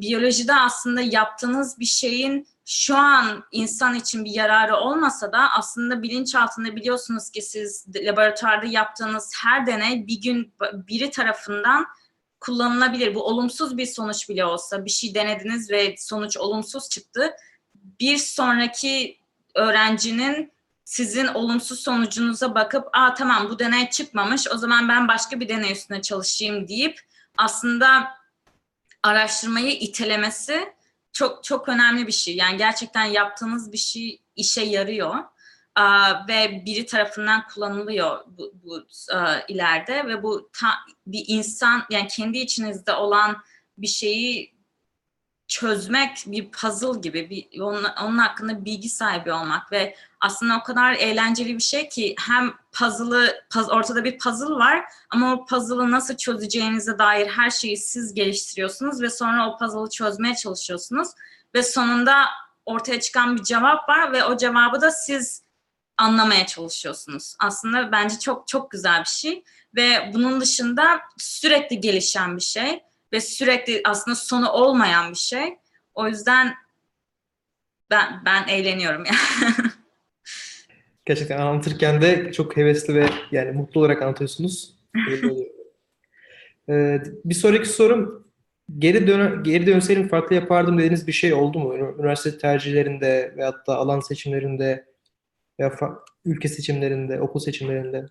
biyolojide 0.00 0.54
aslında 0.54 1.00
yaptığınız 1.00 1.78
bir 1.78 1.84
şeyin 1.84 2.48
şu 2.64 2.96
an 2.96 3.44
insan 3.52 3.94
için 3.94 4.24
bir 4.24 4.30
yararı 4.30 4.76
olmasa 4.76 5.32
da 5.32 5.50
aslında 5.52 6.02
bilinçaltında 6.02 6.76
biliyorsunuz 6.76 7.30
ki 7.30 7.42
siz 7.42 7.86
laboratuvarda 7.96 8.66
yaptığınız 8.66 9.32
her 9.42 9.66
deney 9.66 10.06
bir 10.06 10.20
gün 10.20 10.54
biri 10.72 11.10
tarafından 11.10 11.86
kullanılabilir. 12.40 13.14
Bu 13.14 13.26
olumsuz 13.26 13.76
bir 13.76 13.86
sonuç 13.86 14.28
bile 14.28 14.44
olsa 14.44 14.84
bir 14.84 14.90
şey 14.90 15.14
denediniz 15.14 15.70
ve 15.70 15.94
sonuç 15.98 16.36
olumsuz 16.36 16.88
çıktı. 16.88 17.32
Bir 18.00 18.16
sonraki 18.16 19.18
öğrencinin 19.54 20.52
sizin 20.84 21.26
olumsuz 21.26 21.80
sonucunuza 21.80 22.54
bakıp 22.54 22.88
aa 22.92 23.14
tamam 23.14 23.48
bu 23.50 23.58
deney 23.58 23.90
çıkmamış 23.90 24.48
o 24.54 24.58
zaman 24.58 24.88
ben 24.88 25.08
başka 25.08 25.40
bir 25.40 25.48
deney 25.48 25.72
üstüne 25.72 26.02
çalışayım 26.02 26.68
deyip 26.68 27.00
aslında 27.38 28.08
araştırmayı 29.06 29.72
itelemesi 29.72 30.74
çok 31.12 31.44
çok 31.44 31.68
önemli 31.68 32.06
bir 32.06 32.12
şey. 32.12 32.36
Yani 32.36 32.56
gerçekten 32.56 33.04
yaptığınız 33.04 33.72
bir 33.72 33.78
şey 33.78 34.22
işe 34.36 34.62
yarıyor 34.62 35.14
ve 36.28 36.62
biri 36.66 36.86
tarafından 36.86 37.48
kullanılıyor 37.48 38.24
bu, 38.26 38.52
bu 38.62 38.86
ileride 39.48 40.06
ve 40.06 40.22
bu 40.22 40.50
ta, 40.52 40.68
bir 41.06 41.24
insan 41.26 41.82
yani 41.90 42.08
kendi 42.08 42.38
içinizde 42.38 42.92
olan 42.92 43.36
bir 43.78 43.86
şeyi 43.86 44.56
çözmek 45.48 46.24
bir 46.26 46.50
puzzle 46.50 47.00
gibi 47.00 47.30
bir 47.30 47.60
onun, 47.60 47.84
onun 48.02 48.18
hakkında 48.18 48.64
bilgi 48.64 48.88
sahibi 48.88 49.32
olmak 49.32 49.72
ve 49.72 49.96
aslında 50.20 50.58
o 50.58 50.62
kadar 50.62 50.92
eğlenceli 50.92 51.54
bir 51.54 51.62
şey 51.62 51.88
ki 51.88 52.14
hem 52.18 52.54
puzzle'ı 52.72 53.44
puz, 53.50 53.68
ortada 53.70 54.04
bir 54.04 54.18
puzzle 54.18 54.54
var 54.54 54.84
ama 55.10 55.32
o 55.32 55.46
puzzle'ı 55.46 55.90
nasıl 55.90 56.16
çözeceğinize 56.16 56.98
dair 56.98 57.26
her 57.26 57.50
şeyi 57.50 57.76
siz 57.76 58.14
geliştiriyorsunuz 58.14 59.02
ve 59.02 59.10
sonra 59.10 59.48
o 59.48 59.58
puzzle'ı 59.58 59.90
çözmeye 59.90 60.34
çalışıyorsunuz 60.34 61.08
ve 61.54 61.62
sonunda 61.62 62.24
ortaya 62.66 63.00
çıkan 63.00 63.36
bir 63.36 63.42
cevap 63.42 63.88
var 63.88 64.12
ve 64.12 64.24
o 64.24 64.36
cevabı 64.36 64.80
da 64.80 64.90
siz 64.90 65.42
anlamaya 65.96 66.46
çalışıyorsunuz. 66.46 67.36
Aslında 67.38 67.92
bence 67.92 68.18
çok 68.18 68.48
çok 68.48 68.70
güzel 68.70 69.00
bir 69.00 69.08
şey 69.08 69.44
ve 69.76 70.10
bunun 70.14 70.40
dışında 70.40 71.00
sürekli 71.18 71.80
gelişen 71.80 72.36
bir 72.36 72.42
şey 72.42 72.82
ve 73.12 73.20
sürekli 73.20 73.80
aslında 73.84 74.14
sonu 74.14 74.50
olmayan 74.50 75.10
bir 75.10 75.18
şey. 75.18 75.58
O 75.94 76.08
yüzden 76.08 76.54
ben 77.90 78.22
ben 78.24 78.48
eğleniyorum 78.48 79.04
yani. 79.04 79.54
Gerçekten 81.06 81.38
anlatırken 81.38 82.02
de 82.02 82.32
çok 82.32 82.56
hevesli 82.56 82.94
ve 82.94 83.08
yani 83.32 83.52
mutlu 83.52 83.80
olarak 83.80 84.02
anlatıyorsunuz. 84.02 84.74
ee, 86.68 87.02
bir 87.24 87.34
sonraki 87.34 87.68
sorum 87.68 88.26
geri 88.78 89.06
dön 89.06 89.42
geri 89.42 89.66
dönseydim 89.66 90.08
farklı 90.08 90.34
yapardım 90.34 90.78
dediğiniz 90.78 91.06
bir 91.06 91.12
şey 91.12 91.34
oldu 91.34 91.58
mu? 91.58 91.76
Üniversite 91.76 92.38
tercihlerinde 92.38 93.34
veyahut 93.36 93.66
da 93.66 93.76
alan 93.76 94.00
seçimlerinde 94.00 94.86
veya 95.60 95.72
ülke 96.24 96.48
seçimlerinde, 96.48 97.20
okul 97.20 97.40
seçimlerinde. 97.40 98.06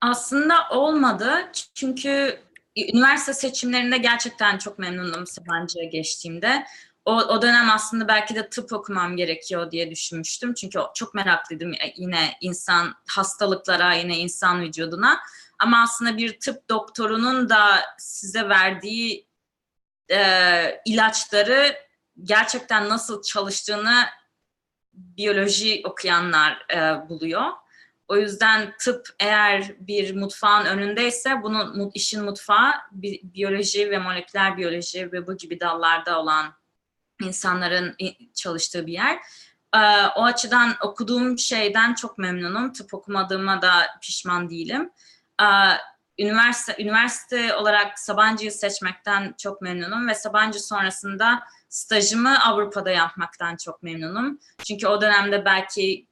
Aslında 0.00 0.54
olmadı. 0.70 1.30
Çünkü 1.74 2.38
üniversite 2.76 3.32
seçimlerinde 3.32 3.98
gerçekten 3.98 4.58
çok 4.58 4.78
memnundum 4.78 5.26
Sabancı'ya 5.26 5.84
geçtiğimde. 5.84 6.64
O, 7.08 7.12
o 7.12 7.42
dönem 7.42 7.70
aslında 7.70 8.08
belki 8.08 8.34
de 8.34 8.48
tıp 8.48 8.72
okumam 8.72 9.16
gerekiyor 9.16 9.70
diye 9.70 9.90
düşünmüştüm. 9.90 10.54
Çünkü 10.54 10.78
çok 10.94 11.14
meraklıydım 11.14 11.72
yine 11.96 12.36
insan 12.40 12.94
hastalıklara, 13.08 13.94
yine 13.94 14.18
insan 14.18 14.62
vücuduna. 14.62 15.20
Ama 15.58 15.82
aslında 15.82 16.16
bir 16.16 16.40
tıp 16.40 16.68
doktorunun 16.68 17.48
da 17.48 17.80
size 17.98 18.48
verdiği 18.48 19.28
e, 20.10 20.80
ilaçları 20.84 21.76
gerçekten 22.22 22.88
nasıl 22.88 23.22
çalıştığını 23.22 24.04
biyoloji 24.92 25.82
okuyanlar 25.84 26.66
e, 26.74 27.08
buluyor. 27.08 27.46
O 28.08 28.16
yüzden 28.16 28.74
tıp 28.80 29.08
eğer 29.20 29.74
bir 29.78 30.16
mutfağın 30.16 30.66
önündeyse 30.66 31.42
bunun 31.42 31.90
işin 31.94 32.24
mutfağı 32.24 32.72
bi, 32.92 33.20
biyoloji 33.22 33.90
ve 33.90 33.98
moleküler 33.98 34.56
biyoloji 34.56 35.12
ve 35.12 35.26
bu 35.26 35.36
gibi 35.36 35.60
dallarda 35.60 36.20
olan 36.20 36.57
insanların 37.20 37.96
çalıştığı 38.34 38.86
bir 38.86 38.92
yer. 38.92 39.18
O 40.16 40.24
açıdan 40.24 40.74
okuduğum 40.82 41.38
şeyden 41.38 41.94
çok 41.94 42.18
memnunum. 42.18 42.72
Tıp 42.72 42.94
okumadığıma 42.94 43.62
da 43.62 43.86
pişman 44.02 44.50
değilim. 44.50 44.90
Üniversite 46.18 46.82
üniversite 46.82 47.54
olarak 47.54 47.98
Sabancı'yı 47.98 48.52
seçmekten 48.52 49.34
çok 49.38 49.62
memnunum 49.62 50.08
ve 50.08 50.14
Sabancı 50.14 50.60
sonrasında 50.60 51.42
stajımı 51.68 52.44
Avrupa'da 52.44 52.90
yapmaktan 52.90 53.56
çok 53.56 53.82
memnunum. 53.82 54.38
Çünkü 54.64 54.86
o 54.86 55.00
dönemde 55.00 55.44
belki 55.44 56.06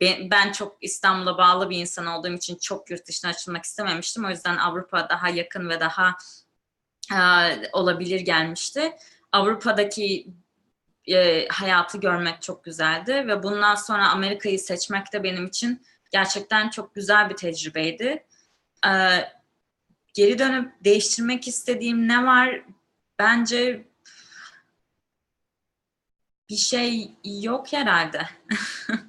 ben 0.00 0.52
çok 0.52 0.76
İstanbul'a 0.80 1.38
bağlı 1.38 1.70
bir 1.70 1.78
insan 1.78 2.06
olduğum 2.06 2.32
için 2.32 2.56
çok 2.56 2.90
yurt 2.90 3.06
dışına 3.06 3.30
açılmak 3.30 3.64
istememiştim. 3.64 4.24
O 4.24 4.30
yüzden 4.30 4.56
Avrupa 4.56 5.08
daha 5.08 5.28
yakın 5.28 5.68
ve 5.68 5.80
daha 5.80 6.14
e, 7.12 7.20
olabilir 7.72 8.20
gelmişti. 8.20 8.92
Avrupa'daki 9.38 10.26
e, 11.08 11.48
hayatı 11.48 12.00
görmek 12.00 12.42
çok 12.42 12.64
güzeldi 12.64 13.12
ve 13.12 13.42
bundan 13.42 13.74
sonra 13.74 14.08
Amerika'yı 14.08 14.58
seçmek 14.58 15.12
de 15.12 15.22
benim 15.22 15.46
için 15.46 15.82
gerçekten 16.12 16.70
çok 16.70 16.94
güzel 16.94 17.30
bir 17.30 17.36
tecrübeydi. 17.36 18.24
E, 18.86 18.92
geri 20.14 20.38
dönüp 20.38 20.72
değiştirmek 20.84 21.48
istediğim 21.48 22.08
ne 22.08 22.26
var? 22.26 22.62
Bence 23.18 23.84
bir 26.50 26.56
şey 26.56 27.10
yok 27.24 27.72
herhalde. 27.72 28.20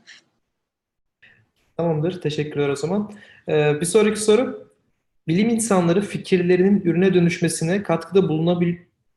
Tamamdır. 1.77 2.21
Teşekkürler 2.21 2.69
o 2.69 2.75
zaman. 2.75 3.11
Ee, 3.49 3.81
bir 3.81 3.85
sonraki 3.85 4.19
soru. 4.19 4.73
Bilim 5.27 5.49
insanları 5.49 6.01
fikirlerinin 6.01 6.81
ürüne 6.81 7.13
dönüşmesine 7.13 7.83
katkıda 7.83 8.29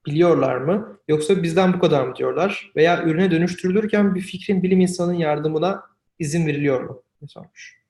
bulunabiliyorlar 0.06 0.56
mı? 0.56 0.98
Yoksa 1.08 1.42
bizden 1.42 1.72
bu 1.72 1.78
kadar 1.78 2.02
mı 2.02 2.16
diyorlar? 2.16 2.70
Veya 2.76 3.02
ürüne 3.02 3.30
dönüştürülürken 3.30 4.14
bir 4.14 4.20
fikrin 4.20 4.62
bilim 4.62 4.80
insanının 4.80 5.14
yardımına 5.14 5.82
izin 6.18 6.46
veriliyor 6.46 6.80
mu? 6.80 7.02
Sormuş? 7.28 7.82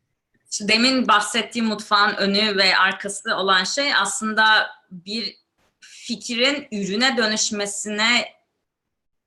Demin 0.60 1.08
bahsettiğim 1.08 1.66
mutfağın 1.66 2.14
önü 2.16 2.56
ve 2.56 2.76
arkası 2.76 3.36
olan 3.36 3.64
şey 3.64 3.94
aslında 3.94 4.70
bir 4.90 5.36
fikrin 5.80 6.68
ürüne 6.72 7.16
dönüşmesine 7.16 8.24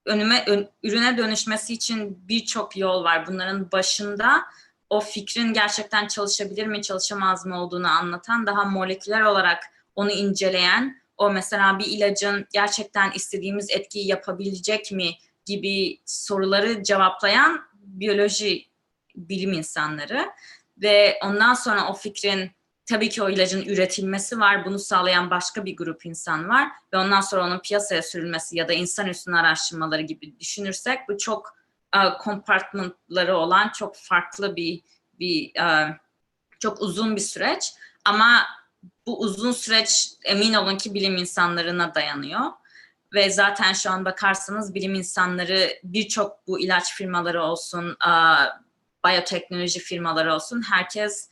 önüme 0.06 0.44
ön, 0.48 0.70
ürüne 0.84 1.18
dönüşmesi 1.18 1.74
için 1.74 2.20
birçok 2.28 2.78
yol 2.78 3.04
var. 3.04 3.28
Bunların 3.28 3.72
başında 3.72 4.44
o 4.90 5.00
fikrin 5.00 5.54
gerçekten 5.54 6.08
çalışabilir 6.08 6.68
mi, 6.68 6.82
çalışamaz 6.82 7.46
mı 7.46 7.62
olduğunu 7.62 7.88
anlatan, 7.88 8.48
daha 8.48 8.64
moleküler 8.64 9.22
olarak 9.22 9.64
onu 9.96 10.12
inceleyen, 10.12 11.02
o 11.18 11.32
mesela 11.32 11.80
bir 11.80 11.86
ilacın 11.86 12.48
gerçekten 12.54 13.12
istediğimiz 13.12 13.72
etkiyi 13.72 14.08
yapabilecek 14.08 14.92
mi 14.92 15.12
gibi 15.46 16.00
soruları 16.06 16.84
cevaplayan 16.84 17.62
biyoloji 17.74 18.66
bilim 19.16 19.54
insanları 19.54 20.30
ve 20.78 21.20
ondan 21.24 21.54
sonra 21.54 21.90
o 21.90 21.94
fikrin 21.94 22.52
tabii 22.86 23.10
ki 23.10 23.24
o 23.24 23.30
ilacın 23.30 23.62
üretilmesi 23.62 24.40
var. 24.40 24.66
Bunu 24.66 24.80
sağlayan 24.80 25.30
başka 25.30 25.66
bir 25.66 25.76
grup 25.76 26.06
insan 26.06 26.50
var 26.50 26.68
ve 26.94 26.98
ondan 26.98 27.22
sonra 27.22 27.46
onun 27.46 27.60
piyasaya 27.60 28.02
sürülmesi 28.02 28.58
ya 28.58 28.68
da 28.68 28.74
insan 28.74 29.08
üstüne 29.08 29.38
araştırmaları 29.38 30.02
gibi 30.02 30.40
düşünürsek 30.40 31.00
bu 31.10 31.18
çok 31.18 31.58
kompartmanları 32.20 33.38
olan 33.38 33.70
çok 33.70 33.96
farklı 33.98 34.56
bir 34.56 34.82
bir 35.20 35.52
çok 36.60 36.82
uzun 36.82 37.16
bir 37.16 37.22
süreç 37.22 37.74
ama 38.06 38.46
bu 39.08 39.20
uzun 39.20 39.52
süreç 39.52 40.10
emin 40.24 40.54
olun 40.54 40.78
ki 40.78 40.94
bilim 40.94 41.18
insanlarına 41.18 41.96
dayanıyor 41.96 42.42
ve 43.14 43.30
zaten 43.30 43.74
şu 43.74 43.92
an 43.92 44.06
bakarsanız 44.06 44.76
bilim 44.76 44.96
insanları 44.96 45.70
birçok 45.84 46.48
bu 46.48 46.60
ilaç 46.60 46.94
firmaları 46.94 47.44
olsun, 47.44 47.98
biyoteknoloji 49.06 49.80
firmaları 49.80 50.34
olsun 50.34 50.62
herkes 50.70 51.30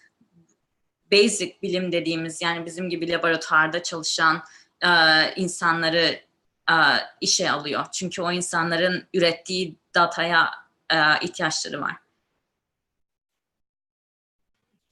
basic 1.11 1.57
bilim 1.61 1.91
dediğimiz 1.91 2.41
yani 2.41 2.65
bizim 2.65 2.89
gibi 2.89 3.09
laboratuvarda 3.09 3.83
çalışan 3.83 4.43
insanları 5.35 6.19
işe 7.21 7.51
alıyor. 7.51 7.85
Çünkü 7.93 8.21
o 8.21 8.31
insanların 8.31 9.07
ürettiği 9.13 9.75
dataya 9.95 10.51
ihtiyaçları 11.21 11.81
var. 11.81 11.95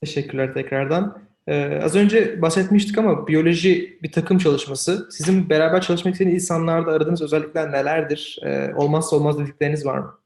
Teşekkürler 0.01 0.53
tekrardan. 0.53 1.30
Ee, 1.47 1.79
az 1.83 1.95
önce 1.95 2.41
bahsetmiştik 2.41 2.97
ama 2.97 3.27
biyoloji 3.27 3.99
bir 4.03 4.11
takım 4.11 4.37
çalışması. 4.37 5.09
Sizin 5.11 5.49
beraber 5.49 5.81
çalışmak 5.81 6.13
istediğiniz 6.13 6.43
insanlarda 6.43 6.91
aradığınız 6.91 7.21
özellikler 7.21 7.71
nelerdir? 7.71 8.39
Ee, 8.45 8.73
olmazsa 8.75 9.15
olmaz 9.15 9.39
dedikleriniz 9.39 9.85
var 9.85 9.97
mı? 9.97 10.21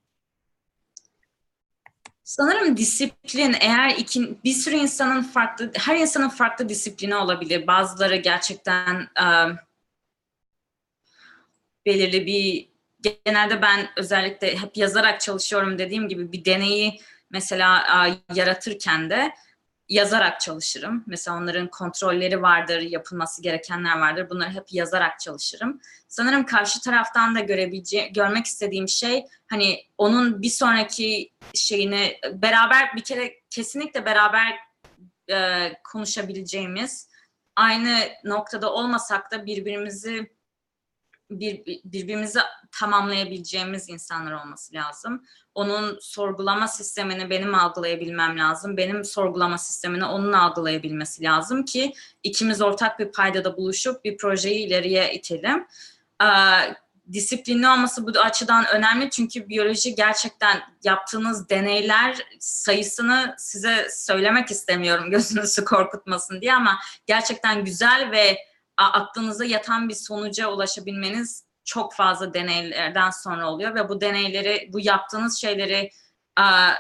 Sanırım 2.24 2.78
disiplin 2.78 3.56
eğer 3.60 3.90
iki, 3.90 4.38
bir 4.44 4.54
sürü 4.54 4.76
insanın 4.76 5.24
farklı, 5.24 5.72
her 5.78 5.98
insanın 5.98 6.30
farklı 6.30 6.70
disiplini 6.70 7.16
olabilir. 7.16 7.68
Bazıları 7.68 8.16
gerçekten 8.16 9.02
e, 9.02 9.26
belirli 11.86 12.26
bir, 12.26 12.70
genelde 13.26 13.62
ben 13.62 13.88
özellikle 13.98 14.58
hep 14.58 14.78
yazarak 14.78 15.22
çalışıyorum 15.22 15.78
dediğim 15.78 16.08
gibi 16.08 16.32
bir 16.32 16.46
deneyi 16.46 17.00
mesela 17.30 17.84
e, 18.08 18.14
yaratırken 18.36 19.10
de 19.10 19.32
yazarak 19.90 20.42
çalışırım. 20.42 21.04
Mesela 21.08 21.38
onların 21.38 21.68
kontrolleri 21.68 22.42
vardır, 22.42 22.82
yapılması 22.82 23.42
gerekenler 23.42 24.00
vardır. 24.00 24.30
Bunları 24.30 24.50
hep 24.50 24.74
yazarak 24.74 25.20
çalışırım. 25.20 25.82
Sanırım 26.08 26.46
karşı 26.46 26.82
taraftan 26.82 27.36
da 27.36 27.40
görebileceğim, 27.40 28.14
görmek 28.14 28.46
istediğim 28.46 28.88
şey 28.88 29.26
hani 29.48 29.80
onun 29.98 30.42
bir 30.42 30.50
sonraki 30.50 31.32
şeyini 31.54 32.18
beraber 32.34 32.96
bir 32.96 33.02
kere 33.02 33.34
kesinlikle 33.50 34.06
beraber 34.06 34.56
e, 35.32 35.72
konuşabileceğimiz 35.84 37.10
aynı 37.56 38.00
noktada 38.24 38.74
olmasak 38.74 39.32
da 39.32 39.46
birbirimizi 39.46 40.35
bir, 41.32 41.66
birbirimizi 41.86 42.40
tamamlayabileceğimiz 42.72 43.90
insanlar 43.90 44.32
olması 44.32 44.74
lazım. 44.74 45.24
Onun 45.56 45.98
sorgulama 46.02 46.68
sistemini 46.68 47.30
benim 47.30 47.56
algılayabilmem 47.56 48.40
lazım. 48.40 48.78
Benim 48.78 49.06
sorgulama 49.06 49.58
sistemini 49.58 50.06
onun 50.06 50.34
algılayabilmesi 50.34 51.24
lazım 51.24 51.66
ki 51.66 51.94
ikimiz 52.24 52.62
ortak 52.62 53.00
bir 53.00 53.12
paydada 53.12 53.58
buluşup 53.58 54.06
bir 54.06 54.18
projeyi 54.18 54.68
ileriye 54.68 55.14
itelim. 55.14 55.68
Ee, 56.24 56.26
disiplinli 57.12 57.68
olması 57.68 58.08
bu 58.08 58.20
açıdan 58.20 58.66
önemli 58.68 59.10
çünkü 59.10 59.50
biyoloji 59.50 59.96
gerçekten 59.96 60.62
yaptığınız 60.84 61.50
deneyler 61.50 62.18
sayısını 62.40 63.36
size 63.38 63.88
söylemek 63.92 64.52
istemiyorum 64.52 65.12
gözünüzü 65.12 65.66
korkutmasın 65.66 66.42
diye 66.42 66.54
ama 66.54 66.80
gerçekten 67.06 67.66
güzel 67.66 68.12
ve 68.12 68.38
aklınıza 68.78 69.46
yatan 69.46 69.90
bir 69.90 69.94
sonuca 69.94 70.48
ulaşabilmeniz 70.48 71.46
çok 71.64 71.94
fazla 71.94 72.34
deneylerden 72.34 73.10
sonra 73.10 73.52
oluyor 73.52 73.76
ve 73.76 73.90
bu 73.90 74.02
deneyleri, 74.02 74.70
bu 74.74 74.80
yaptığınız 74.80 75.38
şeyleri 75.38 75.92
a, 76.36 76.72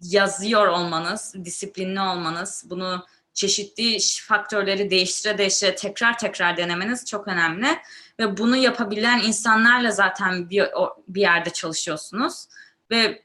yazıyor 0.00 0.66
olmanız, 0.66 1.34
disiplinli 1.44 2.00
olmanız, 2.00 2.64
bunu 2.70 3.04
çeşitli 3.34 3.98
faktörleri 4.22 4.90
değiştire 4.90 5.38
değiştire 5.38 5.74
tekrar 5.74 6.18
tekrar 6.18 6.56
denemeniz 6.56 7.06
çok 7.06 7.28
önemli. 7.28 7.78
Ve 8.20 8.36
bunu 8.36 8.56
yapabilen 8.56 9.20
insanlarla 9.20 9.90
zaten 9.90 10.50
bir, 10.50 10.66
bir 11.08 11.20
yerde 11.20 11.50
çalışıyorsunuz. 11.50 12.46
Ve 12.90 13.22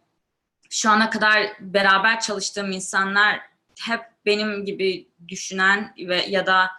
şu 0.70 0.90
ana 0.90 1.10
kadar 1.10 1.54
beraber 1.60 2.20
çalıştığım 2.20 2.72
insanlar 2.72 3.42
hep 3.80 4.02
benim 4.26 4.66
gibi 4.66 5.08
düşünen 5.28 5.94
ve 5.98 6.26
ya 6.26 6.46
da 6.46 6.79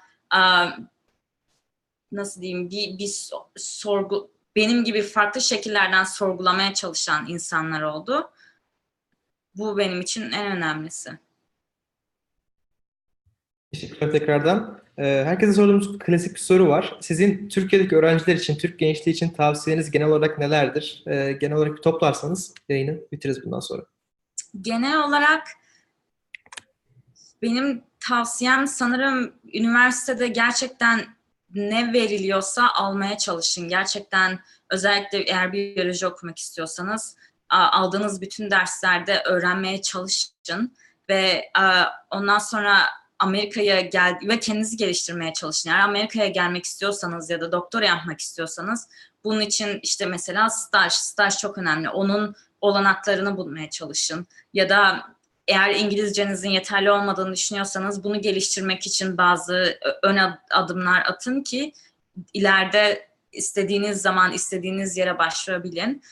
nasıl 2.13 2.43
diyeyim 2.43 2.71
bir, 2.71 2.99
bir 2.99 3.31
sorgu 3.57 4.31
benim 4.57 4.85
gibi 4.85 5.03
farklı 5.03 5.41
şekillerden 5.41 6.05
sorgulamaya 6.05 6.75
çalışan 6.75 7.29
insanlar 7.29 7.83
oldu. 7.83 8.31
Bu 9.55 9.79
benim 9.79 10.01
için 10.01 10.33
en 10.33 10.57
önemlisi. 10.57 11.19
Teşekkürler 13.73 14.13
tekrardan. 14.13 14.81
Herkese 14.97 15.53
sorduğumuz 15.53 15.99
klasik 15.99 16.35
bir 16.35 16.41
soru 16.41 16.69
var. 16.69 16.99
Sizin 17.01 17.49
Türkiye'deki 17.49 17.97
öğrenciler 17.97 18.37
için, 18.37 18.57
Türk 18.57 18.79
gençliği 18.79 19.15
için 19.15 19.29
tavsiyeniz 19.29 19.91
genel 19.91 20.09
olarak 20.09 20.39
nelerdir? 20.39 21.03
Genel 21.41 21.53
olarak 21.53 21.77
bir 21.77 21.83
toplarsanız 21.83 22.55
yayını 22.69 23.01
bitiririz 23.13 23.45
bundan 23.45 23.61
sonra. 23.61 23.87
Genel 24.61 25.05
olarak 25.05 25.49
benim 27.43 27.83
tavsiyem 28.09 28.67
sanırım 28.67 29.33
üniversitede 29.55 30.29
gerçekten 30.29 31.07
ne 31.55 31.93
veriliyorsa 31.93 32.69
almaya 32.75 33.19
çalışın. 33.19 33.69
Gerçekten 33.69 34.41
özellikle 34.71 35.19
eğer 35.19 35.53
biyoloji 35.53 36.07
okumak 36.07 36.39
istiyorsanız 36.39 37.17
aldığınız 37.49 38.21
bütün 38.21 38.51
derslerde 38.51 39.23
öğrenmeye 39.23 39.83
çalışın 39.83 40.77
ve 41.09 41.51
ondan 42.11 42.39
sonra 42.39 42.87
Amerika'ya 43.19 43.81
gel 43.81 44.19
ve 44.29 44.41
kendinizi 44.41 44.77
geliştirmeye 44.77 45.33
çalışın. 45.33 45.71
Eğer 45.71 45.81
Amerika'ya 45.81 46.29
gelmek 46.29 46.65
istiyorsanız 46.65 47.31
ya 47.31 47.41
da 47.41 47.53
doktora 47.53 47.87
yapmak 47.87 48.21
istiyorsanız 48.21 48.89
bunun 49.25 49.41
için 49.41 49.81
işte 49.83 50.07
mesela 50.07 50.51
staj, 50.51 50.93
staj 50.93 51.39
çok 51.39 51.59
önemli. 51.59 51.89
Onun 51.89 52.35
olanaklarını 52.61 53.37
bulmaya 53.37 53.71
çalışın. 53.71 54.27
Ya 54.55 54.69
da 54.69 55.07
eğer 55.51 55.75
İngilizcenizin 55.75 56.51
yeterli 56.51 56.91
olmadığını 56.91 57.33
düşünüyorsanız 57.33 58.05
bunu 58.05 58.21
geliştirmek 58.21 58.87
için 58.87 59.19
bazı 59.19 59.79
ön 60.03 60.19
adımlar 60.51 61.01
atın 61.01 61.43
ki 61.43 61.73
ileride 62.35 63.09
istediğiniz 63.33 64.03
zaman 64.03 64.33
istediğiniz 64.33 64.97
yere 64.97 65.19
başvurabilin. 65.19 66.03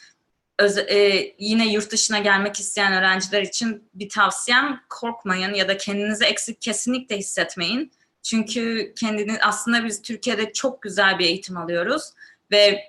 Öz, 0.58 0.78
e, 0.78 1.34
yine 1.38 1.72
yurt 1.72 1.92
dışına 1.92 2.18
gelmek 2.18 2.60
isteyen 2.60 2.92
öğrenciler 2.92 3.42
için 3.42 3.88
bir 3.94 4.08
tavsiyem 4.08 4.80
korkmayın 4.88 5.54
ya 5.54 5.68
da 5.68 5.76
kendinizi 5.76 6.24
eksik 6.24 6.60
kesinlikle 6.60 7.18
hissetmeyin. 7.18 7.92
Çünkü 8.22 8.92
kendiniz 8.96 9.38
aslında 9.42 9.84
biz 9.84 10.02
Türkiye'de 10.02 10.52
çok 10.52 10.82
güzel 10.82 11.18
bir 11.18 11.24
eğitim 11.24 11.56
alıyoruz 11.56 12.02
ve 12.50 12.84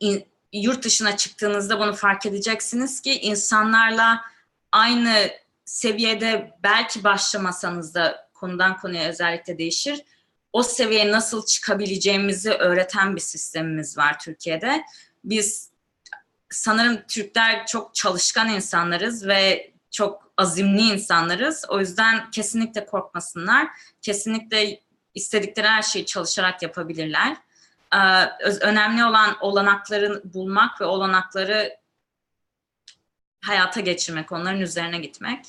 in, 0.00 0.24
yurt 0.52 0.84
dışına 0.84 1.16
çıktığınızda 1.16 1.80
bunu 1.80 1.92
fark 1.94 2.26
edeceksiniz 2.26 3.00
ki 3.00 3.20
insanlarla 3.20 4.20
aynı 4.72 5.30
seviyede 5.64 6.50
belki 6.62 7.04
başlamasanız 7.04 7.94
da 7.94 8.28
konudan 8.34 8.76
konuya 8.76 9.08
özellikle 9.08 9.58
değişir. 9.58 10.04
O 10.52 10.62
seviyeye 10.62 11.12
nasıl 11.12 11.46
çıkabileceğimizi 11.46 12.50
öğreten 12.50 13.16
bir 13.16 13.20
sistemimiz 13.20 13.98
var 13.98 14.18
Türkiye'de. 14.18 14.84
Biz 15.24 15.70
sanırım 16.50 17.02
Türkler 17.08 17.66
çok 17.66 17.94
çalışkan 17.94 18.48
insanlarız 18.48 19.26
ve 19.26 19.72
çok 19.90 20.32
azimli 20.36 20.80
insanlarız. 20.82 21.64
O 21.68 21.80
yüzden 21.80 22.30
kesinlikle 22.30 22.86
korkmasınlar. 22.86 23.68
Kesinlikle 24.02 24.80
istedikleri 25.14 25.68
her 25.68 25.82
şeyi 25.82 26.06
çalışarak 26.06 26.62
yapabilirler. 26.62 27.36
Ee, 27.92 27.98
önemli 28.60 29.04
olan 29.04 29.36
olanakları 29.40 30.22
bulmak 30.24 30.80
ve 30.80 30.84
olanakları 30.84 31.76
hayata 33.44 33.80
geçirmek, 33.80 34.32
onların 34.32 34.60
üzerine 34.60 34.98
gitmek. 34.98 35.46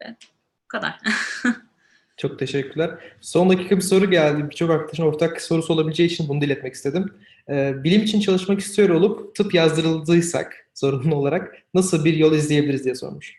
Evet, 0.00 0.16
bu 0.64 0.68
kadar. 0.68 0.98
Çok 2.16 2.38
teşekkürler. 2.38 2.90
Son 3.20 3.50
dakika 3.50 3.76
bir 3.76 3.82
soru 3.82 4.10
geldi. 4.10 4.50
Birçok 4.50 4.70
arkadaşın 4.70 5.02
ortak 5.02 5.42
sorusu 5.42 5.72
olabileceği 5.72 6.08
için 6.08 6.28
bunu 6.28 6.40
diletmek 6.40 6.74
istedim. 6.74 7.14
Ee, 7.48 7.84
bilim 7.84 8.02
için 8.02 8.20
çalışmak 8.20 8.60
istiyor 8.60 8.88
olup 8.88 9.36
tıp 9.36 9.54
yazdırıldıysak 9.54 10.66
zorunlu 10.74 11.14
olarak 11.14 11.54
nasıl 11.74 12.04
bir 12.04 12.14
yol 12.14 12.32
izleyebiliriz 12.32 12.84
diye 12.84 12.94
sormuş. 12.94 13.34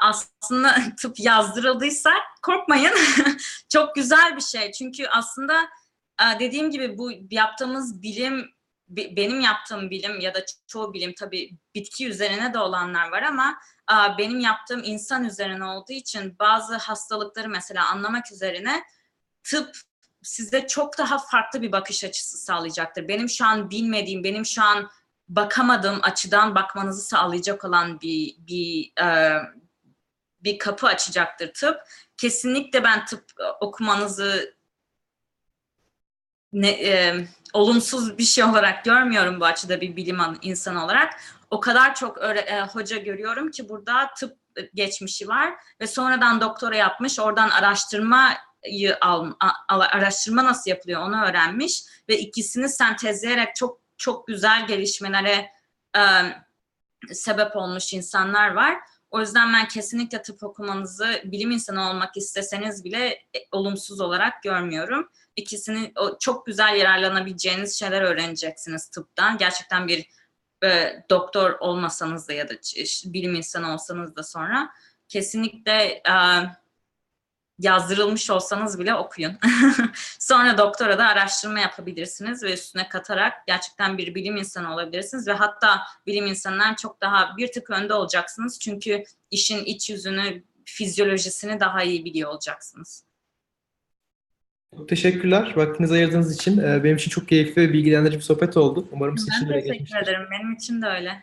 Aslında 0.00 0.74
tıp 1.00 1.20
yazdırıldıysa 1.20 2.10
korkmayın. 2.42 2.92
Çok 3.68 3.94
güzel 3.94 4.36
bir 4.36 4.42
şey. 4.42 4.72
Çünkü 4.72 5.06
aslında 5.06 5.54
dediğim 6.40 6.70
gibi 6.70 6.98
bu 6.98 7.10
yaptığımız 7.30 8.02
bilim 8.02 8.51
benim 8.96 9.40
yaptığım 9.40 9.90
bilim 9.90 10.20
ya 10.20 10.34
da 10.34 10.44
çoğu 10.66 10.92
bilim 10.92 11.14
tabii 11.18 11.50
bitki 11.74 12.08
üzerine 12.08 12.54
de 12.54 12.58
olanlar 12.58 13.10
var 13.10 13.22
ama 13.22 13.58
benim 14.18 14.40
yaptığım 14.40 14.82
insan 14.84 15.24
üzerine 15.24 15.64
olduğu 15.64 15.92
için 15.92 16.38
bazı 16.38 16.76
hastalıkları 16.76 17.48
mesela 17.48 17.88
anlamak 17.88 18.32
üzerine 18.32 18.82
tıp 19.44 19.76
size 20.22 20.66
çok 20.66 20.98
daha 20.98 21.18
farklı 21.18 21.62
bir 21.62 21.72
bakış 21.72 22.04
açısı 22.04 22.38
sağlayacaktır. 22.38 23.08
Benim 23.08 23.28
şu 23.28 23.44
an 23.46 23.70
bilmediğim, 23.70 24.24
benim 24.24 24.46
şu 24.46 24.62
an 24.62 24.90
bakamadığım 25.28 25.98
açıdan 26.02 26.54
bakmanızı 26.54 27.02
sağlayacak 27.02 27.64
olan 27.64 28.00
bir 28.00 28.36
bir 28.38 28.92
e, 29.02 29.38
bir 30.40 30.58
kapı 30.58 30.86
açacaktır 30.86 31.52
tıp. 31.54 31.80
Kesinlikle 32.16 32.84
ben 32.84 33.06
tıp 33.06 33.24
okumanızı 33.60 34.56
ne, 36.52 36.70
e, 36.70 37.26
olumsuz 37.52 38.18
bir 38.18 38.22
şey 38.24 38.44
olarak 38.44 38.84
görmüyorum 38.84 39.40
bu 39.40 39.44
açıda 39.44 39.80
bir 39.80 39.96
bilim 39.96 40.18
insanı 40.42 40.84
olarak. 40.84 41.20
O 41.50 41.60
kadar 41.60 41.94
çok 41.94 42.18
öğre, 42.18 42.38
e, 42.38 42.60
hoca 42.60 42.96
görüyorum 42.96 43.50
ki 43.50 43.68
burada 43.68 44.14
tıp 44.14 44.36
geçmişi 44.74 45.28
var 45.28 45.54
ve 45.80 45.86
sonradan 45.86 46.40
doktora 46.40 46.76
yapmış, 46.76 47.20
oradan 47.20 47.50
araştırma 47.50 48.34
al, 49.00 49.32
araştırma 49.68 50.44
nasıl 50.44 50.70
yapılıyor 50.70 51.02
onu 51.02 51.24
öğrenmiş 51.24 51.82
ve 52.08 52.18
ikisini 52.18 52.68
sentezleyerek 52.68 53.56
çok 53.56 53.80
çok 53.96 54.26
güzel 54.26 54.66
gelişmelere 54.66 55.50
e, 55.96 56.02
sebep 57.12 57.56
olmuş 57.56 57.92
insanlar 57.92 58.52
var. 58.54 58.78
O 59.12 59.20
yüzden 59.20 59.52
ben 59.52 59.68
kesinlikle 59.68 60.22
tıp 60.22 60.42
okumanızı 60.42 61.22
bilim 61.24 61.50
insanı 61.50 61.90
olmak 61.90 62.16
isteseniz 62.16 62.84
bile 62.84 63.06
e, 63.08 63.38
olumsuz 63.52 64.00
olarak 64.00 64.42
görmüyorum. 64.42 65.08
İkisini 65.36 65.92
çok 66.20 66.46
güzel 66.46 66.76
yararlanabileceğiniz 66.76 67.78
şeyler 67.78 68.02
öğreneceksiniz 68.02 68.88
tıptan. 68.90 69.38
Gerçekten 69.38 69.88
bir 69.88 70.06
e, 70.64 71.02
doktor 71.10 71.50
olmasanız 71.60 72.28
da 72.28 72.32
ya 72.32 72.48
da 72.48 72.52
bilim 73.04 73.34
insanı 73.34 73.74
olsanız 73.74 74.16
da 74.16 74.22
sonra 74.22 74.72
kesinlikle 75.08 76.02
e, 76.08 76.14
yazdırılmış 77.58 78.30
olsanız 78.30 78.78
bile 78.78 78.94
okuyun. 78.94 79.32
Sonra 80.18 80.58
doktora 80.58 80.98
da 80.98 81.06
araştırma 81.06 81.60
yapabilirsiniz 81.60 82.42
ve 82.42 82.52
üstüne 82.52 82.88
katarak 82.88 83.46
gerçekten 83.46 83.98
bir 83.98 84.14
bilim 84.14 84.36
insanı 84.36 84.72
olabilirsiniz 84.74 85.28
ve 85.28 85.32
hatta 85.32 85.80
bilim 86.06 86.26
insanından 86.26 86.74
çok 86.74 87.00
daha 87.00 87.36
bir 87.36 87.52
tık 87.52 87.70
önde 87.70 87.94
olacaksınız. 87.94 88.60
Çünkü 88.60 89.04
işin 89.30 89.64
iç 89.64 89.90
yüzünü, 89.90 90.42
fizyolojisini 90.64 91.60
daha 91.60 91.82
iyi 91.82 92.04
biliyor 92.04 92.30
olacaksınız. 92.30 93.04
Çok 94.76 94.88
teşekkürler 94.88 95.52
vaktinizi 95.56 95.94
ayırdığınız 95.94 96.34
için. 96.36 96.58
Ee, 96.58 96.84
Benim 96.84 96.96
için 96.96 97.10
çok 97.10 97.28
keyifli 97.28 97.62
ve 97.62 97.72
bilgilendirici 97.72 98.18
bir 98.18 98.22
sohbet 98.24 98.56
oldu. 98.56 98.88
Umarım 98.92 99.18
sizin 99.18 99.32
için 99.32 99.48
Ben 99.48 99.54
de 99.54 99.60
teşekkür 99.60 99.72
geçmiştir. 99.72 100.02
ederim. 100.02 100.26
Benim 100.30 100.52
için 100.52 100.82
de 100.82 100.86
öyle. 100.86 101.22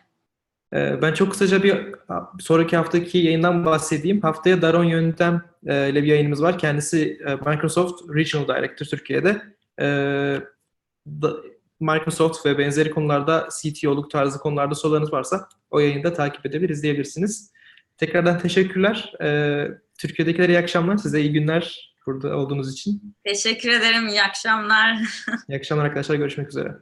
Ee, 0.74 1.02
Ben 1.02 1.14
çok 1.14 1.30
kısaca 1.30 1.62
bir 1.62 1.94
sonraki 2.40 2.76
haftaki 2.76 3.18
yayından 3.18 3.64
bahsedeyim. 3.66 4.20
Haftaya 4.20 4.62
Daron 4.62 4.84
Yöntem 4.84 5.42
e, 5.66 5.90
ile 5.90 6.02
bir 6.02 6.08
yayınımız 6.08 6.42
var. 6.42 6.58
Kendisi 6.58 7.18
e, 7.26 7.34
Microsoft 7.34 8.02
Regional 8.14 8.48
Director 8.48 8.86
Türkiye'de. 8.86 9.42
Ee, 9.80 10.40
da- 11.06 11.36
Microsoft 11.80 12.46
ve 12.46 12.58
benzeri 12.58 12.90
konularda 12.90 13.48
CTO'luk 13.62 14.10
tarzı 14.10 14.38
konularda 14.38 14.74
sorularınız 14.74 15.12
varsa 15.12 15.48
o 15.70 15.80
yayında 15.80 16.12
takip 16.12 16.46
edebilir, 16.46 16.68
izleyebilirsiniz. 16.70 17.52
Tekrardan 17.98 18.38
teşekkürler. 18.38 19.12
Ee, 19.22 19.68
Türkiye'dekilere 19.98 20.52
iyi 20.52 20.58
akşamlar. 20.58 20.96
Size 20.96 21.20
iyi 21.20 21.32
günler 21.32 21.94
burada 22.06 22.36
olduğunuz 22.36 22.72
için. 22.72 23.14
Teşekkür 23.24 23.70
ederim. 23.70 24.08
İyi 24.08 24.22
akşamlar. 24.22 24.96
İyi 25.48 25.56
akşamlar 25.56 25.84
arkadaşlar. 25.84 26.16
Görüşmek 26.16 26.48
üzere. 26.48 26.74